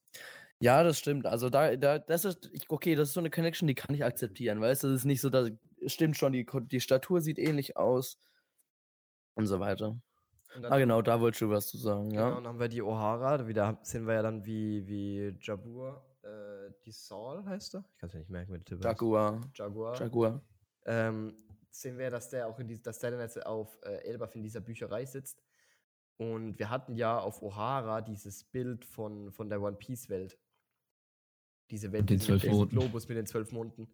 Ja, 0.59 0.83
das 0.83 0.99
stimmt. 0.99 1.25
Also 1.27 1.49
da, 1.49 1.75
da, 1.77 1.99
das 1.99 2.25
ist, 2.25 2.49
okay, 2.69 2.95
das 2.95 3.09
ist 3.09 3.13
so 3.15 3.19
eine 3.21 3.29
Connection, 3.31 3.67
die 3.67 3.75
kann 3.75 3.95
ich 3.95 4.03
akzeptieren, 4.05 4.61
weißt 4.61 4.83
du, 4.83 4.87
es 4.89 5.01
ist 5.01 5.05
nicht 5.05 5.21
so, 5.21 5.29
dass, 5.29 5.51
es 5.81 5.93
stimmt 5.93 6.17
schon, 6.17 6.33
die, 6.33 6.45
die 6.71 6.81
Statur 6.81 7.21
sieht 7.21 7.39
ähnlich 7.39 7.77
aus 7.77 8.17
und 9.35 9.47
so 9.47 9.59
weiter. 9.59 9.99
Und 10.55 10.61
dann, 10.63 10.71
Ah, 10.71 10.77
genau, 10.77 11.01
da 11.01 11.19
wolltest 11.19 11.41
du 11.41 11.49
was 11.49 11.67
zu 11.67 11.77
sagen, 11.77 12.09
genau, 12.09 12.29
ja. 12.29 12.35
dann 12.35 12.47
haben 12.47 12.59
wir 12.59 12.67
die 12.69 12.81
O'Hara. 12.83 13.47
Wieder 13.47 13.79
sind 13.83 14.05
wir 14.05 14.13
ja 14.15 14.21
dann 14.21 14.45
wie, 14.45 14.85
wie 14.87 15.35
Jabur. 15.41 16.03
Äh, 16.23 16.71
die 16.85 16.91
Saul 16.91 17.43
heißt 17.45 17.75
er? 17.75 17.85
Ich 17.93 17.97
kann 17.97 18.07
es 18.09 18.13
mir 18.13 18.19
nicht 18.19 18.29
merken, 18.29 18.53
wie 18.53 18.57
der 18.57 18.65
Typ 18.65 18.77
heißt. 18.77 18.85
Jaguar. 18.85 19.41
Jaguar. 19.55 19.99
Jaguar. 19.99 20.41
ähm, 20.85 21.35
sehen 21.71 21.97
wir, 21.97 22.11
dass 22.11 22.29
der 22.29 22.47
auch 22.47 22.59
in 22.59 22.67
die, 22.67 22.81
dass 22.81 22.99
der 22.99 23.11
dann 23.11 23.19
jetzt 23.19 23.45
auf 23.45 23.77
äh, 23.83 23.95
Elbaf 24.05 24.35
in 24.35 24.43
dieser 24.43 24.61
Bücherei 24.61 25.05
sitzt. 25.05 25.43
Und 26.17 26.59
wir 26.59 26.69
hatten 26.69 26.95
ja 26.95 27.17
auf 27.19 27.41
O'Hara 27.41 28.01
dieses 28.01 28.43
Bild 28.43 28.85
von, 28.85 29.31
von 29.31 29.49
der 29.49 29.59
One 29.61 29.75
Piece 29.77 30.07
Welt. 30.09 30.37
Diese 31.71 31.91
Welt, 31.91 32.03
Mit 32.03 32.09
den 32.11 32.19
zwölf 32.19 32.45
Monden. 32.45 32.77
Globus 32.77 33.07
mit 33.07 33.17
den 33.17 33.25
zwölf 33.25 33.51
Monden. 33.51 33.87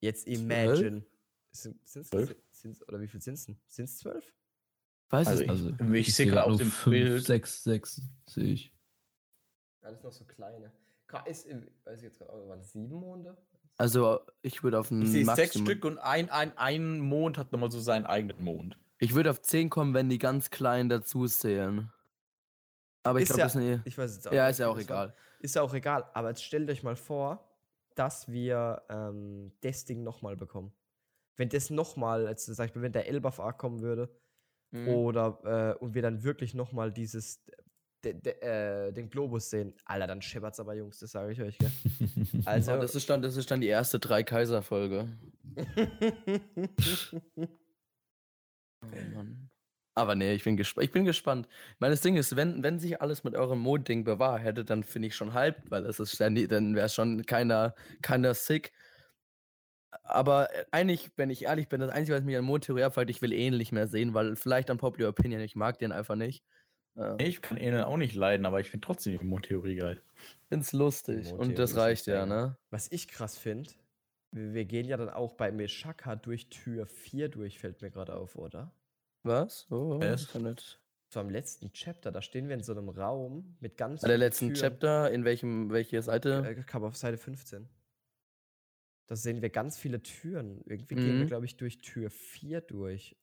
Jetzt 0.00 0.26
imagine. 0.26 1.04
Sind, 1.52 1.78
sind's, 1.88 2.10
Zwölf? 2.10 2.34
sind's, 2.50 2.86
oder 2.88 3.00
wie 3.00 3.06
viel 3.06 3.20
sind 3.22 3.34
es 3.34 3.46
denn? 3.46 3.58
Sind 3.68 3.84
es 3.84 3.98
zwölf? 3.98 4.34
Weiß 5.10 5.26
Also 5.28 5.42
es 5.44 5.48
nicht. 5.48 5.80
Also 5.80 5.92
Ich 5.94 6.06
sehe 6.14 6.26
sehe 6.26 6.32
gerade 6.32 6.50
auf 6.50 6.56
dem 6.58 6.70
fünf, 6.70 6.92
Bild. 6.94 7.24
sechs, 7.24 7.62
sechs 7.62 8.02
sehe 8.28 8.44
ich. 8.52 8.72
Ja, 9.82 9.90
das 9.90 10.00
sind 10.00 10.04
noch 10.04 10.12
so 10.12 10.24
kleine. 10.24 10.72
Ist, 11.26 11.46
weiß 11.84 11.98
ich 11.98 12.04
jetzt 12.04 12.18
gerade, 12.18 12.32
auch, 12.32 12.48
waren 12.48 12.58
es 12.60 12.72
sieben 12.72 12.94
Monde? 12.96 13.36
Also, 13.78 14.20
ich 14.42 14.62
würde 14.64 14.80
auf 14.80 14.90
ein 14.90 15.02
Ich 15.02 15.10
sehe 15.10 15.24
sechs 15.24 15.38
Maximum- 15.54 15.66
Stück 15.66 15.84
und 15.84 15.98
ein, 15.98 16.30
ein, 16.30 16.56
ein 16.58 16.98
Mond 17.00 17.38
hat 17.38 17.52
nochmal 17.52 17.70
so 17.70 17.78
seinen 17.78 18.06
eigenen 18.06 18.42
Mond. 18.42 18.76
Ich 18.98 19.14
würde 19.14 19.30
auf 19.30 19.42
10 19.42 19.68
kommen, 19.70 19.92
wenn 19.94 20.08
die 20.08 20.18
ganz 20.18 20.50
kleinen 20.50 20.88
dazu 20.88 21.26
zählen. 21.26 21.92
Aber 23.02 23.18
ich 23.20 23.24
Ist 23.24 23.28
glaube, 23.28 23.40
ja- 23.40 23.44
das 23.46 23.52
sind 23.52 23.62
eh. 23.62 23.80
Ich 23.84 23.96
weiß 23.98 24.14
jetzt 24.16 24.24
Ja, 24.32 24.44
nicht, 24.46 24.52
ist 24.52 24.58
ja 24.58 24.68
auch 24.68 24.78
egal. 24.78 25.14
Ist 25.38 25.54
ja 25.54 25.62
auch 25.62 25.74
egal, 25.74 26.10
aber 26.14 26.30
jetzt 26.30 26.42
stellt 26.42 26.68
euch 26.70 26.82
mal 26.82 26.96
vor, 26.96 27.46
dass 27.94 28.26
wir 28.32 28.82
ähm, 28.88 29.52
das 29.60 29.84
Ding 29.84 30.02
nochmal 30.02 30.36
bekommen. 30.36 30.72
Wenn 31.36 31.50
das 31.50 31.70
nochmal, 31.70 32.26
also 32.26 32.52
sag 32.54 32.70
ich 32.70 32.74
mal, 32.74 32.82
wenn 32.82 32.92
der 32.92 33.06
Elbaf 33.08 33.38
Arc 33.38 33.58
kommen 33.58 33.80
würde, 33.82 34.08
Mhm. 34.82 34.88
oder 34.88 35.76
äh, 35.78 35.84
und 35.84 35.94
wir 35.94 36.02
dann 36.02 36.22
wirklich 36.22 36.54
nochmal 36.54 36.92
dieses, 36.92 37.42
de, 38.04 38.14
de, 38.14 38.32
äh, 38.40 38.92
den 38.92 39.10
Globus 39.10 39.50
sehen, 39.50 39.74
Alter, 39.84 40.06
dann 40.06 40.22
scheppert's 40.22 40.60
aber, 40.60 40.74
Jungs, 40.74 40.98
das 40.98 41.12
sage 41.12 41.32
ich 41.32 41.40
euch, 41.40 41.58
gell? 41.58 41.70
Also, 42.44 42.72
Ja, 42.72 42.78
das, 42.78 42.94
ist 42.94 43.08
dann, 43.08 43.22
das 43.22 43.36
ist 43.36 43.50
dann 43.50 43.60
die 43.60 43.68
erste 43.68 43.98
Drei-Kaiser-Folge. 43.98 45.08
Oh 48.82 49.14
Mann. 49.14 49.50
Aber 49.94 50.14
nee, 50.14 50.34
ich 50.34 50.44
bin, 50.44 50.58
gesp 50.58 50.78
ich 50.82 50.92
bin 50.92 51.06
gespannt. 51.06 51.48
Ich 51.74 51.80
meine, 51.80 51.94
das 51.94 52.02
Ding 52.02 52.16
ist, 52.16 52.36
wenn, 52.36 52.62
wenn 52.62 52.78
sich 52.78 53.00
alles 53.00 53.24
mit 53.24 53.34
eurem 53.34 53.60
Mondding 53.60 54.04
bewahrheitet, 54.04 54.68
dann 54.68 54.84
finde 54.84 55.08
ich 55.08 55.16
schon 55.16 55.32
halb, 55.32 55.62
weil 55.70 55.84
das 55.84 55.98
ist 55.98 56.20
dann, 56.20 56.34
dann 56.48 56.74
wäre 56.74 56.90
schon 56.90 57.24
keiner, 57.24 57.74
keiner 58.02 58.34
sick. 58.34 58.72
Aber 60.02 60.54
äh, 60.54 60.64
eigentlich, 60.70 61.10
wenn 61.16 61.30
ich 61.30 61.44
ehrlich 61.44 61.68
bin, 61.68 61.80
das 61.80 61.90
Einzige, 61.90 62.16
was 62.16 62.24
mich 62.24 62.36
an 62.36 62.44
Mondtheorie 62.44 62.84
abfällt, 62.84 63.10
ich 63.10 63.22
will 63.22 63.32
eh 63.32 63.46
ihn 63.46 63.56
nicht 63.56 63.72
mehr 63.72 63.88
sehen, 63.88 64.14
weil 64.14 64.36
vielleicht 64.36 64.70
an 64.70 64.78
Popular 64.78 65.10
Opinion, 65.10 65.40
ich 65.40 65.56
mag 65.56 65.78
den 65.78 65.92
einfach 65.92 66.16
nicht. 66.16 66.44
Äh, 66.96 67.22
Ich 67.22 67.42
kann 67.42 67.56
Enel 67.56 67.84
auch 67.84 67.96
nicht 67.96 68.14
leiden, 68.14 68.46
aber 68.46 68.60
ich 68.60 68.70
finde 68.70 68.84
trotzdem 68.86 69.18
die 69.18 69.24
Mondtheorie 69.24 69.76
geil. 69.76 70.02
find's 70.48 70.72
lustig. 70.72 71.32
Und 71.32 71.58
das 71.58 71.76
reicht 71.76 72.06
ja, 72.06 72.26
ne? 72.26 72.56
Was 72.70 72.90
ich 72.90 73.08
krass 73.08 73.38
finde, 73.38 73.70
wir, 74.32 74.54
wir 74.54 74.64
gehen 74.64 74.86
ja 74.86 74.96
dann 74.96 75.10
auch 75.10 75.34
bei 75.34 75.50
Meshaka 75.52 76.16
durch 76.16 76.48
Tür 76.48 76.86
4 76.86 77.28
durch, 77.28 77.58
fällt 77.58 77.80
mir 77.82 77.90
gerade 77.90 78.14
auf, 78.14 78.36
oder? 78.36 78.72
Was? 79.22 79.66
Oh, 79.70 80.00
Was? 80.00 80.22
ist 80.22 80.34
ja 80.34 80.40
nicht. 80.40 80.80
So 81.08 81.20
am 81.20 81.30
letzten 81.30 81.72
Chapter, 81.72 82.10
da 82.10 82.20
stehen 82.20 82.48
wir 82.48 82.54
in 82.56 82.62
so 82.64 82.72
einem 82.72 82.88
Raum 82.88 83.56
mit 83.60 83.76
ganz 83.76 84.02
Bei 84.02 84.08
der 84.08 84.16
vielen 84.16 84.20
letzten 84.26 84.46
Türen. 84.48 84.60
Chapter, 84.60 85.10
in 85.12 85.24
welchem, 85.24 85.70
welche 85.70 86.02
Seite? 86.02 86.44
Äh, 86.46 86.62
kam 86.64 86.82
auf 86.82 86.96
Seite 86.96 87.16
15. 87.16 87.68
Da 89.06 89.16
sehen 89.16 89.40
wir 89.42 89.50
ganz 89.50 89.78
viele 89.78 90.02
Türen. 90.02 90.62
Irgendwie 90.66 90.96
gehen 90.96 91.16
wir, 91.18 91.24
Mhm. 91.24 91.26
glaube 91.28 91.46
ich, 91.46 91.56
durch 91.56 91.78
Tür 91.80 92.10
4 92.10 92.60
durch. 92.60 93.16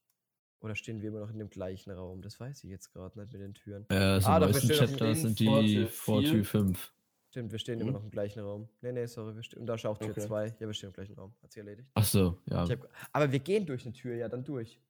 Oder 0.60 0.74
stehen 0.76 1.02
wir 1.02 1.10
immer 1.10 1.20
noch 1.20 1.30
in 1.30 1.38
dem 1.38 1.50
gleichen 1.50 1.90
Raum? 1.90 2.22
Das 2.22 2.40
weiß 2.40 2.64
ich 2.64 2.70
jetzt 2.70 2.90
gerade 2.92 3.18
nicht 3.20 3.32
mit 3.32 3.42
den 3.42 3.52
Türen. 3.54 3.84
Äh, 3.90 3.94
also 3.96 4.28
Ah, 4.28 4.36
im 4.36 4.40
doch, 4.42 4.48
wir 4.48 4.52
neuesten 4.54 4.74
stehen 4.74 4.88
Chapter 4.88 5.14
sind 5.14 5.38
die 5.40 5.44
Tür 5.74 5.86
vor. 5.88 6.22
Tür 6.22 6.44
5. 6.44 6.92
Stimmt, 7.28 7.52
wir 7.52 7.58
stehen 7.58 7.80
immer 7.80 7.90
Mhm. 7.90 7.96
noch 7.96 8.04
im 8.04 8.10
gleichen 8.10 8.40
Raum. 8.40 8.68
Nee, 8.80 8.92
nee, 8.92 9.04
sorry. 9.06 9.34
Wir 9.34 9.42
stehen, 9.42 9.58
und 9.60 9.66
da 9.66 9.74
ist 9.74 9.84
auch 9.84 9.98
Tür 9.98 10.10
Okay. 10.10 10.20
2. 10.20 10.46
Ja, 10.58 10.66
wir 10.66 10.72
stehen 10.72 10.88
im 10.88 10.92
gleichen 10.94 11.14
Raum. 11.16 11.34
Hat 11.42 11.52
sich 11.52 11.58
erledigt. 11.60 11.90
Ach 11.94 12.04
so, 12.04 12.38
ja. 12.48 12.66
Hab, 12.68 12.88
aber 13.12 13.30
wir 13.32 13.40
gehen 13.40 13.66
durch 13.66 13.84
eine 13.84 13.92
Tür 13.92 14.14
ja 14.14 14.28
dann 14.28 14.44
durch. 14.44 14.80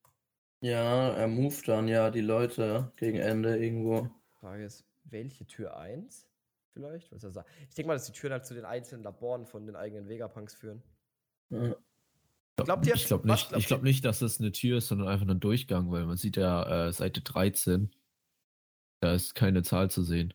Ja, 0.60 1.08
er 1.14 1.26
moved 1.26 1.66
dann 1.66 1.88
ja 1.88 2.10
die 2.10 2.20
Leute 2.20 2.92
gegen 2.96 3.18
Ende 3.18 3.56
irgendwo. 3.56 4.08
Frage 4.40 4.64
ist, 4.64 4.84
welche 5.04 5.44
Tür 5.46 5.76
1? 5.76 6.28
Vielleicht? 6.74 7.10
Was 7.12 7.22
er 7.24 7.30
sagt. 7.30 7.48
Ich 7.68 7.74
denke 7.76 7.86
mal, 7.88 7.94
dass 7.94 8.04
die 8.06 8.12
Türen 8.12 8.32
halt 8.32 8.44
zu 8.46 8.52
den 8.54 8.64
einzelnen 8.64 9.02
Laboren 9.04 9.46
von 9.46 9.64
den 9.64 9.76
eigenen 9.76 10.08
Vegapunks 10.08 10.54
führen. 10.54 10.82
Ja. 11.50 11.74
Glaubt 12.56 12.86
ihr- 12.86 12.94
ich 12.94 13.06
glaube 13.06 13.26
nicht, 13.28 13.52
ich 13.52 13.66
glaub 13.66 13.82
nicht, 13.82 14.04
dass 14.04 14.22
es 14.22 14.40
eine 14.40 14.52
Tür 14.52 14.78
ist, 14.78 14.88
sondern 14.88 15.08
einfach 15.08 15.26
ein 15.28 15.40
Durchgang, 15.40 15.90
weil 15.90 16.04
man 16.06 16.16
sieht 16.16 16.36
ja 16.36 16.88
äh, 16.88 16.92
Seite 16.92 17.20
13. 17.20 17.94
Da 19.00 19.14
ist 19.14 19.34
keine 19.34 19.62
Zahl 19.62 19.90
zu 19.90 20.02
sehen. 20.02 20.34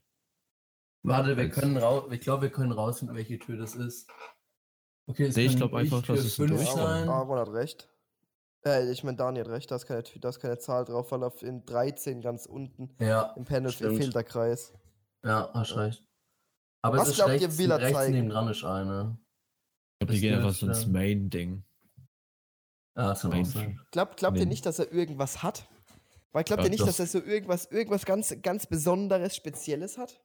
Warte, 1.03 1.37
wir 1.37 1.49
können 1.49 1.77
raus. 1.77 2.09
Ich 2.11 2.21
glaube, 2.21 2.43
wir 2.43 2.51
können 2.51 2.71
rausfinden, 2.73 3.15
welche 3.15 3.39
Tür 3.39 3.57
das 3.57 3.75
ist. 3.75 4.09
Okay, 5.07 5.25
es 5.27 5.35
Nee, 5.35 5.43
ich 5.45 5.51
kann 5.51 5.57
glaub 5.59 5.73
einfach, 5.73 6.03
Tür 6.03 6.15
dass 6.15 6.25
es 6.25 6.39
ein 6.39 6.47
Durchgang 6.47 6.75
sein. 6.75 7.09
Aaron 7.09 7.39
hat 7.39 7.49
recht. 7.53 7.89
Äh, 8.65 8.91
ich 8.91 9.03
meine, 9.05 9.15
Daniel 9.17 9.45
hat 9.45 9.51
recht, 9.51 9.71
da 9.71 9.77
ist 9.77 9.85
keine, 9.85 10.03
da 10.03 10.29
ist 10.29 10.39
keine 10.39 10.57
Zahl 10.59 10.83
drauf, 10.85 11.11
weil 11.11 11.23
auf 11.23 11.41
in 11.41 11.65
13 11.65 12.21
ganz 12.21 12.45
unten 12.45 12.93
Ja, 12.99 13.33
im 13.37 13.45
Panel 13.45 13.71
Stimmt. 13.71 13.97
fehlt 13.97 14.13
der 14.15 14.23
Kreis. 14.25 14.73
ja, 15.23 15.49
hast 15.53 15.75
recht. 15.77 16.05
Aber 16.81 16.97
Was 16.97 17.03
es 17.03 17.09
ist 17.09 17.15
glaubt 17.17 17.33
ihr, 17.33 17.41
rechts, 17.41 17.57
will 17.57 17.71
er 17.71 17.79
rechts 17.79 17.93
zeigen? 17.97 18.13
neben 18.13 18.29
dran 18.29 18.47
ist 18.49 18.63
eine. 18.63 19.17
Ich 19.93 19.99
glaube, 19.99 20.13
die 20.13 20.19
gehen 20.21 20.35
einfach 20.35 20.53
so 20.53 20.65
ins 20.67 20.87
Main-Ding. 20.87 21.63
Kann 22.95 23.05
auch 23.15 23.23
Main- 23.25 23.45
sein. 23.45 23.79
Glaubt, 23.91 24.17
glaubt 24.17 24.37
ihr 24.37 24.41
Wenn- 24.41 24.49
nicht, 24.49 24.65
dass 24.65 24.79
er 24.79 24.91
irgendwas 24.91 25.43
hat? 25.43 25.67
Weil 26.31 26.43
glaubt 26.43 26.61
Ja, 26.61 26.65
ihr 26.67 26.69
nicht, 26.71 26.81
doch. 26.81 26.87
dass 26.87 26.99
er 26.99 27.07
so 27.07 27.19
irgendwas, 27.21 27.65
irgendwas 27.65 28.05
ganz, 28.05 28.35
ganz 28.41 28.67
Besonderes, 28.67 29.35
Spezielles 29.35 29.97
hat? 29.97 30.21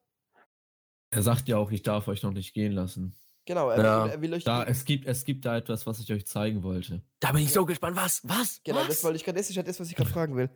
Er 1.11 1.23
sagt 1.23 1.49
ja 1.49 1.57
auch, 1.57 1.71
ich 1.71 1.83
darf 1.83 2.09
euch 2.09 2.23
noch 2.23 2.33
nicht 2.33 2.53
gehen 2.55 2.73
lassen. 2.73 3.15
Genau, 3.47 3.69
er, 3.71 3.83
Ja. 3.83 4.05
will, 4.05 4.11
er 4.13 4.21
will 4.23 4.35
euch. 4.35 4.45
Da, 4.45 4.65
es 4.65 4.85
gibt, 4.85 5.07
es 5.07 5.25
gibt 5.25 5.45
da 5.45 5.57
etwas, 5.57 5.87
was 5.87 6.01
ich 6.01 6.11
euch 6.13 6.27
zeigen 6.27 6.63
wollte. 6.63 7.03
Da 7.21 7.33
bin 7.33 7.43
ich 7.43 7.53
so 7.53 7.65
gespannt. 7.67 7.97
Was? 7.97 8.21
Was? 8.25 8.61
genau, 8.65 8.79
was? 8.81 8.89
das 8.89 9.05
wollte 9.05 9.17
ich 9.17 9.25
gerade, 9.25 9.39
das 9.39 9.49
ist 9.51 9.57
ja 9.57 9.63
das, 9.63 9.79
was 9.81 9.89
ich 9.91 9.97
gerade 9.97 10.11
fragen 10.11 10.37
will. 10.37 10.51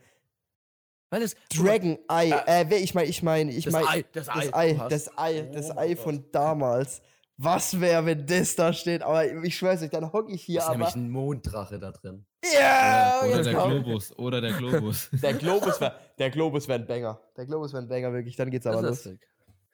Weil 1.10 1.20
das, 1.20 1.34
Dragon 1.54 1.98
Eye, 2.08 2.30
äh, 2.46 2.66
wer, 2.68 2.80
ich 2.80 2.94
meine, 2.94 3.08
ich 3.08 3.22
meine, 3.22 3.50
ich 3.52 3.64
das 3.64 3.72
meine, 3.72 3.88
Ei, 3.88 4.04
das 4.12 4.28
Ei, 4.28 4.34
das 4.42 4.52
Ei, 4.54 4.72
das 4.88 5.18
Ei, 5.18 5.42
das 5.52 5.70
Oh 5.70 5.78
Ei 5.78 5.86
mein 5.88 5.96
von 5.96 6.24
damals. 6.32 7.02
Was 7.40 7.80
wäre, 7.80 8.04
wenn 8.04 8.26
das 8.26 8.56
da 8.56 8.72
steht? 8.72 9.02
Aber 9.02 9.24
ich 9.44 9.56
schwör's 9.56 9.80
euch, 9.80 9.90
dann 9.90 10.12
hocke 10.12 10.32
ich 10.32 10.42
hier 10.42 10.58
ist 10.58 10.64
aber. 10.66 10.76
nämlich 10.78 10.94
ein 10.96 11.08
Monddrache 11.08 11.78
da 11.78 11.92
drin. 11.92 12.26
Ja, 12.52 13.22
oder 13.24 13.42
der 13.42 13.54
komm. 13.54 13.70
Globus. 13.70 14.18
Oder 14.18 14.40
der 14.40 14.52
Globus. 14.52 15.08
Der 15.22 15.34
Globus 15.34 15.80
wäre 15.80 15.94
der 16.18 16.30
Globus 16.30 16.66
wär 16.68 16.74
ein 16.76 16.86
Banger. 16.86 17.20
Der 17.36 17.46
Globus 17.46 17.72
wäre 17.72 17.82
ein 17.84 17.88
Banger, 17.88 18.12
wirklich. 18.12 18.36
Dann 18.36 18.50
geht's 18.50 18.66
aber 18.66 18.82
Das 18.82 18.98
ist 18.98 19.04
los. 19.06 19.14
sick. 19.14 19.28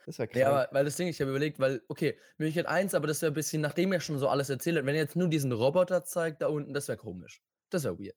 Das 0.06 0.18
wäre 0.18 0.28
krass. 0.28 0.40
Ja, 0.40 0.48
aber 0.50 0.68
weil 0.72 0.84
das 0.84 0.96
Ding, 0.96 1.08
ich 1.08 1.18
habe 1.20 1.30
überlegt, 1.30 1.58
weil, 1.58 1.80
okay, 1.88 2.16
Möglichkeit 2.36 2.66
1, 2.66 2.94
aber 2.94 3.06
das 3.06 3.22
wäre 3.22 3.32
ein 3.32 3.34
bisschen, 3.34 3.62
nachdem 3.62 3.92
er 3.92 4.00
schon 4.00 4.18
so 4.18 4.28
alles 4.28 4.50
erzählt 4.50 4.76
hat, 4.76 4.84
wenn 4.86 4.94
er 4.94 5.02
jetzt 5.02 5.16
nur 5.16 5.28
diesen 5.28 5.52
Roboter 5.52 6.04
zeigt 6.04 6.42
da 6.42 6.48
unten, 6.48 6.74
das 6.74 6.88
wäre 6.88 6.98
komisch. 6.98 7.42
Das 7.70 7.84
wäre 7.84 7.98
weird. 7.98 8.16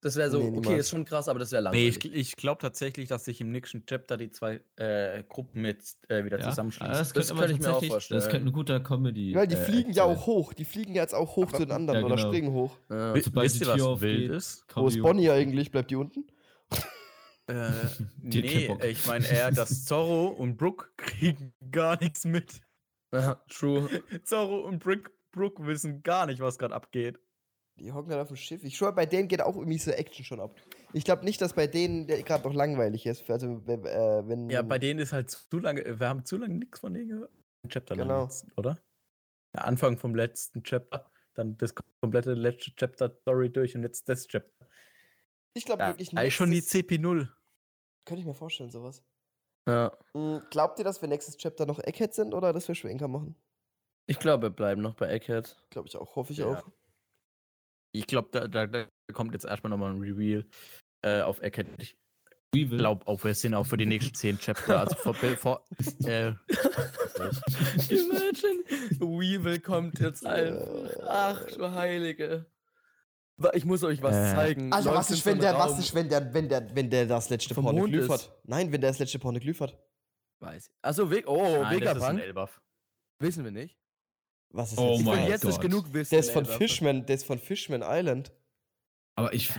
Das 0.00 0.14
wäre 0.14 0.30
so, 0.30 0.38
Nee, 0.38 0.56
okay, 0.58 0.78
ist 0.78 0.90
schon 0.90 1.04
krass, 1.04 1.28
aber 1.28 1.40
das 1.40 1.50
wäre 1.50 1.62
Nee, 1.70 1.88
langweilig. 1.88 2.04
ich, 2.04 2.14
ich 2.14 2.36
glaube 2.36 2.60
tatsächlich, 2.60 3.08
dass 3.08 3.24
sich 3.24 3.40
im 3.40 3.50
nächsten 3.50 3.84
Chapter 3.84 4.16
die 4.16 4.30
zwei 4.30 4.60
äh, 4.76 5.24
Gruppen 5.28 5.64
jetzt 5.64 6.08
äh, 6.08 6.24
wieder 6.24 6.38
Ja, 6.38 6.50
zusammenschließen. 6.50 6.92
das, 6.92 7.12
Das 7.12 7.28
könnte 7.28 7.32
aber 7.32 7.40
könnte 7.48 7.54
ich 7.54 7.60
mir 7.68 7.74
auch 7.74 7.84
vorstellen. 7.84 8.20
Das 8.20 8.28
könnte 8.30 8.46
ein 8.48 8.52
guter 8.52 8.78
Comedy. 8.80 9.34
Weil 9.34 9.48
die 9.48 9.56
äh, 9.56 9.64
fliegen 9.64 9.92
ja 9.92 10.04
auch 10.04 10.26
hoch. 10.26 10.52
Die 10.52 10.64
fliegen 10.64 10.94
ja 10.94 11.02
jetzt 11.02 11.14
auch 11.14 11.34
hoch 11.34 11.50
zu 11.50 11.58
den 11.64 11.72
anderen 11.72 12.00
ja, 12.00 12.06
oder 12.06 12.14
genau. 12.16 12.28
springen 12.28 12.52
hoch. 12.52 12.76
ja. 12.90 13.20
Sobald 13.20 13.44
wisst 13.46 13.56
die 13.60 13.64
ihr, 13.64 13.74
Tür 13.74 13.92
was 13.92 14.00
wild 14.00 14.16
aufgeht, 14.30 14.30
ist? 14.36 14.64
Wo 14.74 14.86
ist 14.86 15.00
Bonnie 15.02 15.30
eigentlich? 15.30 15.70
Bleibt 15.72 15.90
die 15.90 15.96
unten? 15.96 16.26
Äh, 17.48 17.70
nee, 18.22 18.76
ich 18.86 19.06
meine 19.06 19.26
eher, 19.26 19.50
dass 19.50 19.84
Zorro 19.84 20.28
und 20.28 20.56
Brooke 20.56 20.86
kriegen 20.96 21.52
gar 21.72 21.98
nichts 22.00 22.24
mit. 22.24 22.60
ja, 23.12 23.34
true. 23.48 23.88
Zorro 24.24 24.60
und 24.60 24.78
Brooke, 24.80 25.10
Brooke 25.32 25.66
wissen 25.66 26.02
gar 26.02 26.26
nicht, 26.26 26.40
was 26.40 26.58
gerade 26.58 26.74
abgeht. 26.74 27.18
Die 27.78 27.92
hocken 27.92 28.10
halt 28.10 28.20
auf 28.22 28.28
dem 28.28 28.36
Schiff. 28.36 28.64
Ich 28.64 28.76
schwöre, 28.76 28.92
bei 28.92 29.06
denen 29.06 29.28
geht 29.28 29.40
auch 29.40 29.56
irgendwie 29.56 29.78
so 29.78 29.90
Action 29.92 30.24
schon 30.24 30.40
ab. 30.40 30.54
Ich 30.92 31.04
glaube 31.04 31.24
nicht, 31.24 31.40
dass 31.40 31.52
bei 31.54 31.66
denen 31.66 32.06
gerade 32.06 32.44
noch 32.46 32.54
langweilig 32.54 33.06
ist. 33.06 33.28
Also, 33.30 33.62
äh, 33.66 34.28
wenn. 34.28 34.50
Ja, 34.50 34.62
bei 34.62 34.78
denen 34.78 34.98
ist 35.00 35.12
halt 35.12 35.30
zu 35.30 35.58
lange, 35.58 35.98
wir 36.00 36.08
haben 36.08 36.24
zu 36.24 36.36
lange 36.36 36.54
nichts 36.54 36.80
von 36.80 36.92
denen 36.94 37.08
gehört. 37.08 37.30
Chapter 37.68 37.96
Genau. 37.96 38.24
jetzt, 38.24 38.46
oder? 38.56 38.78
Der 39.54 39.64
Anfang 39.64 39.98
vom 39.98 40.14
letzten 40.14 40.62
Chapter, 40.62 41.10
dann 41.34 41.56
das 41.58 41.74
komplette 42.00 42.34
letzte 42.34 42.74
Chapter 42.74 43.10
Story 43.22 43.50
durch 43.50 43.74
und 43.76 43.82
jetzt 43.82 44.08
das 44.08 44.26
Chapter. 44.26 44.66
Ich 45.54 45.64
glaube 45.64 45.82
Ja, 45.82 45.88
wirklich 45.88 46.16
eigentlich 46.16 46.34
schon 46.34 46.50
die 46.50 46.56
nächstes- 46.56 46.72
CP0. 46.82 47.28
Könnte 48.04 48.20
ich 48.20 48.26
mir 48.26 48.34
vorstellen, 48.34 48.70
sowas. 48.70 49.02
Ja. 49.68 49.96
Mm, 50.14 50.38
Glaubt 50.50 50.78
ihr, 50.78 50.84
dass 50.84 51.00
wir 51.02 51.08
nächstes 51.08 51.36
Chapter 51.36 51.66
noch 51.66 51.78
Egghead 51.78 52.14
sind 52.14 52.32
oder 52.34 52.52
dass 52.52 52.66
wir 52.68 52.74
Schwenker 52.74 53.08
machen? 53.08 53.36
Ich 54.06 54.18
glaube, 54.18 54.44
wir 54.46 54.50
bleiben 54.50 54.80
noch 54.80 54.94
bei 54.94 55.08
Egghead. 55.10 55.56
Glaube 55.70 55.88
ich 55.88 55.96
auch, 55.96 56.16
hoffe 56.16 56.32
ich 56.32 56.38
Ja. 56.38 56.46
auch. 56.46 56.64
Ich 57.98 58.06
glaube, 58.06 58.28
da, 58.30 58.46
da, 58.46 58.66
da 58.66 58.86
kommt 59.12 59.32
jetzt 59.32 59.44
erstmal 59.44 59.70
nochmal 59.70 59.92
ein 59.92 60.00
Reveal 60.00 60.44
äh, 61.02 61.20
auf 61.22 61.40
Eckhead. 61.40 61.66
Ich 61.80 61.96
Weevil. 62.54 62.78
glaube 62.78 63.06
auch, 63.06 63.22
wir 63.24 63.34
sind 63.34 63.54
auch 63.54 63.64
für 63.66 63.76
die 63.76 63.86
nächsten 63.86 64.14
10 64.14 64.38
Chapter. 64.38 64.80
Also 64.80 64.94
vor, 64.96 65.14
vor 65.14 65.64
äh, 66.04 66.28
Imagine, 67.88 68.62
Weevil 69.00 69.60
kommt 69.60 69.98
jetzt 69.98 70.24
einfach. 70.24 70.66
Ach, 71.06 71.44
du 71.46 71.70
Heilige. 71.72 72.46
Ich 73.52 73.64
muss 73.64 73.82
euch 73.84 74.00
was 74.02 74.14
Äh. 74.16 74.34
zeigen. 74.34 74.70
Läuft 74.70 74.86
was 74.86 75.10
ist, 75.10 75.26
wenn 75.26 75.38
der, 75.40 75.54
was 75.58 75.78
ist, 75.78 75.94
wenn 75.94 76.08
der, 76.08 76.32
wenn 76.34 76.48
der, 76.48 76.74
wenn 76.74 76.90
der 76.90 77.06
das 77.06 77.30
letzte 77.30 77.54
Pornoglyph 77.54 78.08
hat? 78.08 78.32
Nein, 78.44 78.72
wenn 78.72 78.80
der 78.80 78.90
das 78.90 78.98
letzte 78.98 79.18
Pornoglyph 79.18 79.60
hat. 79.60 79.76
Weiß 80.40 80.68
ich. 80.68 80.74
Achso, 80.82 81.10
Weg. 81.10 81.28
Oh, 81.28 81.62
nein, 81.62 81.80
das 81.80 81.96
ist 81.98 82.02
ein 82.04 82.18
Vegapunk. 82.18 82.50
Wissen 83.20 83.44
wir 83.44 83.50
nicht. 83.50 83.76
Was 84.50 84.72
ist 84.72 84.78
Oh 84.78 84.92
jetzt? 84.92 85.00
Ich 85.00 85.06
will 85.06 85.28
jetzt 85.28 85.44
nicht 85.44 85.54
Gott. 85.60 85.62
genug 85.62 85.92
wissen. 85.92 86.10
Der 86.10 86.18
ist 86.20 86.30
von 86.30 86.44
Elbaf. 86.44 86.56
Fishman, 86.58 87.06
der 87.06 87.16
ist 87.16 87.24
von 87.26 87.38
Fishman 87.38 87.82
Island. 87.84 88.32
Aber 89.14 89.32
ich. 89.34 89.50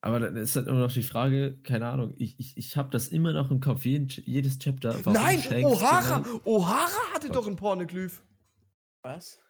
Aber 0.00 0.20
dann 0.20 0.36
ist 0.36 0.54
halt 0.54 0.66
immer 0.66 0.80
noch 0.80 0.92
die 0.92 1.02
Frage, 1.02 1.56
keine 1.62 1.86
Ahnung, 1.88 2.14
ich, 2.18 2.38
ich, 2.38 2.56
ich 2.58 2.76
habe 2.76 2.90
das 2.90 3.08
immer 3.08 3.32
noch 3.32 3.50
im 3.50 3.60
Kopf, 3.60 3.86
jeden, 3.86 4.08
jedes 4.26 4.58
Chapter. 4.58 4.98
Nein, 5.06 5.40
Shanks 5.40 5.64
O'Hara! 5.66 6.22
genau- 6.22 6.38
O'Hara 6.44 7.14
hatte 7.14 7.30
doch 7.30 7.46
einen 7.46 7.56
Pornoglyph. 7.56 8.22
Was? 9.02 9.40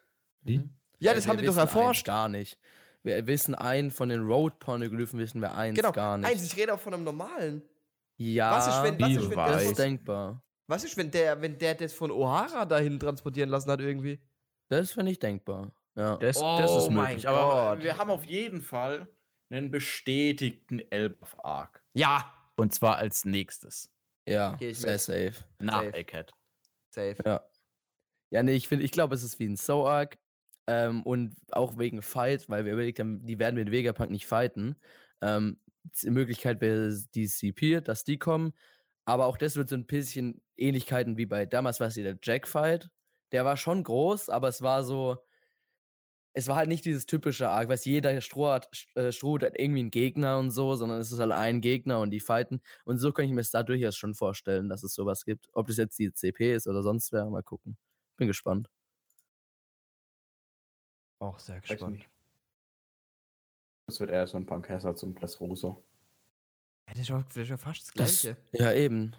Wie? 0.43 0.63
Ja, 1.01 1.11
Äh, 1.11 1.15
das 1.17 1.25
wir 1.27 1.33
haben 1.33 1.39
die 1.41 1.47
doch 1.47 1.57
erforscht. 1.57 2.07
Gar 2.07 2.29
nicht. 2.29 2.57
Wir 3.03 3.27
wissen 3.27 3.55
einen 3.57 3.91
von 3.91 4.09
den 4.09 4.23
Road-Pornoglyphen, 4.23 5.19
wissen 5.19 5.41
wir 5.41 5.55
eins 5.55 5.77
Genau, 5.77 5.91
gar 5.93 6.17
nicht. 6.19 6.31
eins, 6.31 6.45
ich 6.45 6.57
rede 6.57 6.73
auch 6.73 6.81
von 6.81 6.95
einem 6.95 7.03
normalen. 7.05 7.63
ja, 8.17 8.53
Was 8.53 8.69
ist, 8.69 8.83
wenn, 8.85 9.01
was 9.01 9.11
ist, 9.11 9.31
wenn 9.31 9.37
das 9.37 9.63
ist 9.65 9.79
denkbar. 9.79 10.43
was 10.69 10.85
ist, 10.85 10.97
wenn 10.97 11.11
der, 11.11 11.43
wenn 11.43 11.59
der 11.59 11.75
das 11.75 11.93
von 11.93 12.11
O'Hara 12.13 12.65
dahin 12.65 13.01
transportieren 13.01 13.51
lassen 13.51 13.71
hat 13.73 13.81
irgendwie? 13.81 14.21
Das 14.69 14.93
finde 14.93 15.13
ich 15.13 15.19
denkbar. 15.19 15.73
Ja. 15.97 16.17
Das, 16.17 16.39
das 16.39 16.71
Oh 16.71 16.79
ist 16.79 16.91
mein 16.91 17.11
möglich. 17.11 17.29
Aber 17.29 17.75
Gott. 17.77 17.85
wir 17.85 17.99
haben 17.99 18.11
auf 18.11 18.25
jeden 18.25 18.63
Fall 18.63 19.09
einen 19.51 19.71
bestätigten 19.71 20.81
Elbaf-Arc. 20.91 21.83
Ja. 21.95 22.33
Und 22.57 22.73
zwar 22.73 22.97
als 22.97 23.25
nächstes. 23.25 23.91
Ja, 24.27 24.57
ich 24.61 24.79
sehr 24.79 24.93
mit. 24.93 25.01
safe. 25.01 25.35
Nach 25.59 25.83
Safe. 25.83 25.95
Egghead. 25.95 26.33
Safe. 26.91 27.17
Ja. 27.25 27.45
Ja, 28.31 28.43
nee, 28.43 28.55
ich 28.55 28.69
finde, 28.69 28.85
ich 28.85 28.91
glaube, 28.91 29.15
es 29.15 29.23
ist 29.23 29.39
wie 29.39 29.47
ein 29.47 29.57
So-Arc. 29.57 30.19
Ähm, 30.67 31.03
und 31.03 31.37
auch 31.53 31.79
wegen 31.79 32.01
Fight, 32.01 32.49
weil 32.49 32.65
wir 32.65 32.73
überlegt 32.73 32.99
haben, 32.99 33.25
die 33.27 33.39
werden 33.39 33.57
mit 33.57 33.71
Vegapunk 33.71 34.11
nicht 34.11 34.27
fighten. 34.27 34.77
Ähm, 35.21 35.61
die 36.03 36.11
Möglichkeit 36.11 36.61
wäre 36.63 36.97
die 37.15 37.29
CP, 37.29 37.83
dass 37.83 38.05
die 38.05 38.19
kommen. 38.19 38.55
Aber 39.05 39.27
auch 39.27 39.37
das 39.37 39.57
wird 39.57 39.69
so 39.69 39.77
ein 39.77 39.87
bisschen 39.87 40.41
Ähnlichkeiten 40.57 41.19
wie 41.19 41.27
bei 41.27 41.45
damals 41.45 41.81
es 41.81 41.97
ja 41.97 42.03
der 42.05 42.19
Jack-Fight. 42.23 42.89
Der 43.33 43.45
war 43.45 43.57
schon 43.57 43.83
groß, 43.83 44.29
aber 44.29 44.49
es 44.49 44.63
war 44.63 44.85
so. 44.85 45.19
Es 46.37 46.49
war 46.49 46.57
halt 46.57 46.69
nicht 46.69 46.85
dieses 46.85 47.07
typische 47.07 47.49
Arc, 47.49 47.69
weil 47.69 47.79
jeder 47.79 48.21
Stroh 48.21 48.49
hat, 48.49 48.69
äh, 48.97 49.13
Stroh 49.13 49.39
hat 49.41 49.57
irgendwie 49.57 49.81
einen 49.81 49.91
Gegner 49.93 50.39
und 50.39 50.51
so, 50.51 50.75
sondern 50.75 51.01
es 51.01 51.13
ist 51.13 51.21
halt 51.21 51.31
ein 51.31 51.61
Gegner 51.61 52.01
und 52.01 52.11
die 52.11 52.19
fighten. 52.19 52.61
Und 52.85 52.99
so 52.99 53.13
kann 53.13 53.25
ich 53.27 53.31
mir 53.31 53.41
es 53.41 53.53
da 53.53 53.63
durchaus 53.63 53.97
schon 53.97 54.15
vorstellen, 54.15 54.69
dass 54.69 54.83
es 54.83 54.95
sowas 54.95 55.25
gibt. 55.25 55.49
Ob 55.53 55.69
das 55.69 55.77
jetzt 55.77 55.97
die 55.99 56.13
CP 56.13 56.55
ist 56.55 56.67
oder 56.67 56.83
sonst 56.83 57.13
wer, 57.13 57.25
mal 57.27 57.45
gucken. 57.45 57.77
Bin 58.17 58.27
gespannt. 58.27 58.69
Auch 61.21 61.39
sehr 61.39 61.61
gespannt. 61.61 62.05
Das 63.87 64.01
wird 64.01 64.11
eher 64.11 64.27
so 64.27 64.37
ein 64.37 64.47
Punkhesser 64.47 64.97
zum 64.97 65.15
Dressrosa. 65.15 65.77
Ja, 66.89 66.95
das 66.95 66.99
ist 67.01 67.09
ja- 67.09 67.23
das 67.29 67.37
ist 67.37 67.49
ja 67.49 67.57
fast 67.57 67.83
das 67.89 67.95
Das, 67.95 68.23
Gleiche. 68.23 68.37
ja, 68.53 68.73
eben. 68.73 69.15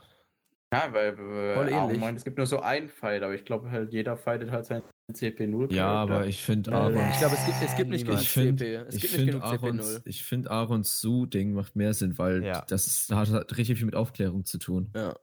Ja, 0.73 0.91
weil 0.91 1.09
äh, 1.13 1.15
Voll 1.55 1.73
Aaron 1.73 1.85
ähnlich. 1.89 1.99
meint, 1.99 2.17
es 2.17 2.23
gibt 2.25 2.37
nur 2.37 2.47
so 2.47 2.59
einen 2.59 2.89
Fight, 2.89 3.23
aber 3.23 3.33
ich 3.33 3.45
glaube 3.45 3.71
halt, 3.71 3.93
jeder 3.93 4.17
fightet 4.17 4.51
halt 4.51 4.65
seinen 4.65 4.83
CP0. 5.13 5.73
Ja, 5.73 5.87
aber 5.87 6.25
ich 6.25 6.43
finde. 6.43 6.73
Aaron. 6.73 6.97
Ich 7.11 7.17
glaube, 7.19 7.35
es 7.35 7.45
gibt, 7.45 7.57
es 7.63 7.75
gibt 7.77 7.89
nicht 7.91 8.05
genug 8.05 8.19
Ich 8.21 8.29
finde 8.29 8.65
CP. 8.65 8.75
Es 8.87 8.95
ich 8.95 9.01
gibt 9.01 9.13
nicht 9.13 9.21
find 9.21 9.31
genug 9.31 9.43
Aarons, 9.43 9.95
CP0. 9.97 10.01
ich 10.05 10.23
find 10.25 10.47
Aarons 10.49 10.99
Su-Ding 11.01 11.53
macht 11.53 11.75
mehr 11.75 11.93
Sinn, 11.93 12.17
weil 12.17 12.43
Ja. 12.43 12.65
das 12.67 12.87
ist, 12.87 13.11
hat, 13.13 13.29
hat 13.29 13.57
richtig 13.57 13.77
viel 13.77 13.85
mit 13.85 13.95
Aufklärung 13.95 14.43
zu 14.45 14.57
tun. 14.57 14.91
Ja. 14.95 15.15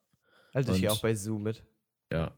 Also 0.55 0.72
ich 0.72 0.80
gehe 0.80 0.90
Und- 0.90 0.97
auch 0.97 1.03
bei 1.03 1.14
Zoom 1.14 1.43
mit. 1.43 1.64
Ja. 2.12 2.32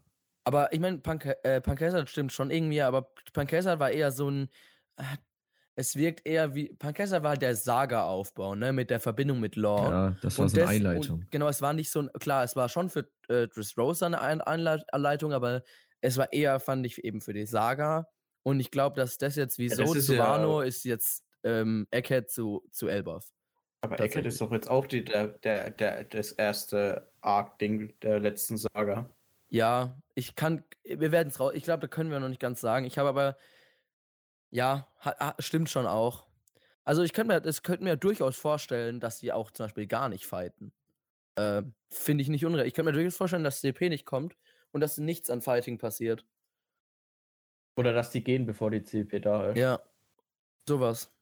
Aber 0.45 0.73
ich 0.73 0.81
meine, 0.81 0.99
Punk, 0.99 1.27
äh, 1.43 1.61
Punkhazzard 1.61 2.09
stimmt 2.09 2.33
schon 2.33 2.51
irgendwie, 2.51 2.83
aber 2.83 3.11
Punkhazzard 3.33 3.79
war 3.81 3.91
eher 3.91 4.11
so 4.13 4.29
ein. 4.31 4.49
Es 5.77 5.97
wirkt 5.97 6.25
eher 6.27 6.55
wie. 6.55 6.73
Punkhazzard 6.75 7.23
war 7.23 7.31
halt 7.31 7.43
der 7.43 7.57
Saga-Aufbau, 7.57 8.55
ne? 8.55 8.73
Mit 8.73 8.91
der 8.91 9.01
Verbindung 9.01 9.41
mit 9.41 9.57
Law. 9.57 9.91
Ja, 9.91 10.17
das 10.23 10.39
war 10.39 10.45
Und 10.45 10.51
so 10.51 10.57
eine 10.57 10.63
das- 10.67 10.71
Einleitung. 10.71 11.17
Und 11.21 11.31
genau, 11.31 11.49
es 11.49 11.61
war 11.63 11.73
nicht 11.73 11.91
so 11.91 12.01
ein, 12.03 12.11
klar, 12.21 12.45
es 12.45 12.55
war 12.55 12.69
schon 12.69 12.89
für 12.91 13.09
äh, 13.29 13.49
Dressrosa 13.49 14.07
eine 14.07 14.21
Ein 14.21 14.41
Einleit- 14.41 14.85
Einleitung, 14.93 15.33
aber 15.33 15.63
es 16.01 16.17
war 16.17 16.33
eher, 16.33 16.61
fand 16.61 16.87
ich, 16.87 17.03
eben 17.05 17.21
für 17.21 17.33
die 17.33 17.47
Saga. 17.47 18.09
Und 18.45 18.61
ich 18.61 18.71
glaube, 18.71 18.95
dass 18.97 19.19
das 19.19 19.37
jetzt 19.37 19.59
wie 19.59 19.67
Ja, 19.69 19.83
ist 19.83 20.07
zu 20.07 20.15
ja- 20.15 20.23
Wano 20.29 20.61
ist 20.61 20.85
jetzt 20.85 21.25
ähm, 21.43 21.87
Eckhead 21.91 22.31
zu, 22.31 22.63
zu 22.71 22.87
Elbaf. 22.89 23.33
Aber. 23.81 23.99
Eckert 24.01 24.25
ist 24.27 24.41
doch 24.41 24.53
jetzt 24.53 24.71
auch 24.71 24.87
die, 24.87 25.05
der, 25.05 25.29
der, 25.29 25.71
der, 25.71 26.05
das 26.05 26.33
erste 26.33 27.11
Arc-Ding 27.21 27.93
der 28.01 28.19
letzten 28.21 28.57
Saga. 28.57 29.11
Ja, 29.51 29.97
ich 30.15 30.37
kann, 30.37 30.65
wir 30.85 31.13
werden 31.13 31.29
es 31.29 31.39
raus, 31.41 31.53
ich 31.55 31.65
glaube, 31.65 31.81
da 31.81 31.87
können 31.89 32.11
wir 32.11 32.19
noch 32.21 32.29
nicht 32.31 32.41
ganz 32.41 32.61
sagen. 32.61 32.87
Ich 32.87 32.97
habe 32.97 33.09
aber, 33.11 33.37
ja, 34.55 34.87
ha, 35.05 35.35
stimmt 35.41 35.69
schon 35.69 35.87
auch. 35.87 36.27
Also 36.85 37.03
ich 37.03 37.13
könnte 37.13 37.35
mir, 37.35 37.41
das 37.41 37.63
könnte 37.63 37.83
mir 37.83 37.97
durchaus 37.97 38.37
vorstellen, 38.37 39.01
dass 39.01 39.19
die 39.19 39.33
auch 39.33 39.51
zum 39.51 39.65
Beispiel 39.65 39.89
gar 39.89 40.09
nicht 40.09 40.27
fighten. 40.27 40.73
Äh, 41.35 41.63
Finde 41.91 42.23
ich 42.23 42.29
nicht 42.29 42.47
unrecht. 42.47 42.69
Ich 42.69 42.75
könnte 42.75 42.93
mir 42.93 42.97
durchaus 42.97 43.17
vorstellen, 43.17 43.43
dass 43.43 43.61
CP 43.61 43.89
nicht 43.89 44.07
kommt 44.07 44.37
und 44.71 44.81
dass 44.81 44.97
nichts 44.99 45.29
an 45.29 45.43
Fighting 45.43 45.79
passiert. 45.79 46.25
Oder 47.77 47.93
dass 47.93 48.11
die 48.11 48.23
gehen, 48.23 48.47
bevor 48.47 48.71
die 48.71 48.85
CP 48.85 49.19
da 49.19 49.51
ist. 49.51 49.59
Ja. 49.59 49.81
Sowas. 50.69 51.13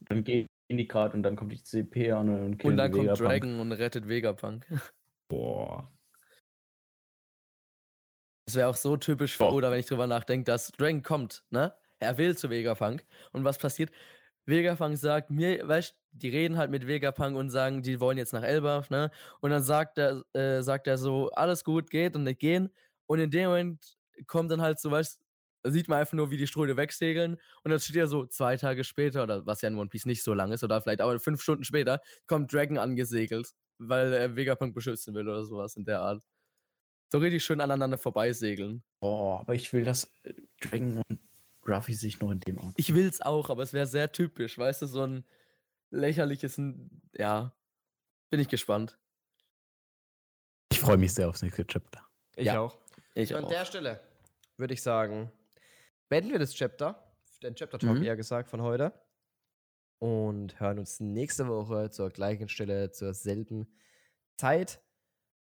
Dann 0.00 0.22
gehen 0.22 0.46
die 0.68 0.86
gerade 0.86 1.16
und 1.16 1.22
dann 1.22 1.36
kommt 1.36 1.52
die 1.52 1.62
CP 1.62 2.12
an 2.12 2.28
und 2.28 2.58
killen 2.58 2.72
Und 2.72 2.76
dann 2.76 2.92
kommt 2.92 3.04
Vegapunk. 3.04 3.28
Dragon 3.28 3.60
und 3.60 3.72
rettet 3.72 4.06
Vegapunk. 4.06 4.66
Boah. 5.28 5.90
Das 8.46 8.56
wäre 8.56 8.68
auch 8.68 8.76
so 8.76 8.98
typisch 8.98 9.38
für 9.38 9.44
Boah. 9.44 9.54
Oda, 9.54 9.70
wenn 9.70 9.80
ich 9.80 9.86
drüber 9.86 10.06
nachdenke, 10.06 10.44
dass 10.44 10.72
Dragon 10.72 11.02
kommt, 11.02 11.42
ne? 11.48 11.74
Er 12.02 12.18
will 12.18 12.36
zu 12.36 12.50
Vegapunk. 12.50 13.04
Und 13.32 13.44
was 13.44 13.58
passiert? 13.58 13.90
Vegapunk 14.46 14.98
sagt 14.98 15.30
mir, 15.30 15.66
weißt 15.66 15.94
die 16.12 16.28
reden 16.28 16.58
halt 16.58 16.70
mit 16.70 16.86
Vegapunk 16.86 17.36
und 17.36 17.50
sagen, 17.50 17.82
die 17.82 17.98
wollen 18.00 18.18
jetzt 18.18 18.32
nach 18.32 18.42
Elbaf, 18.42 18.90
ne? 18.90 19.10
Und 19.40 19.50
dann 19.50 19.62
sagt 19.62 19.98
er, 19.98 20.22
äh, 20.34 20.62
sagt 20.62 20.86
er 20.86 20.98
so, 20.98 21.30
alles 21.30 21.64
gut, 21.64 21.90
geht 21.90 22.14
und 22.14 22.24
nicht 22.24 22.40
gehen. 22.40 22.70
Und 23.06 23.18
in 23.18 23.30
dem 23.30 23.48
Moment 23.48 23.96
kommt 24.26 24.50
dann 24.50 24.60
halt 24.60 24.78
so, 24.78 24.90
weißt 24.90 25.20
sieht 25.64 25.88
man 25.88 26.00
einfach 26.00 26.14
nur, 26.14 26.30
wie 26.30 26.36
die 26.36 26.46
Ströde 26.46 26.76
wegsegeln. 26.76 27.34
Und 27.62 27.70
dann 27.70 27.78
steht 27.78 27.96
ja 27.96 28.06
so 28.06 28.26
zwei 28.26 28.56
Tage 28.56 28.82
später, 28.84 29.22
oder 29.22 29.46
was 29.46 29.62
ja 29.62 29.68
in 29.68 29.78
One 29.78 29.88
Piece 29.88 30.06
nicht 30.06 30.24
so 30.24 30.34
lang 30.34 30.52
ist, 30.52 30.64
oder 30.64 30.82
vielleicht 30.82 31.00
auch 31.00 31.16
fünf 31.20 31.40
Stunden 31.40 31.64
später, 31.64 32.00
kommt 32.26 32.52
Dragon 32.52 32.78
angesegelt, 32.78 33.52
weil 33.78 34.12
er 34.12 34.34
Vegapunk 34.34 34.74
beschützen 34.74 35.14
will 35.14 35.28
oder 35.28 35.44
sowas 35.44 35.76
in 35.76 35.84
der 35.84 36.00
Art. 36.00 36.22
So 37.12 37.18
richtig 37.18 37.44
schön 37.44 37.60
aneinander 37.60 37.98
vorbeisegeln. 37.98 38.82
Boah, 39.00 39.40
aber 39.40 39.54
ich 39.54 39.72
will, 39.72 39.84
dass 39.84 40.10
äh, 40.24 40.32
Dragon 40.60 41.02
und 41.08 41.20
Ruffy 41.66 41.94
sich 41.94 42.20
noch 42.20 42.30
in 42.30 42.40
dem 42.40 42.58
Ort. 42.58 42.74
Ich 42.76 42.94
will's 42.94 43.20
auch, 43.20 43.50
aber 43.50 43.62
es 43.62 43.72
wäre 43.72 43.86
sehr 43.86 44.10
typisch, 44.12 44.58
weißt 44.58 44.82
du, 44.82 44.86
so 44.86 45.04
ein 45.06 45.24
lächerliches, 45.90 46.60
ja. 47.14 47.54
Bin 48.30 48.40
ich 48.40 48.48
gespannt. 48.48 48.98
Ich 50.72 50.80
freue 50.80 50.96
mich 50.96 51.12
sehr 51.14 51.28
aufs 51.28 51.42
nächste 51.42 51.66
Chapter. 51.66 52.02
Ich 52.34 52.46
Ja. 52.46 52.60
auch. 52.60 52.78
Ich 53.14 53.34
An 53.36 53.44
auch. 53.44 53.48
der 53.50 53.64
Stelle 53.66 54.00
würde 54.56 54.74
ich 54.74 54.82
sagen, 54.82 55.30
beenden 56.08 56.32
wir 56.32 56.38
das 56.38 56.54
Chapter, 56.54 57.12
den 57.42 57.54
Chapter 57.54 57.78
Talk 57.78 57.98
Mhm. 57.98 58.04
eher 58.04 58.16
gesagt 58.16 58.48
von 58.48 58.62
heute. 58.62 58.92
Und 59.98 60.58
hören 60.58 60.78
uns 60.80 60.98
nächste 60.98 61.46
Woche 61.46 61.90
zur 61.90 62.10
gleichen 62.10 62.48
Stelle, 62.48 62.90
zur 62.90 63.14
selben 63.14 63.68
Zeit 64.36 64.80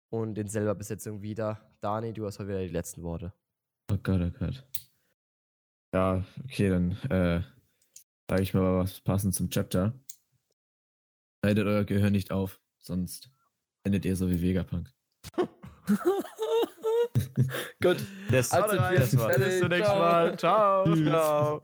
und 0.08 0.38
in 0.38 0.48
selber 0.48 0.74
Besetzung 0.74 1.20
wieder. 1.22 1.76
Dani, 1.80 2.12
du 2.14 2.24
hast 2.24 2.38
heute 2.38 2.48
wieder 2.50 2.60
die 2.60 2.68
letzten 2.68 3.02
Worte. 3.02 3.34
Oh 3.90 3.98
Gott, 4.02 4.20
oh 4.22 4.30
Gott. 4.38 4.64
Ja, 5.94 6.24
okay, 6.44 6.68
dann 6.68 6.92
äh, 7.10 7.42
sage 8.28 8.42
ich 8.42 8.54
mal 8.54 8.78
was 8.78 9.00
passend 9.00 9.34
zum 9.34 9.50
Chapter. 9.50 9.94
Haltet 11.44 11.66
euer 11.66 11.84
Gehör 11.84 12.10
nicht 12.10 12.30
auf, 12.30 12.60
sonst 12.78 13.30
endet 13.84 14.04
ihr 14.04 14.16
so 14.16 14.30
wie 14.30 14.42
Vegapunk. 14.42 14.92
Gut. 17.82 17.98
Das, 18.30 18.52
Also, 18.52 18.76
das 18.76 19.16
war's. 19.16 19.36
Bis 19.36 19.58
zum 19.60 19.68
nächsten 19.68 19.98
Mal. 19.98 20.36
Ciao. 20.38 20.96
Ciao. 20.96 21.60